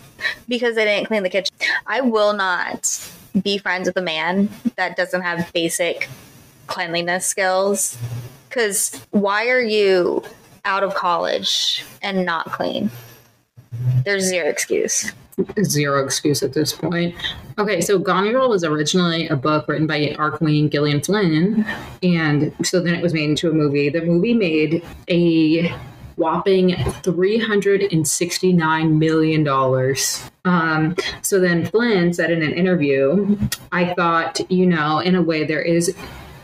Because 0.47 0.75
they 0.75 0.85
didn't 0.85 1.07
clean 1.07 1.23
the 1.23 1.29
kitchen. 1.29 1.55
I 1.85 2.01
will 2.01 2.33
not 2.33 3.11
be 3.41 3.57
friends 3.57 3.87
with 3.87 3.97
a 3.97 4.01
man 4.01 4.49
that 4.75 4.95
doesn't 4.95 5.21
have 5.21 5.51
basic 5.53 6.07
cleanliness 6.67 7.25
skills. 7.25 7.97
Because 8.47 8.93
why 9.11 9.47
are 9.49 9.61
you 9.61 10.23
out 10.65 10.83
of 10.83 10.93
college 10.93 11.83
and 12.01 12.25
not 12.25 12.51
clean? 12.51 12.91
There's 14.05 14.23
zero 14.23 14.47
excuse. 14.47 15.11
zero 15.63 16.03
excuse 16.03 16.41
at 16.41 16.53
this 16.53 16.73
point. 16.73 17.15
Okay, 17.59 17.81
so 17.81 17.99
Gone 17.99 18.31
Girl 18.31 18.49
was 18.49 18.63
originally 18.63 19.27
a 19.27 19.35
book 19.35 19.67
written 19.67 19.85
by 19.85 20.15
our 20.17 20.31
queen 20.31 20.69
Gillian 20.69 21.01
Flynn, 21.01 21.65
and 22.01 22.53
so 22.63 22.81
then 22.81 22.95
it 22.95 23.01
was 23.01 23.13
made 23.13 23.29
into 23.29 23.49
a 23.49 23.53
movie. 23.53 23.89
The 23.89 24.01
movie 24.01 24.33
made 24.33 24.83
a 25.09 25.73
whopping 26.15 26.75
three 27.03 27.37
hundred 27.37 27.83
and 27.93 28.07
sixty 28.07 28.51
nine 28.51 28.97
million 28.97 29.43
dollars. 29.43 30.23
Um, 30.45 30.95
so 31.21 31.39
then 31.39 31.65
Flynn 31.67 32.13
said 32.13 32.31
in 32.31 32.41
an 32.41 32.53
interview, 32.53 33.37
"I 33.71 33.93
thought, 33.93 34.39
you 34.49 34.65
know, 34.65 34.99
in 34.99 35.15
a 35.15 35.21
way 35.21 35.43
there 35.43 35.61
is." 35.61 35.95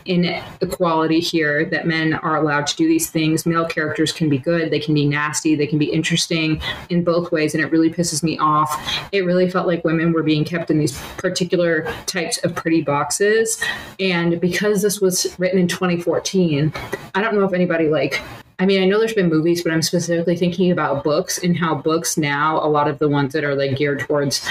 Inequality 0.06 1.20
here 1.20 1.64
that 1.66 1.86
men 1.86 2.14
are 2.14 2.36
allowed 2.36 2.66
to 2.68 2.76
do 2.76 2.86
these 2.86 3.10
things. 3.10 3.46
Male 3.46 3.66
characters 3.66 4.12
can 4.12 4.28
be 4.28 4.38
good, 4.38 4.70
they 4.70 4.78
can 4.78 4.94
be 4.94 5.06
nasty, 5.06 5.54
they 5.54 5.66
can 5.66 5.78
be 5.78 5.86
interesting 5.86 6.60
in 6.90 7.04
both 7.04 7.32
ways, 7.32 7.54
and 7.54 7.62
it 7.62 7.70
really 7.70 7.90
pisses 7.90 8.22
me 8.22 8.38
off. 8.38 9.08
It 9.12 9.24
really 9.24 9.50
felt 9.50 9.66
like 9.66 9.84
women 9.84 10.12
were 10.12 10.22
being 10.22 10.44
kept 10.44 10.70
in 10.70 10.78
these 10.78 10.98
particular 11.16 11.92
types 12.06 12.38
of 12.44 12.54
pretty 12.54 12.82
boxes. 12.82 13.62
And 13.98 14.40
because 14.40 14.82
this 14.82 15.00
was 15.00 15.34
written 15.38 15.58
in 15.58 15.68
2014, 15.68 16.72
I 17.14 17.22
don't 17.22 17.34
know 17.34 17.44
if 17.44 17.52
anybody 17.52 17.88
like 17.88 18.20
I 18.58 18.66
mean, 18.66 18.80
I 18.80 18.86
know 18.86 18.98
there's 18.98 19.14
been 19.14 19.28
movies, 19.28 19.64
but 19.64 19.72
I'm 19.72 19.82
specifically 19.82 20.36
thinking 20.36 20.70
about 20.70 21.02
books 21.02 21.38
and 21.38 21.56
how 21.56 21.74
books 21.74 22.16
now, 22.16 22.64
a 22.64 22.68
lot 22.68 22.86
of 22.86 23.00
the 23.00 23.08
ones 23.08 23.32
that 23.32 23.42
are 23.42 23.54
like 23.54 23.76
geared 23.76 24.00
towards 24.00 24.48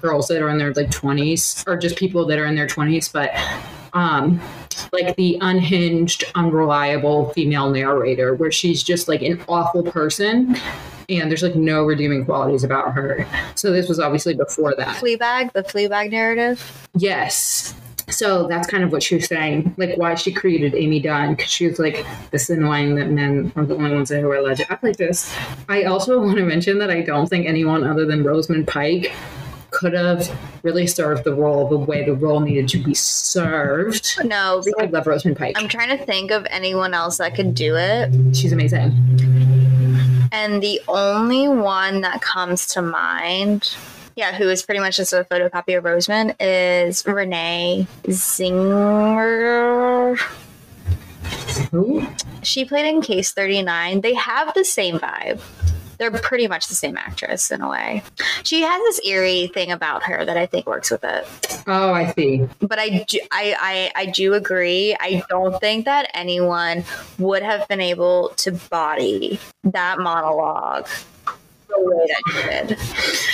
girls 0.00 0.26
that 0.28 0.42
are 0.42 0.48
in 0.48 0.58
their 0.58 0.72
like 0.74 0.90
20s 0.90 1.66
or 1.66 1.76
just 1.76 1.96
people 1.96 2.26
that 2.26 2.38
are 2.38 2.46
in 2.46 2.56
their 2.56 2.66
20s, 2.66 3.12
but 3.12 3.30
um 3.92 4.40
like 4.92 5.16
the 5.16 5.38
unhinged, 5.40 6.24
unreliable 6.34 7.30
female 7.30 7.70
narrator 7.70 8.34
where 8.34 8.52
she's 8.52 8.82
just 8.82 9.08
like 9.08 9.22
an 9.22 9.42
awful 9.48 9.82
person 9.82 10.56
and 11.08 11.30
there's 11.30 11.42
like 11.42 11.54
no 11.54 11.84
redeeming 11.84 12.24
qualities 12.24 12.64
about 12.64 12.92
her. 12.92 13.26
So 13.54 13.72
this 13.72 13.88
was 13.88 14.00
obviously 14.00 14.34
before 14.34 14.74
that. 14.76 14.96
Fleabag, 14.96 15.52
the 15.52 15.62
Fleabag 15.62 16.10
narrative. 16.10 16.88
Yes. 16.96 17.74
So 18.08 18.46
that's 18.46 18.68
kind 18.68 18.84
of 18.84 18.92
what 18.92 19.02
she 19.02 19.16
was 19.16 19.26
saying, 19.26 19.74
like 19.76 19.96
why 19.96 20.14
she 20.14 20.32
created 20.32 20.74
Amy 20.76 21.00
Dunne, 21.00 21.34
because 21.34 21.50
she 21.50 21.66
was 21.66 21.80
like, 21.80 22.06
this 22.30 22.48
is 22.48 22.56
annoying 22.56 22.94
that 22.96 23.10
men 23.10 23.52
are 23.56 23.64
the 23.64 23.74
only 23.74 23.92
ones 23.92 24.10
that 24.10 24.22
are 24.22 24.34
allowed 24.34 24.58
to 24.58 24.72
act 24.72 24.84
like 24.84 24.96
this. 24.96 25.34
I 25.68 25.84
also 25.84 26.20
want 26.20 26.36
to 26.36 26.44
mention 26.44 26.78
that 26.78 26.90
I 26.90 27.02
don't 27.02 27.26
think 27.26 27.46
anyone 27.46 27.82
other 27.82 28.06
than 28.06 28.22
Rosamund 28.22 28.68
Pike 28.68 29.12
could 29.76 29.92
have 29.92 30.34
really 30.62 30.86
served 30.86 31.24
the 31.24 31.34
role 31.34 31.68
the 31.68 31.76
way 31.76 32.02
the 32.02 32.14
role 32.14 32.40
needed 32.40 32.66
to 32.66 32.78
be 32.78 32.94
served. 32.94 34.16
No, 34.24 34.62
I 34.80 34.86
love 34.86 35.06
Rosamund 35.06 35.36
Pike. 35.36 35.54
I'm 35.58 35.68
trying 35.68 35.96
to 35.96 36.02
think 36.02 36.30
of 36.30 36.46
anyone 36.48 36.94
else 36.94 37.18
that 37.18 37.34
could 37.34 37.54
do 37.54 37.76
it. 37.76 38.34
She's 38.34 38.52
amazing. 38.52 38.92
And 40.32 40.62
the 40.62 40.80
only 40.88 41.48
one 41.48 42.00
that 42.00 42.22
comes 42.22 42.66
to 42.68 42.80
mind, 42.80 43.76
yeah, 44.16 44.34
who 44.34 44.48
is 44.48 44.62
pretty 44.62 44.80
much 44.80 44.96
just 44.96 45.12
a 45.12 45.26
photocopy 45.30 45.76
of 45.76 45.84
Rosamund, 45.84 46.36
is 46.40 47.06
Renee 47.06 47.86
Zinger. 48.04 50.18
Who? 51.70 52.06
She 52.42 52.64
played 52.64 52.86
in 52.86 53.02
Case 53.02 53.32
39. 53.32 54.00
They 54.00 54.14
have 54.14 54.54
the 54.54 54.64
same 54.64 54.98
vibe. 54.98 55.40
They're 55.98 56.10
pretty 56.10 56.46
much 56.48 56.68
the 56.68 56.74
same 56.74 56.96
actress 56.96 57.50
in 57.50 57.60
a 57.62 57.68
way. 57.68 58.02
She 58.42 58.62
has 58.62 58.80
this 58.82 59.00
eerie 59.06 59.48
thing 59.54 59.70
about 59.72 60.02
her 60.04 60.24
that 60.24 60.36
I 60.36 60.46
think 60.46 60.66
works 60.66 60.90
with 60.90 61.04
it. 61.04 61.26
Oh, 61.66 61.92
I 61.92 62.12
see. 62.12 62.46
But 62.60 62.78
I 62.78 63.04
do, 63.08 63.18
I, 63.32 63.92
I, 63.96 64.02
I 64.02 64.06
do 64.06 64.34
agree. 64.34 64.96
I 65.00 65.22
don't 65.28 65.58
think 65.60 65.84
that 65.86 66.10
anyone 66.14 66.84
would 67.18 67.42
have 67.42 67.66
been 67.68 67.80
able 67.80 68.30
to 68.36 68.52
body 68.52 69.38
that 69.64 69.98
monologue 69.98 70.86
the 71.68 71.74
way 71.78 72.06
that 72.06 72.78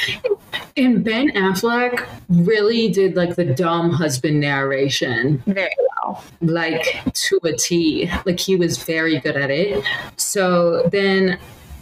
she 0.06 0.12
did. 0.18 0.38
And 0.76 1.04
Ben 1.04 1.28
Affleck 1.32 2.06
really 2.30 2.88
did 2.90 3.14
like 3.14 3.36
the 3.36 3.44
dumb 3.44 3.90
husband 3.90 4.40
narration, 4.40 5.42
Very 5.46 5.68
well. 6.02 6.24
like 6.40 7.02
to 7.12 7.38
a 7.44 7.52
T. 7.52 8.10
Like 8.24 8.40
he 8.40 8.56
was 8.56 8.82
very 8.82 9.18
good 9.20 9.36
at 9.36 9.50
it. 9.50 9.84
So 10.16 10.88
then 10.90 11.38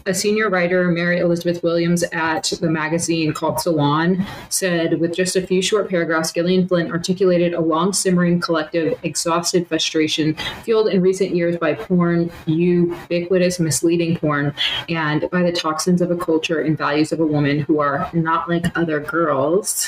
A 0.07 0.14
senior 0.14 0.48
writer, 0.48 0.88
Mary 0.88 1.18
Elizabeth 1.18 1.62
Williams, 1.62 2.03
at 2.12 2.44
the 2.61 2.70
magazine 2.70 3.34
called 3.34 3.61
Salon, 3.61 4.26
said 4.48 4.98
with 4.98 5.14
just 5.14 5.36
a 5.36 5.46
few 5.46 5.61
short 5.61 5.90
paragraphs, 5.90 6.32
Gillian 6.32 6.66
Flynn 6.66 6.90
articulated 6.90 7.53
a 7.53 7.61
long 7.61 7.92
simmering 7.92 8.40
collective, 8.40 8.98
exhausted 9.03 9.68
frustration 9.68 10.34
fueled 10.64 10.88
in 10.88 11.03
recent 11.03 11.34
years 11.34 11.59
by 11.59 11.74
porn, 11.74 12.30
ubiquitous 12.46 13.61
misleading 13.61 14.16
porn, 14.16 14.55
and 14.88 15.28
by 15.30 15.42
the 15.42 15.53
toxins 15.53 16.01
of 16.01 16.11
a 16.11 16.16
culture 16.16 16.62
and 16.62 16.78
values 16.78 17.12
of 17.12 17.20
a 17.20 17.26
woman 17.26 17.61
who 17.61 17.78
are 17.78 18.09
not 18.14 18.48
like 18.48 18.76
other 18.78 19.01
girls. 19.01 19.86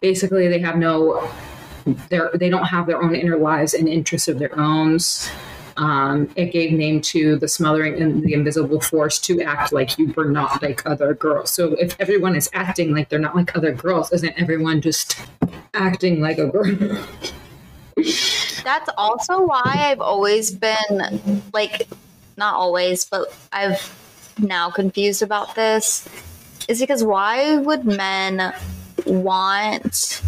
Basically, 0.00 0.48
they 0.48 0.60
have 0.60 0.76
no 0.76 1.30
they're, 2.08 2.30
they 2.34 2.48
don't 2.48 2.64
have 2.64 2.86
their 2.86 3.02
own 3.02 3.14
inner 3.14 3.36
lives 3.36 3.74
and 3.74 3.88
interests 3.88 4.28
of 4.28 4.38
their 4.38 4.58
own. 4.58 4.98
Um, 5.76 6.28
it 6.36 6.52
gave 6.52 6.72
name 6.72 7.00
to 7.02 7.36
the 7.36 7.48
smothering 7.48 8.00
and 8.00 8.22
the 8.22 8.34
invisible 8.34 8.80
force 8.80 9.18
to 9.20 9.40
act 9.42 9.72
like 9.72 9.98
you 9.98 10.12
were 10.16 10.26
not 10.26 10.62
like 10.62 10.84
other 10.86 11.14
girls. 11.14 11.50
So 11.50 11.74
if 11.74 11.96
everyone 12.00 12.36
is 12.36 12.50
acting 12.52 12.94
like 12.94 13.08
they're 13.08 13.18
not 13.18 13.34
like 13.34 13.56
other 13.56 13.72
girls, 13.72 14.12
isn't 14.12 14.34
everyone 14.40 14.80
just 14.80 15.18
acting 15.74 16.20
like 16.20 16.38
a 16.38 16.46
girl? 16.46 17.06
That's 18.64 18.88
also 18.96 19.44
why 19.44 19.62
I've 19.64 20.00
always 20.00 20.50
been 20.50 21.20
like, 21.52 21.88
not 22.36 22.54
always, 22.54 23.04
but 23.04 23.34
I've 23.52 24.34
now 24.38 24.70
confused 24.70 25.22
about 25.22 25.54
this. 25.54 26.08
Is 26.68 26.80
because 26.80 27.02
why 27.02 27.56
would 27.58 27.84
men 27.84 28.54
want 29.04 30.22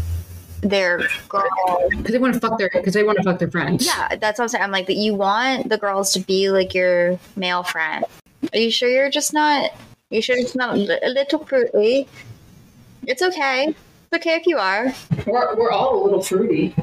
their 0.65 1.03
girl? 1.29 1.45
Because 1.91 2.12
they 2.12 2.19
want 2.19 2.35
to 2.35 2.41
fuck 2.41 2.59
their 2.59 2.71
because 2.73 2.95
they 2.95 3.05
want 3.05 3.19
to 3.19 3.25
fuck 3.25 3.39
their 3.39 3.51
friends. 3.51 3.87
Yeah, 3.87 4.17
that's 4.17 4.39
what 4.39 4.45
I'm 4.45 4.49
saying. 4.49 4.65
I'm 4.65 4.71
like 4.71 4.87
that. 4.87 4.97
You 4.97 5.15
want 5.15 5.69
the 5.69 5.79
girls 5.79 6.12
to 6.15 6.21
be 6.21 6.51
like 6.51 6.75
your 6.75 7.19
male 7.37 7.62
friend. 7.62 8.05
Are 8.53 8.59
you 8.59 8.71
sure 8.71 8.89
you're 8.89 9.11
just 9.11 9.33
not? 9.33 9.71
You 10.11 10.21
sure 10.23 10.37
it's 10.37 10.55
not 10.55 10.77
a 10.77 11.09
little 11.09 11.45
fruity? 11.45 12.09
It's 13.07 13.23
okay. 13.23 13.69
It's 13.69 14.27
okay 14.27 14.37
if 14.37 14.47
you 14.47 14.59
are. 14.59 14.93
We're, 15.27 15.57
we're 15.57 15.71
all 15.71 16.01
a 16.01 16.05
little 16.05 16.23
fruity. 16.23 16.75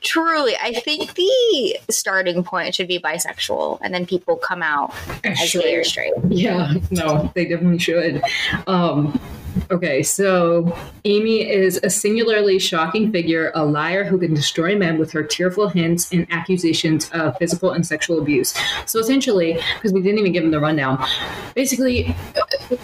Truly, 0.00 0.56
I 0.60 0.74
think 0.74 1.14
the 1.14 1.78
starting 1.88 2.44
point 2.44 2.74
should 2.74 2.88
be 2.88 2.98
bisexual, 2.98 3.78
and 3.82 3.94
then 3.94 4.04
people 4.04 4.36
come 4.36 4.62
out 4.62 4.94
as 5.24 5.52
gay 5.52 5.74
or 5.76 5.84
straight. 5.84 6.12
Yeah, 6.28 6.74
no, 6.90 7.32
they 7.34 7.46
definitely 7.46 7.78
should. 7.78 8.22
Um, 8.66 9.18
okay, 9.70 10.02
so 10.02 10.76
Amy 11.04 11.48
is 11.48 11.80
a 11.82 11.90
singularly 11.90 12.58
shocking 12.58 13.12
figure, 13.12 13.52
a 13.54 13.64
liar 13.64 14.04
who 14.04 14.18
can 14.18 14.34
destroy 14.34 14.76
men 14.76 14.98
with 14.98 15.12
her 15.12 15.22
tearful 15.22 15.68
hints 15.68 16.12
and 16.12 16.26
accusations 16.30 17.10
of 17.10 17.36
physical 17.38 17.70
and 17.72 17.86
sexual 17.86 18.20
abuse. 18.20 18.54
So 18.86 18.98
essentially, 18.98 19.58
because 19.74 19.92
we 19.92 20.02
didn't 20.02 20.18
even 20.18 20.32
give 20.32 20.44
him 20.44 20.50
the 20.50 20.60
rundown, 20.60 21.04
basically, 21.54 22.14
uh, 22.36 22.76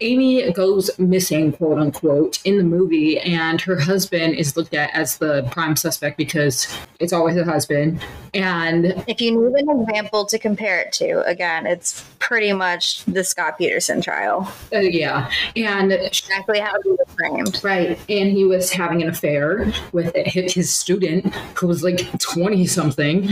Amy 0.00 0.50
goes 0.52 0.90
missing, 0.98 1.52
quote 1.52 1.78
unquote, 1.78 2.40
in 2.44 2.58
the 2.58 2.64
movie, 2.64 3.18
and 3.20 3.60
her 3.60 3.78
husband 3.78 4.34
is 4.34 4.56
looked 4.56 4.74
at 4.74 4.90
as 4.94 5.18
the 5.18 5.48
prime 5.50 5.76
suspect 5.76 6.16
because 6.16 6.76
it's 6.98 7.12
always 7.12 7.36
the 7.36 7.44
husband. 7.44 8.04
And 8.34 9.04
If 9.06 9.20
you 9.20 9.32
need 9.32 9.60
an 9.60 9.80
example 9.82 10.24
to 10.26 10.38
compare 10.38 10.80
it 10.80 10.92
to, 10.94 11.22
again, 11.26 11.66
it's 11.66 12.04
pretty 12.18 12.52
much 12.52 13.04
the 13.04 13.22
Scott 13.22 13.58
Peterson 13.58 14.00
trial. 14.00 14.50
uh, 14.72 14.78
yeah, 14.78 15.30
and 15.54 15.92
Exactly 16.24 16.60
how 16.60 16.74
it 16.76 16.82
was 16.84 16.98
framed. 17.16 17.60
Right. 17.64 17.98
And 18.08 18.30
he 18.30 18.44
was 18.44 18.70
having 18.70 19.02
an 19.02 19.08
affair 19.08 19.72
with 19.92 20.14
his 20.14 20.74
student 20.74 21.34
who 21.56 21.66
was 21.66 21.82
like 21.82 22.06
20 22.20 22.66
something. 22.66 23.28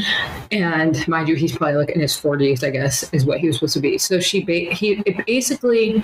And 0.50 1.06
mind 1.06 1.28
you, 1.28 1.36
he's 1.36 1.56
probably 1.56 1.76
like 1.76 1.90
in 1.90 2.00
his 2.00 2.14
40s, 2.14 2.64
I 2.64 2.70
guess, 2.70 3.08
is 3.12 3.24
what 3.24 3.38
he 3.38 3.46
was 3.46 3.56
supposed 3.56 3.74
to 3.74 3.80
be. 3.80 3.96
So 3.98 4.18
she, 4.20 4.42
ba- 4.42 4.74
he 4.74 5.02
basically, 5.26 6.02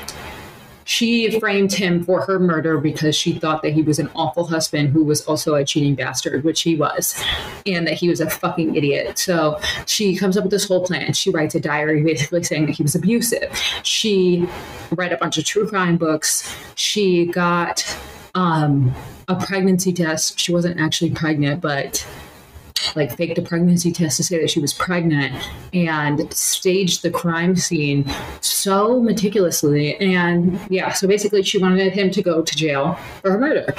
she 0.86 1.38
framed 1.40 1.72
him 1.72 2.04
for 2.04 2.24
her 2.24 2.38
murder 2.38 2.78
because 2.78 3.16
she 3.16 3.32
thought 3.32 3.60
that 3.62 3.72
he 3.72 3.82
was 3.82 3.98
an 3.98 4.08
awful 4.14 4.46
husband 4.46 4.90
who 4.90 5.04
was 5.04 5.20
also 5.26 5.56
a 5.56 5.64
cheating 5.64 5.96
bastard, 5.96 6.44
which 6.44 6.62
he 6.62 6.76
was, 6.76 7.20
and 7.66 7.86
that 7.88 7.94
he 7.94 8.08
was 8.08 8.20
a 8.20 8.30
fucking 8.30 8.76
idiot. 8.76 9.18
So 9.18 9.60
she 9.86 10.16
comes 10.16 10.36
up 10.36 10.44
with 10.44 10.52
this 10.52 10.68
whole 10.68 10.86
plan. 10.86 11.12
She 11.12 11.30
writes 11.30 11.56
a 11.56 11.60
diary 11.60 12.04
basically 12.04 12.44
saying 12.44 12.66
that 12.66 12.76
he 12.76 12.84
was 12.84 12.94
abusive. 12.94 13.52
She 13.82 14.46
read 14.92 15.12
a 15.12 15.16
bunch 15.16 15.38
of 15.38 15.44
true 15.44 15.68
crime 15.68 15.96
books. 15.96 16.48
She 16.76 17.26
got 17.26 17.84
um, 18.36 18.94
a 19.26 19.34
pregnancy 19.34 19.92
test. 19.92 20.38
She 20.38 20.52
wasn't 20.52 20.78
actually 20.78 21.10
pregnant, 21.10 21.60
but 21.60 22.06
like 22.96 23.16
faked 23.16 23.38
a 23.38 23.42
pregnancy 23.42 23.92
test 23.92 24.16
to 24.18 24.24
say 24.24 24.40
that 24.40 24.50
she 24.50 24.60
was 24.60 24.72
pregnant 24.72 25.34
and 25.74 26.32
staged 26.32 27.02
the 27.02 27.10
crime 27.10 27.56
scene 27.56 28.10
so 28.40 29.00
meticulously. 29.00 29.96
And 29.98 30.58
yeah, 30.70 30.92
so 30.92 31.06
basically, 31.06 31.42
she 31.42 31.58
wanted 31.58 31.92
him 31.92 32.10
to 32.12 32.22
go 32.22 32.42
to 32.42 32.56
jail 32.56 32.98
for 33.22 33.30
her 33.32 33.38
murder. 33.38 33.74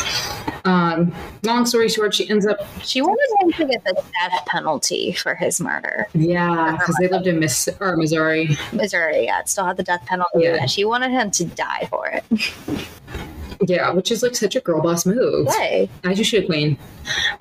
Um, 0.65 1.13
long 1.43 1.65
story 1.65 1.87
short, 1.89 2.13
she 2.13 2.29
ends 2.29 2.45
up, 2.45 2.59
She 2.83 3.01
wanted 3.01 3.27
him 3.41 3.51
to 3.53 3.65
get 3.73 3.83
the 3.85 3.93
death 3.93 4.45
penalty 4.47 5.13
for 5.13 5.33
his 5.35 5.61
murder. 5.61 6.07
yeah, 6.13 6.75
because 6.77 6.95
they 6.99 7.07
lived 7.07 7.27
in 7.27 7.39
Miss 7.39 7.69
or 7.79 7.95
Missouri. 7.95 8.57
Missouri, 8.73 9.25
yeah, 9.25 9.39
it 9.39 9.47
still 9.49 9.65
had 9.65 9.77
the 9.77 9.83
death 9.83 10.05
penalty. 10.05 10.39
Yeah. 10.43 10.65
She 10.65 10.83
wanted 10.85 11.11
him 11.11 11.31
to 11.31 11.45
die 11.45 11.87
for 11.89 12.07
it. 12.07 12.23
Yeah, 13.61 13.91
which 13.91 14.11
is 14.11 14.21
like 14.21 14.35
such 14.35 14.55
a 14.55 14.59
girl 14.59 14.81
boss 14.81 15.05
move. 15.05 15.47
Way. 15.47 15.89
as 16.03 16.17
you 16.19 16.23
should, 16.23 16.45
Queen. 16.45 16.77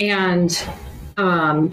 And 0.01 0.51
um, 1.17 1.73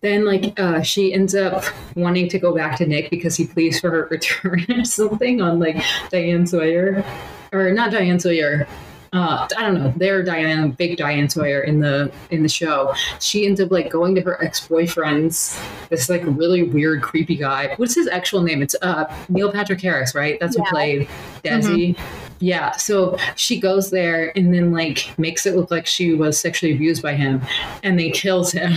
then, 0.00 0.24
like, 0.24 0.58
uh, 0.58 0.82
she 0.82 1.12
ends 1.12 1.34
up 1.34 1.64
wanting 1.94 2.28
to 2.28 2.38
go 2.38 2.54
back 2.54 2.76
to 2.78 2.86
Nick 2.86 3.10
because 3.10 3.36
he 3.36 3.46
pleads 3.46 3.80
for 3.80 3.90
her 3.90 4.06
return 4.10 4.64
or 4.70 4.84
something 4.84 5.40
on 5.40 5.58
like 5.58 5.82
Diane 6.10 6.46
Sawyer, 6.46 7.04
or 7.52 7.70
not 7.72 7.90
Diane 7.90 8.20
Sawyer. 8.20 8.66
Uh, 9.12 9.48
I 9.56 9.62
don't 9.62 9.74
know. 9.74 9.92
They're 9.96 10.22
Diane, 10.22 10.70
big 10.70 10.96
Diane 10.96 11.28
Sawyer 11.28 11.62
in 11.62 11.80
the 11.80 12.10
in 12.30 12.42
the 12.42 12.48
show. 12.48 12.94
She 13.20 13.46
ends 13.46 13.60
up 13.60 13.70
like 13.70 13.90
going 13.90 14.14
to 14.16 14.20
her 14.22 14.42
ex 14.42 14.66
boyfriend's. 14.66 15.58
This 15.88 16.08
like 16.08 16.22
really 16.24 16.64
weird, 16.64 17.02
creepy 17.02 17.36
guy. 17.36 17.74
What's 17.76 17.94
his 17.94 18.08
actual 18.08 18.42
name? 18.42 18.62
It's 18.62 18.76
uh 18.82 19.04
Neil 19.28 19.52
Patrick 19.52 19.80
Harris, 19.80 20.14
right? 20.14 20.38
That's 20.40 20.56
who 20.56 20.64
played 20.64 21.08
Desi. 21.44 21.98
Yeah, 22.38 22.72
so 22.72 23.16
she 23.34 23.58
goes 23.58 23.90
there 23.90 24.36
and 24.36 24.52
then 24.52 24.70
like 24.72 25.18
makes 25.18 25.46
it 25.46 25.56
look 25.56 25.70
like 25.70 25.86
she 25.86 26.12
was 26.12 26.38
sexually 26.38 26.74
abused 26.74 27.02
by 27.02 27.14
him, 27.14 27.40
and 27.82 27.98
then 27.98 28.10
kills 28.10 28.52
him, 28.52 28.72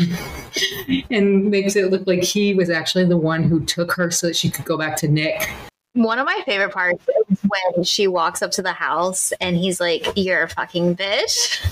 and 1.11 1.49
makes 1.51 1.75
it 1.75 1.91
look 1.91 2.07
like 2.07 2.23
he 2.23 2.53
was 2.53 2.69
actually 2.69 3.05
the 3.05 3.17
one 3.17 3.43
who 3.43 3.59
took 3.65 3.91
her 3.93 4.11
so 4.11 4.27
that 4.27 4.35
she 4.35 4.49
could 4.49 4.65
go 4.65 4.77
back 4.77 4.95
to 4.97 5.07
Nick. 5.07 5.49
One 5.93 6.19
of 6.19 6.25
my 6.25 6.41
favorite 6.45 6.71
parts 6.71 7.03
when 7.49 7.83
she 7.83 8.07
walks 8.07 8.41
up 8.41 8.51
to 8.51 8.61
the 8.61 8.73
house 8.73 9.31
and 9.41 9.57
he's 9.57 9.79
like, 9.79 10.07
You're 10.15 10.43
a 10.43 10.49
fucking 10.49 10.95
bitch. 10.95 11.65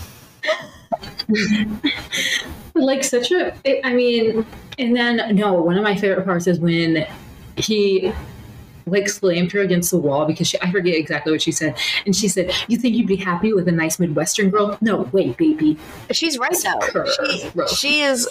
Like 2.73 3.03
such 3.03 3.32
a, 3.32 3.55
it, 3.63 3.82
I 3.84 3.93
mean, 3.93 4.45
and 4.78 4.95
then 4.95 5.36
no, 5.36 5.53
one 5.53 5.78
of 5.78 5.84
my 5.84 5.95
favorite 5.95 6.25
parts 6.25 6.47
is 6.47 6.59
when 6.59 7.07
he 7.55 8.13
like 8.86 9.09
slammed 9.09 9.51
her 9.51 9.59
against 9.59 9.91
the 9.91 9.97
wall 9.97 10.25
because 10.25 10.47
she, 10.47 10.61
I 10.61 10.71
forget 10.71 10.95
exactly 10.95 11.32
what 11.32 11.41
she 11.41 11.51
said, 11.51 11.78
and 12.05 12.15
she 12.15 12.28
said, 12.28 12.51
"You 12.67 12.78
think 12.78 12.95
you'd 12.95 13.07
be 13.07 13.15
happy 13.15 13.53
with 13.53 13.67
a 13.67 13.71
nice 13.71 13.99
Midwestern 13.99 14.49
girl? 14.49 14.78
No, 14.82 15.09
wait, 15.11 15.38
baby." 15.38 15.78
She's 16.11 16.38
right 16.38 16.55
though. 16.63 17.05
She, 17.05 17.49
she 17.75 18.01
is 18.01 18.28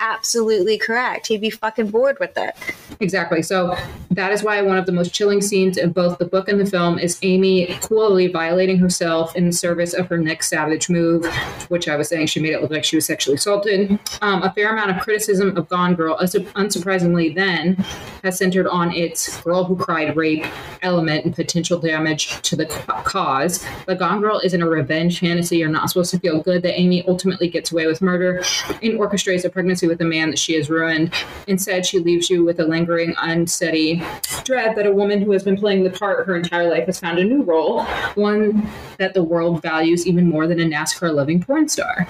absolutely 0.00 0.78
correct. 0.78 1.26
He'd 1.28 1.40
be 1.40 1.50
fucking 1.50 1.90
bored 1.90 2.18
with 2.18 2.36
it. 2.36 2.56
Exactly. 3.00 3.42
So 3.42 3.76
that 4.10 4.30
is 4.30 4.42
why 4.42 4.60
one 4.60 4.76
of 4.76 4.84
the 4.84 4.92
most 4.92 5.14
chilling 5.14 5.40
scenes 5.40 5.78
in 5.78 5.92
both 5.92 6.18
the 6.18 6.26
book 6.26 6.48
and 6.48 6.60
the 6.60 6.66
film 6.66 6.98
is 6.98 7.18
Amy 7.22 7.78
coolly 7.80 8.28
violating 8.28 8.78
herself 8.78 9.34
in 9.34 9.50
service 9.52 9.94
of 9.94 10.06
her 10.08 10.18
next 10.18 10.48
savage 10.48 10.90
move, 10.90 11.24
which 11.68 11.88
I 11.88 11.96
was 11.96 12.08
saying 12.08 12.26
she 12.26 12.40
made 12.40 12.52
it 12.52 12.60
look 12.60 12.70
like 12.70 12.84
she 12.84 12.96
was 12.96 13.06
sexually 13.06 13.36
assaulted. 13.36 13.98
Um, 14.20 14.42
a 14.42 14.52
fair 14.52 14.72
amount 14.72 14.90
of 14.90 15.00
criticism 15.02 15.56
of 15.56 15.68
Gone 15.68 15.94
Girl, 15.94 16.18
unsurprisingly, 16.18 17.34
then 17.34 17.76
has 18.22 18.36
centered 18.36 18.66
on 18.66 18.92
its 18.92 19.40
girl 19.40 19.64
who 19.64 19.76
cried 19.76 20.14
rape 20.16 20.44
element 20.82 21.24
and 21.24 21.34
potential 21.34 21.78
damage 21.78 22.40
to 22.42 22.56
the 22.56 22.66
cause. 22.66 23.64
But 23.86 23.98
Gone 23.98 24.20
Girl 24.20 24.40
isn't 24.44 24.60
a 24.60 24.68
revenge 24.68 25.20
fantasy. 25.20 25.58
You're 25.58 25.70
not 25.70 25.88
supposed 25.88 26.10
to 26.10 26.18
feel 26.18 26.42
good 26.42 26.62
that 26.62 26.78
Amy 26.78 27.02
ultimately 27.06 27.48
gets 27.48 27.72
away 27.72 27.86
with 27.86 28.02
murder 28.02 28.42
and 28.82 28.98
orchestrates 28.98 29.44
a 29.44 29.50
pregnancy 29.50 29.86
with 29.86 30.00
a 30.02 30.04
man 30.04 30.30
that 30.30 30.38
she 30.38 30.54
has 30.56 30.68
ruined. 30.68 31.14
Instead, 31.46 31.86
she 31.86 31.98
leaves 31.98 32.28
you 32.28 32.44
with 32.44 32.60
a 32.60 32.64
lingering, 32.64 32.89
unsteady 32.98 34.02
dread 34.44 34.76
that 34.76 34.86
a 34.86 34.92
woman 34.92 35.20
who 35.22 35.32
has 35.32 35.42
been 35.42 35.56
playing 35.56 35.84
the 35.84 35.90
part 35.90 36.26
her 36.26 36.36
entire 36.36 36.68
life 36.70 36.86
has 36.86 36.98
found 36.98 37.18
a 37.18 37.24
new 37.24 37.42
role, 37.42 37.84
one 38.14 38.66
that 38.98 39.14
the 39.14 39.22
world 39.22 39.62
values 39.62 40.06
even 40.06 40.28
more 40.28 40.46
than 40.46 40.60
a 40.60 40.64
NASCAR 40.64 41.12
loving 41.14 41.42
porn 41.42 41.68
star, 41.68 42.06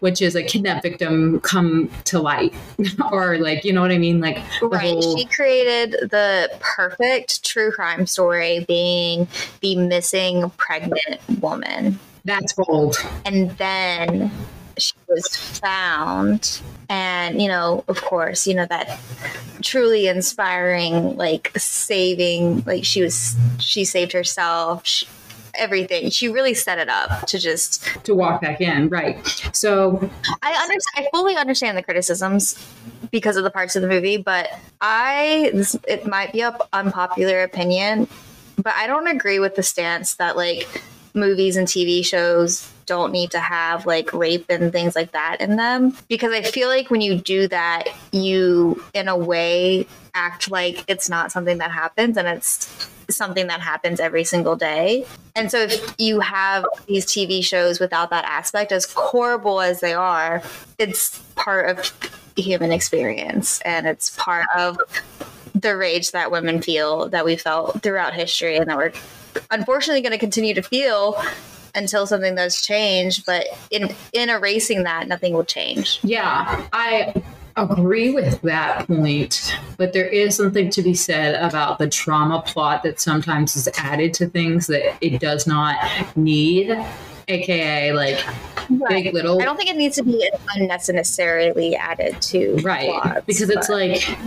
which 0.00 0.20
is 0.22 0.36
a 0.36 0.42
kidnapped 0.42 0.82
victim 0.82 1.40
come 1.40 1.90
to 2.04 2.18
light. 2.20 2.54
or, 3.12 3.38
like, 3.38 3.64
you 3.64 3.72
know 3.72 3.80
what 3.80 3.90
I 3.90 3.98
mean? 3.98 4.20
Like, 4.20 4.38
Right. 4.62 4.92
whole- 4.92 5.16
She 5.16 5.24
created 5.26 5.92
the 6.10 6.50
perfect 6.60 7.44
true 7.44 7.72
crime 7.72 8.06
story 8.06 8.64
being 8.68 9.26
the 9.60 9.76
missing 9.76 10.50
pregnant 10.56 11.20
woman. 11.40 11.98
that's 12.24 12.52
bold. 12.52 12.96
And 13.24 13.50
then 13.56 14.30
she 14.80 14.94
was 15.08 15.36
found. 15.36 16.60
And, 16.88 17.40
you 17.40 17.48
know, 17.48 17.84
of 17.88 18.02
course, 18.02 18.46
you 18.46 18.54
know, 18.54 18.66
that 18.66 18.98
truly 19.62 20.08
inspiring 20.08 21.16
like 21.16 21.52
saving 21.56 22.62
like 22.64 22.84
she 22.84 23.02
was 23.02 23.36
she 23.58 23.84
saved 23.84 24.12
herself 24.12 24.86
she, 24.86 25.06
everything 25.54 26.08
she 26.10 26.28
really 26.28 26.54
set 26.54 26.78
it 26.78 26.88
up 26.88 27.26
to 27.26 27.38
just 27.38 27.84
to 28.04 28.14
walk 28.14 28.40
back 28.40 28.60
in, 28.60 28.88
right? 28.88 29.26
So 29.52 30.10
I 30.42 30.52
understand. 30.52 31.06
I 31.06 31.08
fully 31.12 31.36
understand 31.36 31.76
the 31.76 31.82
criticisms 31.82 32.56
because 33.10 33.36
of 33.36 33.44
the 33.44 33.50
parts 33.50 33.76
of 33.76 33.82
the 33.82 33.88
movie, 33.88 34.16
but 34.16 34.50
I 34.80 35.50
this, 35.52 35.76
it 35.86 36.06
might 36.06 36.32
be 36.32 36.40
a 36.40 36.56
unpopular 36.72 37.42
opinion, 37.42 38.08
but 38.56 38.74
I 38.74 38.86
don't 38.86 39.08
agree 39.08 39.38
with 39.38 39.56
the 39.56 39.62
stance 39.62 40.14
that 40.14 40.36
like 40.36 40.82
movies 41.14 41.56
and 41.56 41.66
TV 41.66 42.04
shows 42.04 42.70
don't 42.86 43.12
need 43.12 43.30
to 43.30 43.38
have 43.38 43.86
like 43.86 44.12
rape 44.12 44.46
and 44.48 44.72
things 44.72 44.96
like 44.96 45.12
that 45.12 45.40
in 45.40 45.56
them 45.56 45.96
because 46.08 46.32
I 46.32 46.42
feel 46.42 46.68
like 46.68 46.90
when 46.90 47.00
you 47.00 47.16
do 47.16 47.46
that, 47.48 47.84
you 48.10 48.82
in 48.94 49.06
a 49.06 49.16
way 49.16 49.86
act 50.14 50.50
like 50.50 50.84
it's 50.88 51.08
not 51.08 51.30
something 51.30 51.58
that 51.58 51.70
happens 51.70 52.16
and 52.16 52.26
it's 52.26 52.90
something 53.08 53.46
that 53.48 53.60
happens 53.60 54.00
every 54.00 54.24
single 54.24 54.56
day. 54.56 55.04
And 55.36 55.50
so 55.50 55.58
if 55.58 55.94
you 55.98 56.20
have 56.20 56.64
these 56.86 57.06
TV 57.06 57.44
shows 57.44 57.80
without 57.80 58.10
that 58.10 58.24
aspect, 58.24 58.72
as 58.72 58.92
horrible 58.92 59.60
as 59.60 59.80
they 59.80 59.94
are, 59.94 60.42
it's 60.78 61.18
part 61.36 61.70
of 61.70 61.92
human 62.36 62.72
experience 62.72 63.60
and 63.60 63.86
it's 63.86 64.10
part 64.16 64.46
of 64.56 64.78
the 65.54 65.76
rage 65.76 66.12
that 66.12 66.30
women 66.30 66.62
feel 66.62 67.08
that 67.08 67.24
we 67.24 67.36
felt 67.36 67.82
throughout 67.82 68.14
history 68.14 68.56
and 68.56 68.68
that 68.68 68.76
we're 68.76 68.92
unfortunately 69.50 70.00
going 70.00 70.12
to 70.12 70.18
continue 70.18 70.54
to 70.54 70.62
feel 70.62 71.20
until 71.74 72.06
something 72.06 72.34
does 72.34 72.60
change 72.62 73.24
but 73.24 73.46
in 73.70 73.94
in 74.12 74.28
erasing 74.28 74.82
that 74.84 75.08
nothing 75.08 75.32
will 75.34 75.44
change. 75.44 76.00
Yeah, 76.02 76.66
I 76.72 77.14
agree 77.56 78.10
with 78.10 78.40
that 78.42 78.86
point, 78.86 79.56
but 79.76 79.92
there 79.92 80.06
is 80.06 80.36
something 80.36 80.70
to 80.70 80.82
be 80.82 80.94
said 80.94 81.34
about 81.34 81.78
the 81.78 81.88
trauma 81.88 82.42
plot 82.42 82.82
that 82.84 83.00
sometimes 83.00 83.56
is 83.56 83.68
added 83.78 84.14
to 84.14 84.26
things 84.28 84.66
that 84.68 84.96
it 85.04 85.20
does 85.20 85.46
not 85.46 85.76
need, 86.16 86.76
aka 87.28 87.92
like 87.92 88.24
big 88.88 89.12
little 89.12 89.40
i 89.40 89.44
don't 89.44 89.56
think 89.56 89.70
it 89.70 89.76
needs 89.76 89.96
to 89.96 90.02
be 90.02 90.28
unnecessarily 90.56 91.74
added 91.76 92.20
to 92.20 92.56
right 92.62 92.88
plots, 92.88 93.20
because 93.26 93.50
it's 93.50 93.68
but- 93.68 93.74
like 93.74 94.18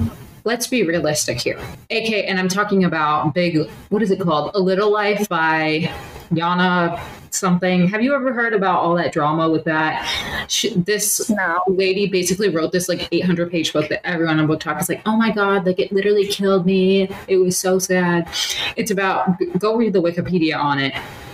let's 0.43 0.67
be 0.67 0.83
realistic 0.83 1.39
here. 1.39 1.57
Ak 1.89 2.09
and 2.11 2.39
i'm 2.39 2.47
talking 2.47 2.83
about 2.83 3.33
big 3.33 3.69
what 3.89 4.01
is 4.01 4.11
it 4.11 4.19
called? 4.19 4.51
A 4.53 4.59
little 4.59 4.91
life 4.91 5.27
by 5.29 5.89
yana 6.31 6.99
something. 7.31 7.87
Have 7.87 8.03
you 8.03 8.13
ever 8.13 8.31
heard 8.31 8.53
about 8.53 8.79
all 8.79 8.95
that 8.95 9.11
drama 9.11 9.49
with 9.49 9.63
that? 9.63 10.07
She, 10.49 10.75
this 10.75 11.29
no. 11.29 11.63
lady 11.67 12.07
basically 12.07 12.49
wrote 12.49 12.71
this 12.71 12.87
like 12.87 13.07
800 13.11 13.49
page 13.49 13.73
book 13.73 13.89
that 13.89 14.05
everyone 14.05 14.39
on 14.39 14.47
BookTok 14.47 14.79
is 14.79 14.89
like 14.89 15.01
oh 15.05 15.15
my 15.15 15.31
god 15.31 15.65
like 15.65 15.79
it 15.79 15.91
literally 15.91 16.27
killed 16.27 16.65
me. 16.65 17.09
It 17.27 17.37
was 17.37 17.57
so 17.57 17.79
sad. 17.79 18.27
It's 18.75 18.91
about 18.91 19.39
go 19.57 19.75
read 19.75 19.93
the 19.93 20.01
wikipedia 20.01 20.57
on 20.57 20.79
it 20.79 20.93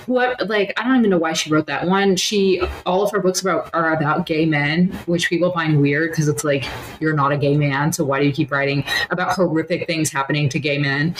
what 0.09 0.49
like 0.49 0.73
i 0.77 0.83
don't 0.83 0.97
even 0.97 1.09
know 1.09 1.17
why 1.17 1.33
she 1.33 1.49
wrote 1.49 1.67
that 1.67 1.87
one. 1.87 2.15
She 2.15 2.61
all 2.85 3.03
of 3.03 3.11
her 3.11 3.19
books 3.19 3.41
about 3.41 3.69
are 3.73 3.93
about 3.93 4.25
gay 4.25 4.45
men 4.45 4.87
which 5.05 5.29
people 5.29 5.51
find 5.51 5.79
weird 5.79 6.11
because 6.11 6.27
it's 6.27 6.43
like 6.43 6.65
you're 6.99 7.13
not 7.13 7.31
a 7.31 7.37
gay 7.37 7.55
man 7.55 7.93
so 7.93 8.03
why 8.03 8.19
do 8.19 8.25
you 8.25 8.33
keep 8.33 8.51
writing 8.51 8.83
about 9.09 9.31
horrific 9.33 9.85
things 9.87 10.11
happening 10.11 10.49
to 10.49 10.59
gay 10.59 10.77
men? 10.77 11.15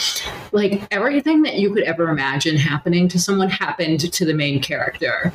Like 0.52 0.82
everything 0.90 1.42
that 1.42 1.54
you 1.54 1.72
could 1.72 1.84
ever 1.84 2.08
imagine 2.08 2.56
happening 2.56 3.08
to 3.08 3.18
someone 3.18 3.48
happened 3.48 4.12
to 4.12 4.24
the 4.24 4.34
main 4.34 4.60
character 4.60 5.32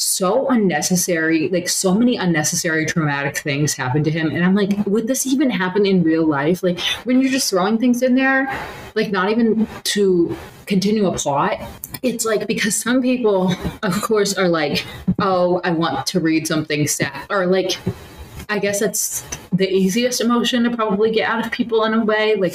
so 0.00 0.48
unnecessary 0.48 1.48
like 1.48 1.68
so 1.68 1.92
many 1.92 2.16
unnecessary 2.16 2.86
traumatic 2.86 3.38
things 3.38 3.74
happened 3.74 4.04
to 4.04 4.10
him. 4.10 4.30
And 4.30 4.44
i'm 4.44 4.54
like 4.54 4.86
would 4.86 5.06
this 5.06 5.26
even 5.26 5.50
happen 5.50 5.84
in 5.84 6.02
real 6.02 6.26
life? 6.26 6.62
Like 6.62 6.78
when 7.04 7.20
you're 7.20 7.30
just 7.30 7.50
throwing 7.50 7.78
things 7.78 8.02
in 8.02 8.14
there 8.14 8.48
like 8.94 9.10
not 9.10 9.30
even 9.30 9.66
to 9.84 10.36
continue 10.66 11.06
a 11.06 11.16
plot 11.16 11.58
it's 12.02 12.24
like 12.24 12.46
because 12.46 12.76
some 12.76 13.00
people 13.00 13.52
of 13.82 14.02
course 14.02 14.34
are 14.34 14.48
like 14.48 14.84
oh 15.18 15.60
i 15.64 15.70
want 15.70 16.06
to 16.06 16.20
read 16.20 16.46
something 16.46 16.86
sad 16.86 17.26
or 17.30 17.46
like 17.46 17.78
I 18.50 18.58
guess 18.58 18.80
that's 18.80 19.20
the 19.52 19.68
easiest 19.70 20.20
emotion 20.22 20.64
to 20.64 20.74
probably 20.74 21.10
get 21.10 21.28
out 21.28 21.44
of 21.44 21.52
people 21.52 21.84
in 21.84 21.92
a 21.92 22.02
way. 22.04 22.34
Like, 22.34 22.54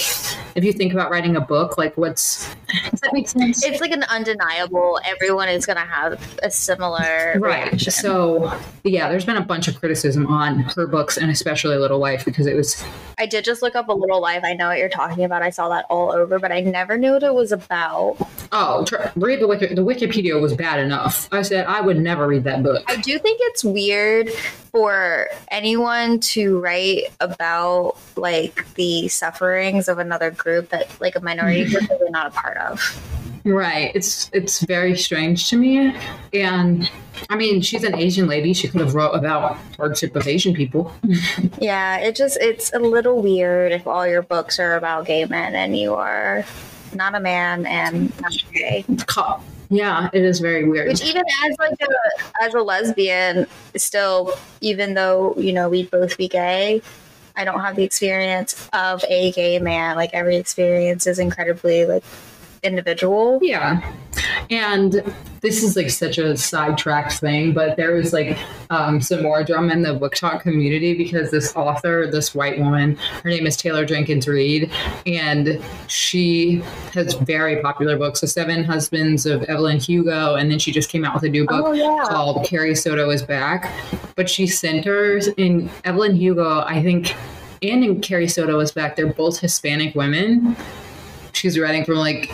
if 0.55 0.63
you 0.63 0.73
think 0.73 0.91
about 0.91 1.11
writing 1.11 1.35
a 1.35 1.41
book, 1.41 1.77
like, 1.77 1.95
what's 1.97 2.47
does 2.89 2.99
that 3.01 3.13
make 3.13 3.27
sense? 3.27 3.63
it's 3.63 3.79
like 3.79 3.91
an 3.91 4.03
undeniable 4.03 4.99
everyone 5.05 5.49
is 5.49 5.65
going 5.67 5.77
to 5.77 5.83
have 5.83 6.19
a 6.41 6.49
similar 6.49 7.33
Right. 7.39 7.65
reaction. 7.67 7.91
So, 7.91 8.51
yeah, 8.83 9.07
there's 9.09 9.25
been 9.25 9.37
a 9.37 9.41
bunch 9.45 9.67
of 9.67 9.79
criticism 9.79 10.25
on 10.27 10.59
her 10.75 10.87
books 10.87 11.17
and 11.17 11.29
especially 11.29 11.77
Little 11.77 11.99
Wife 11.99 12.25
because 12.25 12.47
it 12.47 12.55
was, 12.55 12.83
I 13.19 13.27
did 13.27 13.43
just 13.45 13.61
look 13.61 13.75
up 13.75 13.89
a 13.89 13.93
little 13.93 14.19
life. 14.21 14.41
I 14.43 14.53
know 14.53 14.69
what 14.69 14.79
you're 14.79 14.89
talking 14.89 15.23
about. 15.25 15.43
I 15.43 15.51
saw 15.51 15.69
that 15.69 15.85
all 15.91 16.11
over, 16.11 16.39
but 16.39 16.51
I 16.51 16.61
never 16.61 16.97
knew 16.97 17.11
what 17.13 17.23
it 17.23 17.33
was 17.35 17.51
about. 17.51 18.17
oh, 18.51 18.83
tr- 18.85 18.95
read 19.15 19.39
the 19.41 19.47
Wiki- 19.47 19.73
the 19.75 19.83
Wikipedia 19.83 20.39
was 20.41 20.55
bad 20.55 20.79
enough. 20.79 21.27
I 21.31 21.43
said 21.43 21.67
I 21.67 21.81
would 21.81 21.99
never 21.99 22.27
read 22.27 22.43
that 22.45 22.63
book. 22.63 22.83
I 22.87 22.95
do 22.95 23.19
think 23.19 23.39
it's 23.43 23.63
weird 23.63 24.29
for 24.71 25.27
anyone 25.51 25.82
to 26.19 26.59
write 26.59 27.05
about 27.19 27.97
like 28.15 28.73
the 28.75 29.07
sufferings 29.07 29.87
of 29.87 29.99
another 29.99 30.31
group 30.31 30.69
that 30.69 30.87
like 30.99 31.15
a 31.15 31.21
minority 31.21 31.63
mm-hmm. 31.63 31.75
group 31.75 31.89
that 31.89 31.99
they're 31.99 32.09
not 32.09 32.27
a 32.27 32.31
part 32.31 32.57
of. 32.57 32.81
Right. 33.45 33.91
It's 33.93 34.29
it's 34.33 34.61
very 34.61 34.95
strange 34.95 35.49
to 35.49 35.57
me. 35.57 35.95
And 36.33 36.89
I 37.29 37.35
mean, 37.35 37.61
she's 37.61 37.83
an 37.83 37.95
Asian 37.95 38.27
lady. 38.27 38.53
She 38.53 38.67
could 38.67 38.79
have 38.79 38.95
wrote 38.95 39.11
about 39.11 39.57
hardship 39.77 40.15
of 40.15 40.27
Asian 40.27 40.53
people. 40.53 40.93
Yeah, 41.59 41.97
it 41.99 42.15
just 42.15 42.37
it's 42.41 42.73
a 42.73 42.79
little 42.79 43.21
weird 43.21 43.71
if 43.71 43.87
all 43.87 44.07
your 44.07 44.21
books 44.21 44.59
are 44.59 44.75
about 44.75 45.05
gay 45.05 45.25
men 45.25 45.55
and 45.55 45.77
you 45.77 45.93
are 45.93 46.45
not 46.93 47.15
a 47.15 47.19
man 47.19 47.65
and 47.65 48.17
not 48.21 48.33
gay. 48.53 48.85
Yeah, 49.73 50.09
it 50.13 50.23
is 50.23 50.39
very 50.39 50.69
weird. 50.69 50.87
Which 50.87 51.03
even 51.03 51.23
as 51.45 51.57
like 51.57 51.77
a 51.81 52.43
as 52.43 52.53
a 52.53 52.61
lesbian, 52.61 53.47
still 53.75 54.33
even 54.61 54.93
though 54.93 55.33
you 55.35 55.51
know 55.51 55.67
we'd 55.67 55.89
both 55.89 56.15
be 56.15 56.27
gay, 56.27 56.81
I 57.35 57.43
don't 57.43 57.59
have 57.59 57.75
the 57.75 57.83
experience 57.83 58.69
of 58.71 59.03
a 59.09 59.31
gay 59.31 59.57
man. 59.57 59.95
Like 59.95 60.11
every 60.13 60.35
experience 60.35 61.07
is 61.07 61.17
incredibly 61.17 61.85
like 61.85 62.03
individual. 62.63 63.39
Yeah. 63.41 63.81
And 64.49 65.03
this 65.41 65.63
is 65.63 65.75
like 65.75 65.89
such 65.89 66.17
a 66.17 66.37
sidetracked 66.37 67.13
thing, 67.13 67.53
but 67.53 67.75
there 67.75 67.93
was 67.93 68.13
like 68.13 68.37
um, 68.69 69.01
some 69.01 69.23
more 69.23 69.43
drama 69.43 69.73
in 69.73 69.81
the 69.81 69.89
BookTok 69.97 70.41
community 70.41 70.93
because 70.97 71.31
this 71.31 71.53
author, 71.55 72.09
this 72.09 72.33
white 72.33 72.59
woman, 72.59 72.95
her 73.23 73.29
name 73.29 73.45
is 73.45 73.57
Taylor 73.57 73.85
Jenkins 73.85 74.27
Reid, 74.27 74.71
and 75.05 75.61
she 75.87 76.61
has 76.93 77.13
very 77.15 77.61
popular 77.61 77.97
books. 77.97 78.21
The 78.21 78.27
Seven 78.27 78.63
Husbands 78.63 79.25
of 79.25 79.43
Evelyn 79.43 79.79
Hugo, 79.79 80.35
and 80.35 80.49
then 80.49 80.59
she 80.59 80.71
just 80.71 80.89
came 80.89 81.03
out 81.03 81.13
with 81.15 81.23
a 81.23 81.29
new 81.29 81.45
book 81.45 81.65
Oh, 81.65 81.71
yeah. 81.73 82.05
called 82.07 82.45
Carrie 82.45 82.75
Soto 82.75 83.09
is 83.09 83.23
Back. 83.23 83.71
But 84.15 84.29
she 84.29 84.47
centers 84.47 85.27
in 85.29 85.69
Evelyn 85.83 86.15
Hugo, 86.15 86.61
I 86.61 86.81
think, 86.83 87.15
and 87.61 87.83
in 87.83 87.99
Carrie 88.01 88.27
Soto 88.29 88.59
is 88.59 88.71
Back. 88.71 88.95
They're 88.95 89.07
both 89.07 89.39
Hispanic 89.39 89.95
women. 89.95 90.55
She's 91.33 91.59
writing 91.59 91.83
from 91.83 91.95
like 91.95 92.31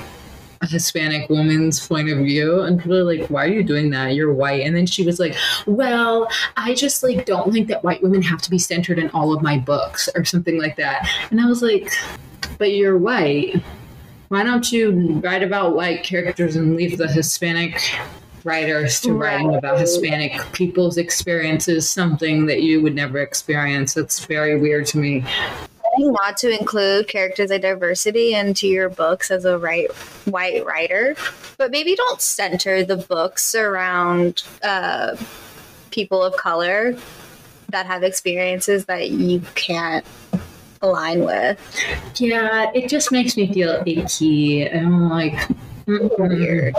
a 0.61 0.67
Hispanic 0.67 1.29
woman's 1.29 1.85
point 1.85 2.09
of 2.09 2.17
view, 2.19 2.61
and 2.61 2.79
people 2.79 2.97
are 2.97 3.03
like, 3.03 3.29
"Why 3.29 3.45
are 3.45 3.49
you 3.49 3.63
doing 3.63 3.89
that? 3.91 4.13
You're 4.15 4.33
white." 4.33 4.65
And 4.65 4.75
then 4.75 4.85
she 4.85 5.05
was 5.05 5.19
like, 5.19 5.35
"Well, 5.65 6.27
I 6.57 6.73
just 6.73 7.01
like 7.01 7.25
don't 7.25 7.51
think 7.53 7.67
that 7.69 7.83
white 7.83 8.03
women 8.03 8.21
have 8.23 8.41
to 8.41 8.49
be 8.49 8.59
centered 8.59 8.99
in 8.99 9.09
all 9.11 9.33
of 9.33 9.41
my 9.41 9.57
books 9.57 10.09
or 10.15 10.25
something 10.25 10.59
like 10.59 10.75
that." 10.75 11.07
And 11.31 11.39
I 11.39 11.45
was 11.45 11.61
like, 11.61 11.91
"But 12.57 12.73
you're 12.73 12.97
white. 12.97 13.61
Why 14.27 14.43
don't 14.43 14.71
you 14.71 15.19
write 15.23 15.43
about 15.43 15.75
white 15.75 16.03
characters 16.03 16.55
and 16.55 16.75
leave 16.75 16.97
the 16.97 17.07
Hispanic?" 17.07 17.81
writers 18.45 19.01
to 19.01 19.11
writing 19.11 19.55
about 19.55 19.77
hispanic 19.77 20.41
people's 20.53 20.97
experiences 20.97 21.89
something 21.89 22.45
that 22.45 22.63
you 22.63 22.81
would 22.81 22.95
never 22.95 23.19
experience 23.19 23.93
That's 23.93 24.25
very 24.25 24.57
weird 24.57 24.85
to 24.87 24.97
me 24.97 25.25
Not 25.97 26.37
to 26.37 26.57
include 26.57 27.07
characters 27.07 27.51
of 27.51 27.61
diversity 27.61 28.33
into 28.33 28.67
your 28.67 28.89
books 28.89 29.31
as 29.31 29.45
a 29.45 29.57
right 29.57 29.91
white 30.25 30.65
writer, 30.65 31.15
but 31.57 31.71
maybe 31.71 31.95
don't 31.95 32.21
center 32.21 32.83
the 32.83 32.97
books 32.97 33.55
around 33.55 34.43
uh, 34.63 35.15
people 35.91 36.23
of 36.23 36.35
color 36.37 36.95
that 37.69 37.85
have 37.85 38.03
experiences 38.03 38.85
that 38.85 39.09
you 39.09 39.41
can't 39.55 40.05
align 40.81 41.23
with. 41.23 41.59
Yeah, 42.15 42.71
it 42.73 42.89
just 42.89 43.11
makes 43.11 43.35
me 43.35 43.51
feel 43.51 43.83
icky. 43.85 44.69
I'm 44.69 45.09
like, 45.09 45.47
Mm-hmm. 45.89 46.23
weird. 46.27 46.75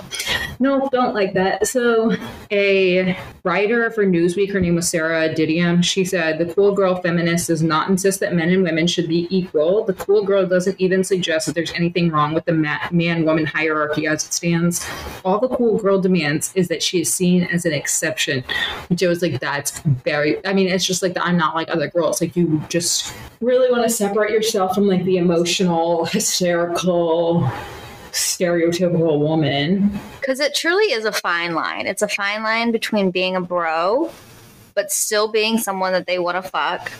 No, 0.60 0.88
don't 0.92 1.14
like 1.14 1.32
that. 1.34 1.66
So, 1.66 2.14
a 2.50 3.18
writer 3.44 3.90
for 3.90 4.04
Newsweek, 4.04 4.52
her 4.52 4.60
name 4.60 4.74
was 4.74 4.88
Sarah 4.88 5.30
Didium, 5.30 5.82
she 5.82 6.04
said, 6.04 6.38
The 6.38 6.52
cool 6.54 6.72
girl 6.72 7.00
feminist 7.00 7.48
does 7.48 7.62
not 7.62 7.88
insist 7.88 8.20
that 8.20 8.34
men 8.34 8.50
and 8.50 8.62
women 8.62 8.86
should 8.86 9.08
be 9.08 9.26
equal. 9.30 9.84
The 9.84 9.94
cool 9.94 10.24
girl 10.24 10.46
doesn't 10.46 10.78
even 10.80 11.02
suggest 11.02 11.46
that 11.46 11.54
there's 11.54 11.72
anything 11.72 12.10
wrong 12.10 12.34
with 12.34 12.44
the 12.44 12.52
man 12.52 13.24
woman 13.24 13.46
hierarchy 13.46 14.06
as 14.06 14.24
it 14.24 14.32
stands. 14.32 14.86
All 15.24 15.38
the 15.38 15.48
cool 15.48 15.78
girl 15.78 16.00
demands 16.00 16.52
is 16.54 16.68
that 16.68 16.82
she 16.82 17.00
is 17.00 17.12
seen 17.12 17.44
as 17.44 17.64
an 17.64 17.72
exception, 17.72 18.44
which 18.88 19.02
I 19.02 19.08
was 19.08 19.22
like, 19.22 19.40
that's 19.40 19.80
very, 19.80 20.44
I 20.46 20.52
mean, 20.52 20.68
it's 20.68 20.84
just 20.84 21.02
like, 21.02 21.14
the, 21.14 21.24
I'm 21.24 21.36
not 21.36 21.54
like 21.54 21.70
other 21.70 21.88
girls. 21.88 22.20
Like, 22.20 22.36
you 22.36 22.62
just 22.68 23.14
really 23.40 23.70
want 23.70 23.82
to 23.84 23.90
separate 23.90 24.30
yourself 24.30 24.74
from 24.74 24.86
like 24.86 25.04
the 25.04 25.16
emotional, 25.16 26.04
hysterical, 26.04 27.50
stereotypical 28.12 29.18
woman. 29.18 29.98
Because 30.20 30.40
it 30.40 30.54
truly 30.54 30.92
is 30.92 31.04
a 31.04 31.12
fine 31.12 31.54
line. 31.54 31.86
It's 31.86 32.02
a 32.02 32.08
fine 32.08 32.42
line 32.42 32.72
between 32.72 33.10
being 33.10 33.36
a 33.36 33.40
bro, 33.40 34.10
but 34.74 34.90
still 34.90 35.28
being 35.28 35.58
someone 35.58 35.92
that 35.92 36.06
they 36.06 36.18
want 36.18 36.42
to 36.42 36.48
fuck, 36.48 36.92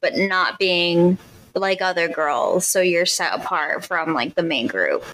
but 0.00 0.16
not 0.16 0.58
being 0.58 1.18
like 1.54 1.82
other 1.82 2.08
girls. 2.08 2.66
So 2.66 2.80
you're 2.80 3.06
set 3.06 3.34
apart 3.34 3.84
from 3.84 4.14
like 4.14 4.34
the 4.34 4.42
main 4.42 4.66
group. 4.66 5.04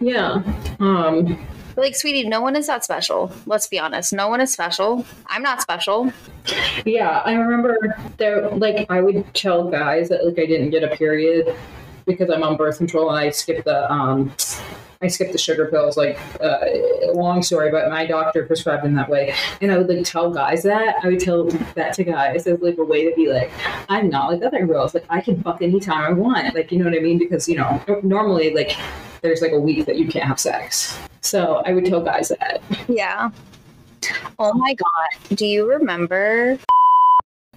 Yeah. 0.00 0.42
Um, 0.80 1.46
like, 1.76 1.96
sweetie, 1.96 2.28
no 2.28 2.40
one 2.40 2.56
is 2.56 2.66
that 2.66 2.84
special. 2.84 3.32
Let's 3.46 3.66
be 3.66 3.78
honest. 3.78 4.12
No 4.12 4.28
one 4.28 4.40
is 4.40 4.52
special. 4.52 5.06
I'm 5.26 5.42
not 5.42 5.62
special. 5.62 6.12
Yeah, 6.84 7.22
I 7.24 7.32
remember 7.32 7.96
there. 8.18 8.50
Like, 8.50 8.86
I 8.90 9.00
would 9.00 9.32
tell 9.34 9.70
guys 9.70 10.08
that 10.10 10.24
like 10.24 10.38
I 10.38 10.46
didn't 10.46 10.70
get 10.70 10.82
a 10.82 10.94
period 10.96 11.54
because 12.06 12.30
I'm 12.30 12.42
on 12.42 12.56
birth 12.56 12.78
control 12.78 13.10
and 13.10 13.18
I 13.18 13.30
skip 13.30 13.64
the 13.64 13.90
um, 13.92 14.32
I 15.02 15.08
skipped 15.08 15.32
the 15.32 15.38
sugar 15.38 15.66
pills. 15.66 15.96
Like, 15.96 16.18
uh, 16.40 16.60
long 17.12 17.42
story, 17.42 17.70
but 17.70 17.90
my 17.90 18.06
doctor 18.06 18.46
prescribed 18.46 18.84
them 18.84 18.94
that 18.94 19.08
way. 19.08 19.34
And 19.60 19.72
I 19.72 19.78
would 19.78 19.88
like 19.88 20.04
tell 20.04 20.30
guys 20.30 20.62
that. 20.62 20.96
I 21.02 21.08
would 21.08 21.18
tell 21.18 21.44
that 21.74 21.94
to 21.94 22.04
guys 22.04 22.46
as 22.46 22.60
like 22.60 22.78
a 22.78 22.84
way 22.84 23.08
to 23.08 23.14
be 23.16 23.28
like, 23.28 23.50
I'm 23.88 24.08
not 24.08 24.30
like 24.30 24.42
other 24.42 24.64
girls. 24.64 24.94
Like, 24.94 25.04
I 25.10 25.20
can 25.20 25.42
fuck 25.42 25.60
anytime 25.60 26.04
I 26.04 26.12
want. 26.12 26.54
Like, 26.54 26.70
you 26.70 26.78
know 26.78 26.84
what 26.84 26.94
I 26.94 27.00
mean? 27.00 27.18
Because 27.18 27.48
you 27.48 27.56
know, 27.56 27.82
normally 28.02 28.54
like 28.54 28.76
there's 29.22 29.42
like 29.42 29.52
a 29.52 29.60
week 29.60 29.86
that 29.86 29.96
you 29.96 30.06
can't 30.06 30.24
have 30.24 30.38
sex. 30.38 30.96
So 31.20 31.62
I 31.66 31.72
would 31.72 31.84
tell 31.84 32.00
guys 32.00 32.28
that. 32.28 32.62
Yeah. 32.88 33.30
Oh 34.38 34.52
my 34.54 34.74
God. 34.74 35.36
Do 35.36 35.46
you 35.46 35.68
remember 35.68 36.58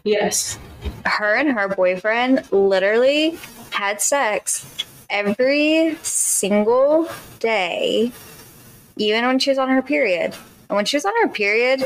Yes. 0.05 0.57
her 1.05 1.35
and 1.35 1.51
her 1.51 1.67
boyfriend 1.67 2.49
literally 2.51 3.37
had 3.71 3.99
sex 4.01 4.65
every 5.09 5.97
single 6.01 7.09
day, 7.39 8.11
even 8.97 9.25
when 9.25 9.39
she 9.39 9.49
was 9.49 9.57
on 9.57 9.67
her 9.69 9.81
period. 9.81 10.35
And 10.69 10.75
when 10.75 10.85
she 10.85 10.95
was 10.95 11.05
on 11.05 11.13
her 11.23 11.27
period, 11.27 11.81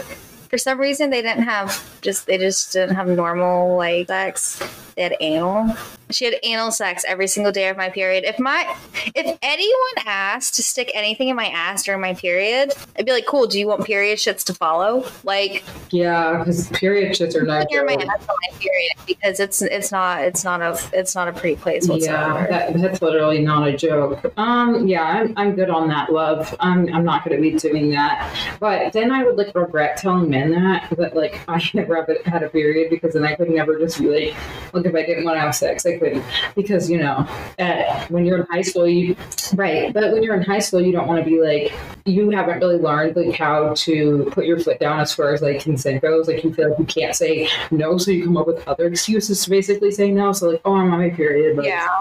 for 0.49 0.57
some 0.57 0.79
reason 0.79 1.09
they 1.09 1.21
didn't 1.21 1.43
have 1.43 2.01
just 2.01 2.25
they 2.27 2.37
just 2.37 2.73
didn't 2.73 2.95
have 2.95 3.07
normal 3.07 3.77
like 3.77 4.07
sex. 4.07 4.61
They 4.99 5.03
had 5.03 5.15
anal. 5.21 5.77
She 6.09 6.25
had 6.25 6.35
anal 6.43 6.71
sex 6.71 7.05
every 7.07 7.27
single 7.27 7.53
day 7.53 7.69
of 7.69 7.77
my 7.77 7.89
period. 7.89 8.25
If 8.25 8.37
my 8.37 8.75
if 9.15 9.37
anyone 9.41 10.05
asked 10.05 10.55
to 10.55 10.63
stick 10.63 10.91
anything 10.93 11.29
in 11.29 11.37
my 11.37 11.45
ass 11.45 11.85
during 11.85 12.01
my 12.01 12.15
period, 12.15 12.73
I'd 12.97 13.05
be 13.05 13.13
like, 13.13 13.25
"Cool. 13.25 13.47
Do 13.47 13.57
you 13.57 13.65
want 13.65 13.85
period 13.85 14.17
shits 14.17 14.43
to 14.47 14.53
follow?" 14.53 15.05
Like, 15.23 15.63
Yeah, 15.91 16.39
because 16.39 16.67
period 16.71 17.13
shits 17.13 17.33
are 17.33 17.43
not. 17.43 17.67
near 17.71 17.85
my 17.85 17.93
ass 17.93 18.27
on 18.27 18.35
my 18.51 18.57
period 18.57 18.91
because 19.07 19.39
it's 19.39 19.61
it's 19.61 19.89
not 19.89 20.21
it's 20.21 20.43
not 20.43 20.61
a 20.61 20.77
it's 20.91 21.15
not 21.15 21.29
a 21.29 21.31
pretty 21.31 21.55
place 21.55 21.87
Yeah, 21.87 22.45
that, 22.47 22.73
that's 22.73 23.01
literally 23.01 23.39
not 23.39 23.69
a 23.69 23.77
joke. 23.77 24.33
Um, 24.37 24.85
yeah, 24.85 25.03
I'm, 25.03 25.33
I'm 25.37 25.55
good 25.55 25.69
on 25.69 25.87
that, 25.87 26.11
love. 26.11 26.53
I'm, 26.59 26.93
I'm 26.93 27.05
not 27.05 27.23
going 27.23 27.37
to 27.37 27.41
be 27.41 27.57
doing 27.57 27.91
that. 27.91 28.35
But 28.59 28.91
then 28.91 29.11
I 29.11 29.23
would 29.23 29.37
like 29.37 29.55
regret 29.55 29.95
telling 29.95 30.29
men 30.29 30.51
that 30.51 30.89
that 30.97 31.15
like 31.15 31.39
I 31.47 31.63
never 31.73 32.05
had 32.25 32.43
a 32.43 32.49
period 32.49 32.89
because 32.89 33.13
then 33.13 33.23
I 33.23 33.35
could 33.35 33.49
never 33.49 33.79
just 33.79 33.97
be 33.97 34.09
like, 34.09 34.35
look, 34.73 34.88
if 34.89 34.95
I 34.95 35.05
didn't 35.05 35.23
want 35.23 35.37
to 35.37 35.41
have 35.41 35.55
sex, 35.55 35.85
I 35.85 35.97
couldn't 35.97 36.23
because 36.55 36.89
you 36.89 36.97
know, 36.97 37.27
uh, 37.59 38.05
when 38.07 38.25
you're 38.25 38.39
in 38.39 38.47
high 38.47 38.61
school, 38.61 38.87
you 38.87 39.15
right. 39.53 39.93
But 39.93 40.11
when 40.11 40.23
you're 40.23 40.35
in 40.35 40.43
high 40.43 40.59
school, 40.59 40.81
you 40.81 40.91
don't 40.91 41.07
want 41.07 41.23
to 41.23 41.29
be 41.29 41.41
like 41.41 41.73
you 42.05 42.29
haven't 42.31 42.59
really 42.59 42.77
learned 42.77 43.15
like 43.15 43.35
how 43.35 43.73
to 43.73 44.29
put 44.31 44.45
your 44.45 44.59
foot 44.59 44.79
down 44.79 44.99
as 44.99 45.13
far 45.13 45.33
as 45.33 45.41
like 45.41 45.61
consent 45.61 46.01
goes. 46.01 46.27
Like 46.27 46.43
you 46.43 46.53
feel 46.53 46.69
like 46.69 46.79
you 46.79 46.85
can't 46.85 47.15
say 47.15 47.49
no, 47.71 47.97
so 47.97 48.11
you 48.11 48.25
come 48.25 48.37
up 48.37 48.47
with 48.47 48.67
other 48.67 48.87
excuses 48.87 49.43
to 49.43 49.49
basically 49.49 49.91
say 49.91 50.11
no. 50.11 50.31
So 50.33 50.49
like, 50.49 50.61
oh, 50.65 50.75
I'm 50.75 50.91
on 50.91 50.99
my 50.99 51.09
period. 51.09 51.57
Like, 51.57 51.67
yeah. 51.67 51.99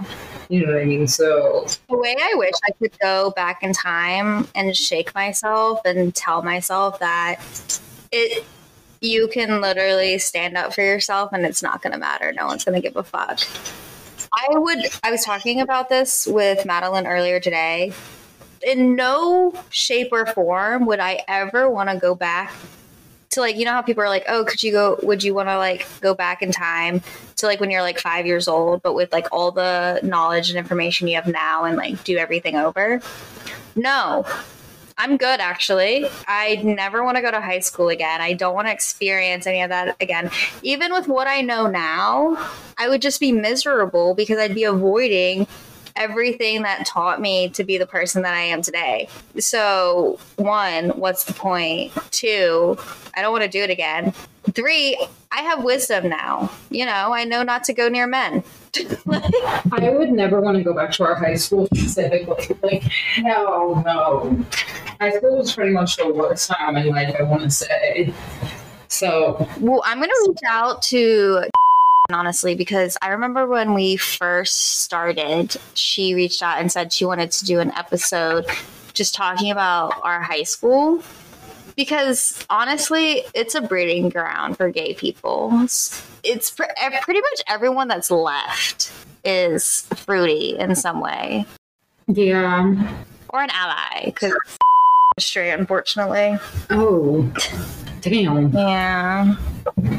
you 0.49 0.65
know 0.65 0.73
what 0.73 0.83
I 0.83 0.85
mean? 0.85 1.07
So 1.07 1.67
The 1.89 1.97
way 1.97 2.17
I 2.19 2.35
wish 2.37 2.55
I 2.67 2.73
could 2.73 2.99
go 3.01 3.31
back 3.31 3.63
in 3.63 3.73
time 3.73 4.49
and 4.55 4.77
shake 4.77 5.15
myself 5.15 5.81
and 5.85 6.15
tell 6.15 6.43
myself 6.43 6.99
that 7.01 7.41
it 8.13 8.45
you 9.01 9.29
can 9.29 9.61
literally 9.61 10.19
stand 10.19 10.57
up 10.57 10.75
for 10.75 10.83
yourself 10.83 11.33
and 11.33 11.45
it's 11.47 11.63
not 11.63 11.83
going 11.83 11.93
to 11.93 11.99
matter. 11.99 12.33
No 12.33 12.47
one's 12.47 12.65
going 12.65 12.81
to 12.81 12.87
give 12.87 12.97
a 12.97 13.03
fuck. 13.03 13.41
I 14.35 14.59
would 14.59 14.79
I 15.03 15.11
was 15.11 15.25
talking 15.25 15.61
about 15.61 15.89
this 15.89 16.27
with 16.27 16.67
Madeline 16.67 17.07
earlier 17.07 17.41
today. 17.41 17.93
In 18.63 18.97
no 18.97 19.55
shape 19.71 20.09
or 20.13 20.27
form 20.27 20.87
would 20.87 21.01
I 21.01 21.21
ever 21.29 21.71
want 21.71 21.91
to 21.91 21.97
go 21.97 22.15
back 22.15 22.53
to 23.31 23.41
like 23.41 23.57
you 23.57 23.65
know 23.65 23.73
how 23.73 23.83
people 23.83 24.03
are 24.03 24.09
like, 24.09 24.25
"Oh, 24.29 24.45
could 24.45 24.63
you 24.63 24.73
go 24.73 24.99
would 25.03 25.23
you 25.23 25.35
want 25.35 25.49
to 25.49 25.57
like 25.57 25.87
go 26.01 26.15
back 26.15 26.43
in 26.43 26.51
time 26.51 27.01
to 27.37 27.47
like 27.47 27.61
when 27.61 27.71
you're 27.71 27.83
like 27.83 27.99
5 27.99 28.27
years 28.27 28.49
old 28.49 28.83
but 28.83 28.95
with 28.95 29.13
like 29.13 29.29
all 29.33 29.53
the 29.53 30.01
knowledge 30.03 30.51
and 30.51 30.59
information 30.59 31.09
you 31.09 31.15
have 31.17 31.27
now 31.27 31.65
and 31.65 31.77
like 31.77 32.03
do 32.05 32.17
everything 32.19 32.57
over?" 32.57 33.01
No. 33.77 34.27
I'm 35.01 35.17
good 35.17 35.39
actually. 35.39 36.07
I 36.27 36.57
never 36.65 37.05
want 37.05 37.17
to 37.17 37.23
go 37.23 37.31
to 37.31 37.41
high 37.41 37.61
school 37.61 37.89
again. 37.89 38.21
I 38.21 38.33
don't 38.33 38.55
want 38.55 38.67
to 38.67 38.73
experience 38.73 39.47
any 39.47 39.63
of 39.63 39.69
that 39.71 39.97
again. 40.01 40.29
Even 40.63 40.93
with 40.93 41.07
what 41.07 41.29
I 41.29 41.41
know 41.41 41.69
now, 41.69 42.37
I 42.77 42.89
would 42.89 43.01
just 43.01 43.21
be 43.21 43.31
miserable 43.31 44.15
because 44.15 44.39
I'd 44.39 44.57
be 44.57 44.65
avoiding 44.65 45.47
everything 45.99 46.63
that 46.63 46.87
taught 46.87 47.21
me 47.21 47.49
to 47.51 47.65
be 47.65 47.77
the 47.77 47.87
person 47.87 48.23
that 48.23 48.35
I 48.35 48.41
am 48.41 48.63
today. 48.63 49.09
So, 49.39 50.19
one, 50.37 50.91
what's 50.91 51.25
the 51.25 51.35
point? 51.35 51.93
Two, 52.11 52.79
I 53.15 53.23
don't 53.23 53.33
want 53.33 53.45
to 53.45 53.51
do 53.51 53.63
it 53.63 53.71
again. 53.71 54.15
Three, 54.53 54.97
I 55.31 55.43
have 55.43 55.63
wisdom 55.63 56.09
now. 56.09 56.51
You 56.71 56.87
know, 56.87 57.13
I 57.13 57.25
know 57.25 57.43
not 57.43 57.65
to 57.65 57.75
go 57.75 57.89
near 57.89 58.07
men. 58.07 58.43
I 59.11 59.91
would 59.91 60.11
never 60.11 60.41
want 60.41 60.57
to 60.57 60.65
go 60.65 60.73
back 60.73 60.93
to 60.93 61.05
our 61.05 61.15
high 61.15 61.35
school 61.35 61.67
specifically. 61.75 62.57
Like, 62.63 62.83
hell 62.83 63.83
no. 63.85 64.45
High 65.01 65.17
school 65.17 65.39
was 65.39 65.53
pretty 65.53 65.73
much 65.73 65.97
the 65.97 66.13
worst 66.13 66.49
time 66.49 66.77
in 66.77 66.89
life, 66.89 67.15
I 67.19 67.23
want 67.25 67.43
to 67.43 67.51
say. 67.51 68.13
So, 68.89 69.47
Well, 69.61 69.83
I'm 69.85 69.99
going 69.99 70.09
to 70.09 70.27
reach 70.29 70.41
out 70.49 70.83
to 70.83 71.45
honestly 72.11 72.55
because 72.55 72.97
I 73.03 73.09
remember 73.09 73.47
when 73.47 73.75
we 73.75 73.97
first 73.97 74.81
started, 74.81 75.57
she 75.75 76.15
reached 76.15 76.43
out 76.43 76.59
and 76.59 76.73
said 76.73 76.93
she 76.93 77.05
wanted 77.05 77.31
to 77.33 77.45
do 77.45 77.61
an 77.61 77.71
episode 77.73 78.47
just 78.95 79.15
talking 79.15 79.51
about 79.51 79.95
our 80.03 80.21
high 80.21 80.43
school 80.43 81.03
because 81.77 82.45
honestly, 82.51 83.23
it's 83.35 83.55
a 83.55 83.61
breeding 83.61 84.09
ground 84.09 84.57
for 84.57 84.71
gay 84.71 84.95
people. 84.95 85.51
It's, 85.63 86.05
it's 86.25 86.51
pr- 86.51 86.65
eh, 86.77 87.01
pretty 87.03 87.21
much 87.21 87.43
everyone 87.47 87.89
that's 87.89 88.11
left 88.11 88.91
is 89.25 89.83
fruity 89.95 90.57
in 90.59 90.75
some 90.75 91.01
way 91.01 91.45
yeah. 92.09 92.99
or 93.29 93.43
an 93.43 93.51
ally 93.53 94.07
because 94.07 94.35
straight, 95.19 95.53
unfortunately. 95.53 96.39
Oh, 96.71 97.31
damn. 98.01 98.53
Yeah. 98.53 99.35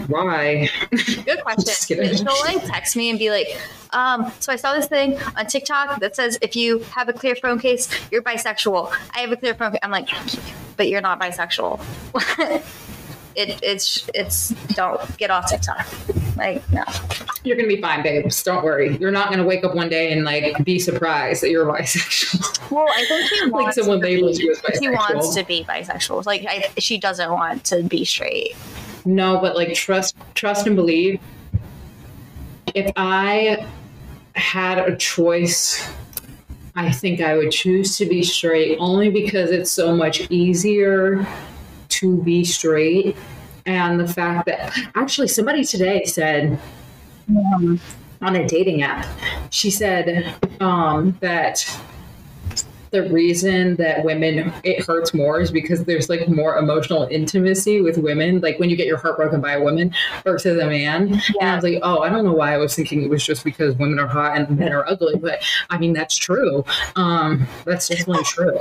Why? 0.08 0.70
Good 0.90 1.42
question. 1.44 2.16
She'll 2.16 2.26
like 2.42 2.64
text 2.66 2.96
me 2.96 3.10
and 3.10 3.20
be 3.20 3.30
like, 3.30 3.48
um, 3.92 4.32
so 4.40 4.52
I 4.52 4.56
saw 4.56 4.74
this 4.74 4.88
thing 4.88 5.20
on 5.38 5.48
TikTok 5.48 6.00
that 6.00 6.16
says 6.16 6.38
if 6.42 6.56
you 6.56 6.80
have 6.92 7.10
a 7.10 7.14
clear 7.14 7.36
phone 7.36 7.60
case, 7.60 7.90
you're 8.12 8.22
bisexual. 8.22 8.94
I 9.16 9.20
have 9.20 9.32
a 9.32 9.38
clear 9.38 9.54
phone 9.56 9.72
case. 9.72 9.80
I'm 9.84 9.92
like, 9.92 10.10
but 10.78 10.90
you're 10.90 11.02
not 11.02 11.20
bisexual. 11.20 11.80
it, 13.36 13.60
it's 13.64 14.10
it's 14.14 14.50
don't 14.76 15.18
get 15.18 15.30
off 15.30 15.50
TikTok. 15.50 15.86
Like 16.36 16.70
no. 16.72 16.84
You're 17.44 17.56
going 17.56 17.70
to 17.70 17.76
be 17.76 17.82
fine, 17.82 18.04
babes. 18.04 18.42
Don't 18.44 18.64
worry. 18.64 18.98
You're 18.98 19.12
not 19.12 19.28
going 19.28 19.40
to 19.40 19.46
wake 19.46 19.64
up 19.64 19.76
one 19.76 19.90
day 19.90 20.12
and 20.12 20.24
like 20.24 20.64
be 20.64 20.80
surprised 20.80 21.42
that 21.44 21.50
you're 21.50 21.66
bisexual. 21.66 22.72
Well, 22.72 22.88
I 22.90 23.06
think 23.06 23.44
like 23.54 23.64
wants 23.64 23.78
someone 23.78 24.00
to 24.00 24.06
labels 24.06 24.38
be, 24.38 24.46
you 24.46 24.52
as 24.52 24.60
bisexual. 24.60 24.80
she 24.80 24.90
wants 24.90 25.36
to 25.36 25.44
be 25.44 25.64
bisexual. 25.64 26.26
Like 26.26 26.46
I, 26.48 26.70
she 26.78 26.98
doesn't 26.98 27.32
want 27.32 27.64
to 27.66 27.84
be 27.84 28.06
straight. 28.06 28.56
No, 29.06 29.40
but 29.40 29.56
like 29.56 29.74
trust 29.74 30.16
trust 30.36 30.68
and 30.68 30.76
believe. 30.76 31.20
If 32.76 32.92
I 32.96 33.66
had 34.36 34.78
a 34.78 34.96
choice, 34.96 35.90
I 36.76 36.92
think 36.92 37.20
I 37.20 37.36
would 37.36 37.52
choose 37.52 37.98
to 37.98 38.06
be 38.06 38.24
straight 38.24 38.78
only 38.80 39.10
because 39.10 39.50
it's 39.50 39.72
so 39.72 39.96
much 39.96 40.30
easier 40.30 41.28
to 42.00 42.22
be 42.24 42.44
straight. 42.44 43.16
And 43.66 44.00
the 44.00 44.08
fact 44.08 44.46
that 44.48 44.76
actually 44.96 45.28
somebody 45.28 45.64
today 45.64 46.06
said 46.06 46.60
on 48.22 48.36
a 48.36 48.48
dating 48.48 48.82
app, 48.82 49.06
she 49.52 49.70
said 49.70 50.36
um, 50.60 51.18
that 51.22 51.66
the 52.92 53.08
reason 53.10 53.76
that 53.76 54.04
women 54.04 54.52
it 54.64 54.84
hurts 54.84 55.14
more 55.14 55.40
is 55.40 55.52
because 55.52 55.84
there's 55.86 56.10
like 56.10 56.28
more 56.28 56.58
emotional 56.58 57.08
intimacy 57.12 57.82
with 57.82 57.98
women. 57.98 58.40
Like 58.40 58.58
when 58.60 58.70
you 58.70 58.76
get 58.76 58.88
your 58.88 58.98
heart 58.98 59.18
broken 59.18 59.42
by 59.42 59.54
a 59.54 59.62
woman 59.62 59.94
versus 60.24 60.60
a 60.60 60.66
man. 60.66 61.10
yeah. 61.10 61.22
And 61.42 61.50
I 61.50 61.56
was 61.56 61.64
like, 61.64 61.80
oh, 61.84 62.00
I 62.00 62.10
don't 62.10 62.26
know 62.26 62.34
why 62.34 62.54
I 62.54 62.58
was 62.58 62.76
thinking 62.76 63.04
it 63.04 63.10
was 63.10 63.24
just 63.24 63.44
because 63.44 63.76
women 63.76 64.00
are 64.00 64.08
hot 64.08 64.38
and 64.38 64.58
men 64.58 64.74
are 64.74 64.88
ugly, 64.88 65.18
but 65.18 65.44
I 65.70 65.78
mean 65.78 65.94
that's 65.94 66.16
true. 66.16 66.66
Um, 66.96 67.48
that's 67.66 67.88
definitely 67.88 68.24
true. 68.24 68.58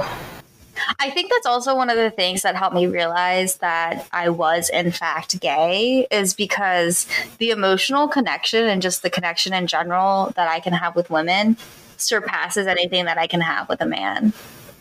I 0.99 1.11
think 1.11 1.31
that's 1.31 1.47
also 1.47 1.75
one 1.75 1.91
of 1.91 1.97
the 1.97 2.11
things 2.11 2.43
that 2.43 2.57
helped 2.57 2.75
me 2.75 2.87
realize 2.87 3.57
that 3.57 4.07
I 4.13 4.29
was 4.29 4.71
in 4.71 4.91
fact 4.93 5.41
gay 5.41 6.07
is 6.11 6.35
because 6.35 7.07
the 7.39 7.51
emotional 7.51 8.09
connection 8.09 8.67
and 8.67 8.83
just 8.83 9.03
the 9.03 9.11
connection 9.11 9.53
in 9.53 9.67
general 9.67 10.33
that 10.37 10.49
I 10.49 10.61
can 10.61 10.73
have 10.73 10.97
with 10.97 11.11
women 11.11 11.57
surpasses 11.97 12.67
anything 12.67 13.05
that 13.07 13.19
I 13.19 13.27
can 13.27 13.41
have 13.41 13.69
with 13.69 13.81
a 13.81 13.87
man 13.87 14.33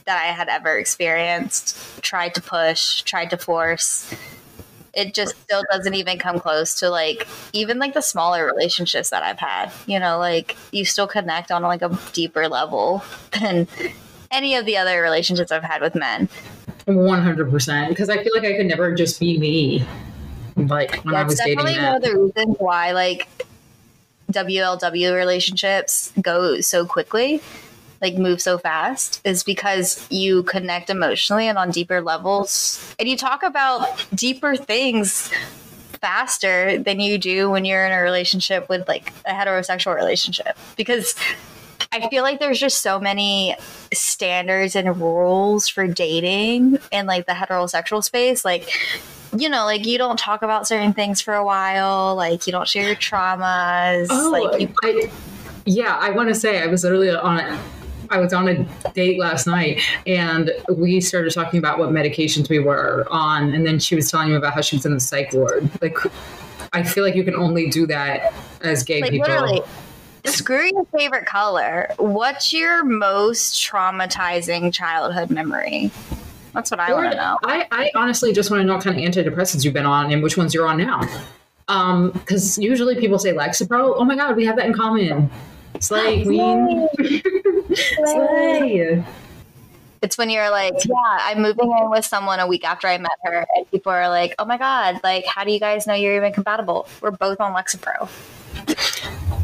that 0.05 0.17
I 0.17 0.31
had 0.31 0.47
ever 0.47 0.77
experienced, 0.77 1.77
tried 2.01 2.33
to 2.35 2.41
push, 2.41 3.01
tried 3.01 3.29
to 3.31 3.37
force. 3.37 4.13
It 4.93 5.13
just 5.13 5.35
still 5.41 5.63
doesn't 5.69 5.93
even 5.93 6.17
come 6.17 6.39
close 6.39 6.79
to 6.79 6.89
like 6.89 7.27
even 7.53 7.77
like 7.77 7.93
the 7.93 8.01
smaller 8.01 8.45
relationships 8.45 9.11
that 9.11 9.21
I've 9.21 9.37
had. 9.37 9.71
You 9.85 9.99
know, 9.99 10.17
like 10.17 10.55
you 10.71 10.85
still 10.85 11.07
connect 11.07 11.51
on 11.51 11.61
like 11.61 11.81
a 11.81 11.97
deeper 12.13 12.47
level 12.47 13.03
than 13.39 13.67
any 14.31 14.55
of 14.55 14.65
the 14.65 14.77
other 14.77 15.01
relationships 15.01 15.51
I've 15.51 15.63
had 15.63 15.81
with 15.81 15.95
men. 15.95 16.29
One 16.85 17.21
hundred 17.21 17.51
percent. 17.51 17.89
Because 17.89 18.09
I 18.09 18.23
feel 18.23 18.31
like 18.33 18.45
I 18.45 18.55
could 18.55 18.65
never 18.65 18.95
just 18.95 19.19
be 19.19 19.37
me. 19.37 19.85
Like 20.55 21.03
when 21.03 21.13
I 21.13 21.19
That's 21.19 21.33
was 21.33 21.39
dating 21.39 21.57
definitely 21.57 21.83
one 21.83 21.95
of 21.95 22.01
the 22.01 22.17
reasons 22.17 22.55
why 22.59 22.91
like 22.91 23.27
WLW 24.31 25.15
relationships 25.15 26.11
go 26.21 26.59
so 26.61 26.85
quickly, 26.85 27.41
like 28.01 28.15
move 28.15 28.41
so 28.41 28.57
fast, 28.57 29.21
is 29.23 29.43
because 29.43 30.05
you 30.09 30.43
connect 30.43 30.89
emotionally 30.89 31.47
and 31.47 31.57
on 31.57 31.71
deeper 31.71 32.01
levels, 32.01 32.95
and 32.99 33.07
you 33.07 33.17
talk 33.17 33.43
about 33.43 34.05
deeper 34.15 34.55
things 34.55 35.31
faster 36.01 36.77
than 36.77 36.99
you 36.99 37.17
do 37.17 37.49
when 37.49 37.65
you're 37.65 37.85
in 37.85 37.91
a 37.91 38.01
relationship 38.01 38.69
with 38.69 38.87
like 38.87 39.11
a 39.25 39.31
heterosexual 39.31 39.95
relationship 39.95 40.55
because 40.75 41.15
I 41.91 42.07
feel 42.09 42.23
like 42.23 42.39
there's 42.39 42.59
just 42.59 42.81
so 42.81 42.99
many 42.99 43.55
standards 43.93 44.75
and 44.75 44.99
rules 44.99 45.67
for 45.67 45.87
dating 45.87 46.79
in 46.91 47.05
like 47.05 47.25
the 47.25 47.33
heterosexual 47.33 48.03
space. 48.03 48.43
Like, 48.43 48.69
you 49.35 49.49
know, 49.49 49.65
like 49.65 49.85
you 49.85 49.97
don't 49.97 50.19
talk 50.19 50.41
about 50.41 50.67
certain 50.67 50.93
things 50.93 51.21
for 51.21 51.33
a 51.33 51.45
while. 51.45 52.15
Like 52.15 52.45
you 52.45 52.51
don't 52.51 52.67
share 52.67 52.87
your 52.87 52.95
traumas. 52.95 54.07
Oh, 54.09 54.29
like 54.31 54.61
you, 54.61 54.73
I, 54.83 55.11
yeah, 55.65 55.97
I 55.97 56.11
want 56.11 56.29
to 56.29 56.35
say 56.35 56.61
I 56.61 56.67
was 56.67 56.83
literally 56.83 57.09
on 57.09 57.39
a, 57.39 57.59
I 58.09 58.19
was 58.19 58.33
on 58.33 58.47
a 58.47 58.63
date 58.93 59.19
last 59.19 59.47
night 59.47 59.81
and 60.05 60.51
we 60.69 61.01
started 61.01 61.33
talking 61.33 61.57
about 61.57 61.77
what 61.77 61.89
medications 61.89 62.49
we 62.49 62.59
were 62.59 63.05
on. 63.09 63.53
And 63.53 63.65
then 63.65 63.79
she 63.79 63.95
was 63.95 64.09
telling 64.09 64.29
me 64.29 64.35
about 64.35 64.53
how 64.53 64.61
she 64.61 64.77
was 64.77 64.85
in 64.85 64.93
the 64.93 64.99
psych 64.99 65.33
ward. 65.33 65.69
Like, 65.81 65.97
I 66.73 66.83
feel 66.83 67.03
like 67.03 67.15
you 67.15 67.23
can 67.23 67.35
only 67.35 67.69
do 67.69 67.87
that 67.87 68.33
as 68.61 68.83
gay 68.83 69.01
like 69.01 69.11
people. 69.11 69.27
literally. 69.27 69.61
Screw 70.27 70.69
your 70.71 70.85
favorite 70.85 71.25
color. 71.25 71.93
What's 71.97 72.53
your 72.53 72.83
most 72.83 73.55
traumatizing 73.55 74.73
childhood 74.73 75.29
memory? 75.29 75.91
That's 76.53 76.71
what 76.71 76.79
I 76.79 76.93
want 76.93 77.11
to 77.11 77.17
know. 77.17 77.37
I, 77.43 77.67
I 77.71 77.91
honestly 77.95 78.33
just 78.33 78.49
want 78.49 78.61
to 78.61 78.65
know 78.65 78.75
what 78.75 78.83
kind 78.83 78.97
of 78.97 79.03
antidepressants 79.03 79.63
you've 79.63 79.73
been 79.73 79.85
on 79.85 80.11
and 80.11 80.23
which 80.23 80.37
ones 80.37 80.53
you're 80.53 80.67
on 80.67 80.77
now. 80.77 81.01
Um, 81.67 82.11
because 82.11 82.57
usually 82.57 82.95
people 82.95 83.19
say 83.19 83.33
Lexapro. 83.33 83.93
Oh 83.95 84.03
my 84.05 84.15
god, 84.15 84.35
we 84.35 84.45
have 84.45 84.55
that 84.55 84.65
in 84.65 84.73
common. 84.73 85.29
Slay 85.79 86.23
queen. 86.25 86.87
Slay. 87.73 89.03
It's 90.01 90.17
when 90.17 90.29
you're 90.29 90.49
like, 90.49 90.73
yeah, 90.85 91.17
I'm 91.21 91.41
moving 91.41 91.71
in 91.71 91.89
with 91.89 92.05
someone 92.05 92.39
a 92.39 92.47
week 92.47 92.63
after 92.63 92.87
I 92.87 92.97
met 92.97 93.11
her, 93.23 93.45
and 93.55 93.69
people 93.71 93.91
are 93.91 94.07
like, 94.09 94.35
oh 94.39 94.45
my 94.45 94.57
god, 94.57 94.99
like, 95.03 95.25
how 95.25 95.43
do 95.43 95.51
you 95.51 95.59
guys 95.59 95.87
know 95.87 95.93
you're 95.93 96.15
even 96.15 96.33
compatible? 96.33 96.87
We're 97.01 97.11
both 97.11 97.39
on 97.41 97.53
Lexapro. 97.53 98.07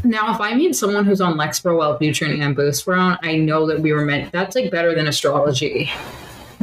Now, 0.04 0.34
if 0.34 0.40
I 0.40 0.54
meet 0.54 0.76
someone 0.76 1.04
who's 1.04 1.20
on 1.20 1.34
Lexapro, 1.36 1.78
Wellbutrin, 1.78 2.40
and 2.44 2.56
buspirone, 2.56 3.18
I 3.22 3.36
know 3.36 3.66
that 3.66 3.80
we 3.80 3.92
were 3.92 4.04
meant. 4.04 4.32
That's 4.32 4.54
like 4.54 4.70
better 4.70 4.94
than 4.94 5.06
astrology. 5.06 5.90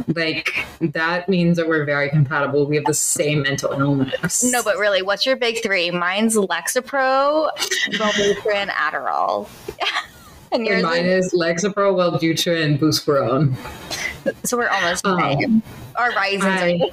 Like 0.08 0.64
that 0.80 1.28
means 1.28 1.56
that 1.58 1.68
we're 1.68 1.84
very 1.84 2.08
compatible. 2.08 2.66
We 2.66 2.76
have 2.76 2.84
the 2.86 2.94
same 2.94 3.42
mental 3.42 3.72
illness. 3.72 4.42
No, 4.50 4.62
but 4.62 4.76
really, 4.76 5.02
what's 5.02 5.24
your 5.26 5.36
big 5.36 5.62
three? 5.62 5.90
Mine's 5.90 6.36
Lexapro, 6.36 7.50
Wellbutrin, 7.92 8.68
Adderall. 8.70 9.48
and 9.78 9.86
And 10.52 10.66
yours 10.66 10.82
mine 10.82 11.04
is, 11.06 11.32
Lexapro, 11.32 11.94
Wellbutrin, 11.94 12.64
and 12.64 12.80
buspirone. 12.80 13.54
so 14.44 14.56
we're 14.56 14.68
almost 14.68 15.06
Um, 15.06 15.16
the 15.20 15.36
same. 15.40 15.62
Our 15.96 16.10
risings 16.12 16.44
I- 16.44 16.90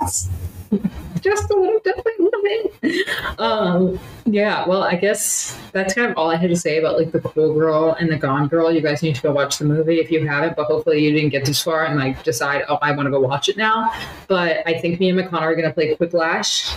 are 0.00 0.08
just 1.20 1.50
a 1.50 1.54
little 1.56 1.80
bit, 1.80 1.96
a 1.96 2.22
little 2.22 2.42
bit. 2.42 3.08
Um, 3.38 3.98
yeah, 4.26 4.66
well, 4.68 4.82
I 4.82 4.94
guess 4.94 5.58
that's 5.72 5.94
kind 5.94 6.10
of 6.10 6.16
all 6.16 6.30
I 6.30 6.36
had 6.36 6.50
to 6.50 6.56
say 6.56 6.78
about 6.78 6.96
like 6.98 7.10
the 7.12 7.20
cool 7.20 7.52
girl 7.54 7.96
and 7.98 8.10
the 8.10 8.16
gone 8.16 8.48
girl. 8.48 8.70
You 8.72 8.80
guys 8.80 9.02
need 9.02 9.16
to 9.16 9.22
go 9.22 9.32
watch 9.32 9.58
the 9.58 9.64
movie 9.64 9.98
if 10.00 10.10
you 10.10 10.26
haven't, 10.26 10.56
but 10.56 10.66
hopefully 10.66 11.04
you 11.04 11.12
didn't 11.12 11.30
get 11.30 11.44
this 11.44 11.62
far 11.62 11.84
and 11.86 11.98
like 11.98 12.22
decide, 12.22 12.64
oh, 12.68 12.78
I 12.82 12.92
want 12.92 13.06
to 13.06 13.10
go 13.10 13.20
watch 13.20 13.48
it 13.48 13.56
now. 13.56 13.92
But 14.28 14.62
I 14.66 14.78
think 14.78 15.00
me 15.00 15.10
and 15.10 15.18
McConnell 15.18 15.42
are 15.42 15.54
gonna 15.56 15.72
play 15.72 15.94
Quiplash 15.96 16.76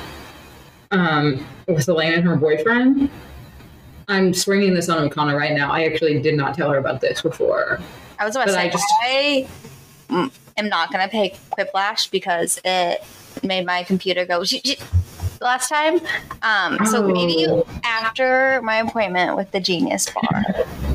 um, 0.92 1.46
with 1.68 1.88
Elaine 1.88 2.14
and 2.14 2.24
her 2.24 2.36
boyfriend. 2.36 3.10
I'm 4.08 4.34
springing 4.34 4.74
this 4.74 4.90
on 4.90 5.08
McConnell 5.08 5.38
right 5.38 5.54
now. 5.54 5.72
I 5.72 5.86
actually 5.86 6.22
did 6.22 6.36
not 6.36 6.56
tell 6.56 6.70
her 6.72 6.78
about 6.78 7.00
this 7.00 7.22
before. 7.22 7.80
I 8.20 8.26
was 8.26 8.36
about 8.36 8.48
to 8.48 8.52
But 8.54 8.56
say, 8.60 8.68
I 8.68 8.70
just- 8.70 8.86
I 10.12 10.30
am 10.58 10.70
not 10.70 10.92
going 10.92 11.04
to 11.04 11.10
pay 11.10 11.34
Quiplash 11.58 12.12
because 12.12 12.60
it 12.66 13.04
made 13.44 13.66
my 13.66 13.84
computer 13.84 14.26
go 14.26 14.44
last 15.42 15.70
time. 15.70 16.00
Um, 16.42 16.86
so 16.86 17.06
maybe 17.08 17.46
Oh. 17.50 17.66
after 17.84 18.62
my 18.64 18.78
appointment 18.78 19.36
with 19.36 19.52
the 19.52 19.60
Genius 19.60 20.10
Bar, 20.10 20.44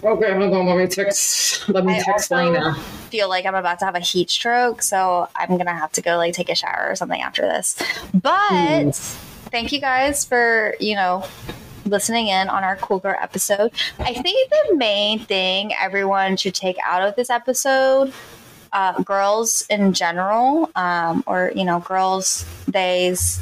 Okay, 0.04 0.32
hold 0.32 0.54
on. 0.54 0.66
Let 0.66 0.78
me 0.78 0.86
text. 0.86 1.68
Let 1.68 1.84
me 1.84 1.96
I 1.96 2.00
text 2.02 2.30
Lena. 2.30 2.74
feel 3.10 3.28
like 3.28 3.44
I'm 3.46 3.54
about 3.56 3.80
to 3.80 3.84
have 3.84 3.96
a 3.96 4.00
heat 4.00 4.30
stroke, 4.30 4.80
so 4.80 5.28
I'm 5.36 5.56
gonna 5.58 5.74
have 5.74 5.90
to 5.92 6.00
go 6.02 6.16
like 6.16 6.34
take 6.34 6.48
a 6.48 6.54
shower 6.54 6.86
or 6.88 6.94
something 6.96 7.20
after 7.20 7.42
this. 7.42 7.76
But 8.14 8.48
Hmm. 8.50 8.90
thank 9.50 9.72
you 9.72 9.80
guys 9.80 10.24
for 10.24 10.74
you 10.78 10.94
know 10.94 11.24
listening 11.84 12.28
in 12.28 12.48
on 12.48 12.62
our 12.64 12.76
cool 12.76 12.98
girl 13.00 13.16
episode. 13.20 13.72
I 13.98 14.12
think 14.14 14.50
the 14.50 14.76
main 14.76 15.18
thing 15.20 15.72
everyone 15.80 16.36
should 16.36 16.54
take 16.54 16.76
out 16.86 17.02
of 17.02 17.16
this 17.16 17.28
episode, 17.30 18.12
uh, 18.72 19.02
girls 19.02 19.64
in 19.70 19.92
general, 19.92 20.70
um, 20.76 21.22
or 21.26 21.52
you 21.54 21.64
know, 21.64 21.80
girls, 21.80 22.42
theys, 22.70 23.40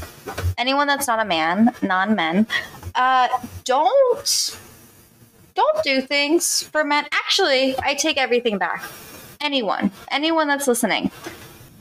anyone 0.59 0.87
that's 0.87 1.07
not 1.07 1.21
a 1.21 1.25
man, 1.25 1.73
non-men, 1.83 2.47
uh, 2.95 3.29
don't 3.65 4.59
don't 5.55 5.83
do 5.83 6.01
things 6.03 6.63
for 6.65 6.85
men. 6.85 7.07
Actually, 7.13 7.75
I 7.83 7.95
take 7.95 8.19
everything 8.19 8.59
back. 8.59 8.85
Anyone, 9.41 9.91
anyone 10.11 10.49
that's 10.49 10.67
listening, 10.67 11.11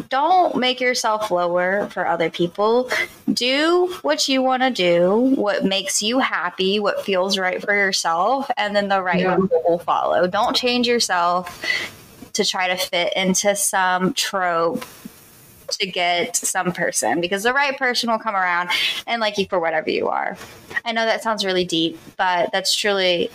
don't 0.10 0.56
make 0.58 0.80
yourself 0.82 1.32
lower 1.32 1.88
for 1.90 2.06
other 2.08 2.30
people. 2.30 2.90
Do 3.32 3.96
what 4.02 4.28
you 4.28 4.42
want 4.42 4.62
to 4.64 4.70
do, 4.70 5.12
what 5.36 5.64
makes 5.66 6.02
you 6.02 6.20
happy, 6.20 6.80
what 6.80 7.04
feels 7.06 7.38
right 7.38 7.62
for 7.62 7.74
yourself, 7.74 8.50
and 8.58 8.76
then 8.76 8.88
the 8.88 9.02
right 9.02 9.20
Yeah. 9.22 9.36
people 9.36 9.64
will 9.68 9.80
follow. 9.80 10.28
Don't 10.28 10.56
change 10.56 10.88
yourself 10.88 11.62
to 12.36 12.46
try 12.46 12.68
to 12.68 12.78
fit 12.78 13.14
into 13.16 13.56
some 13.56 14.14
trope 14.14 14.86
to 15.70 15.88
get 15.88 16.36
some 16.36 16.72
person 16.72 17.22
because 17.22 17.44
the 17.44 17.54
right 17.54 17.78
person 17.78 18.10
will 18.10 18.20
come 18.20 18.36
around 18.36 18.70
and 19.08 19.20
like 19.20 19.38
you 19.38 19.46
for 19.48 19.60
whatever 19.60 19.90
you 19.90 20.08
are. 20.08 20.38
I 20.84 20.92
know 20.92 21.06
that 21.06 21.24
sounds 21.24 21.44
really 21.44 21.66
deep, 21.66 22.00
but 22.18 22.52
that's 22.52 22.76
truly 22.76 23.32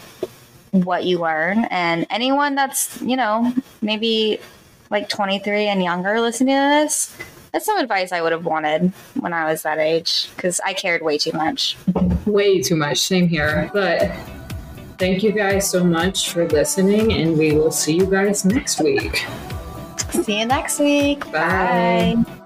what 0.71 1.05
you 1.05 1.19
learn. 1.19 1.65
And 1.71 2.07
anyone 2.11 2.55
that's, 2.55 3.01
you 3.03 3.17
know, 3.17 3.53
maybe 3.83 4.39
like 4.91 5.09
23 5.09 5.67
and 5.67 5.83
younger 5.83 6.21
listening 6.21 6.55
to 6.55 6.85
this, 6.85 7.17
that's 7.53 7.67
some 7.67 7.79
advice 7.79 8.13
I 8.13 8.23
would 8.23 8.33
have 8.33 8.45
wanted 8.45 8.93
when 9.19 9.33
I 9.33 9.51
was 9.51 9.63
that 9.63 9.79
age 9.79 10.29
because 10.37 10.61
I 10.65 10.73
cared 10.73 11.03
way 11.03 11.19
too 11.19 11.33
much. 11.33 11.77
way 12.27 12.63
too 12.63 12.77
much. 12.77 12.99
Same 12.99 13.27
here. 13.27 13.71
But 13.73 14.13
thank 15.01 15.23
you 15.23 15.33
guys 15.33 15.69
so 15.69 15.83
much 15.83 16.31
for 16.31 16.47
listening, 16.49 17.15
and 17.15 17.37
we 17.37 17.57
will 17.57 17.73
see 17.73 17.97
you 17.97 18.07
guys 18.07 18.45
next 18.45 18.81
week. 18.81 19.27
See 20.13 20.39
you 20.39 20.47
next 20.47 20.79
week. 20.79 21.25
Bye. 21.33 22.15
Bye. 22.17 22.37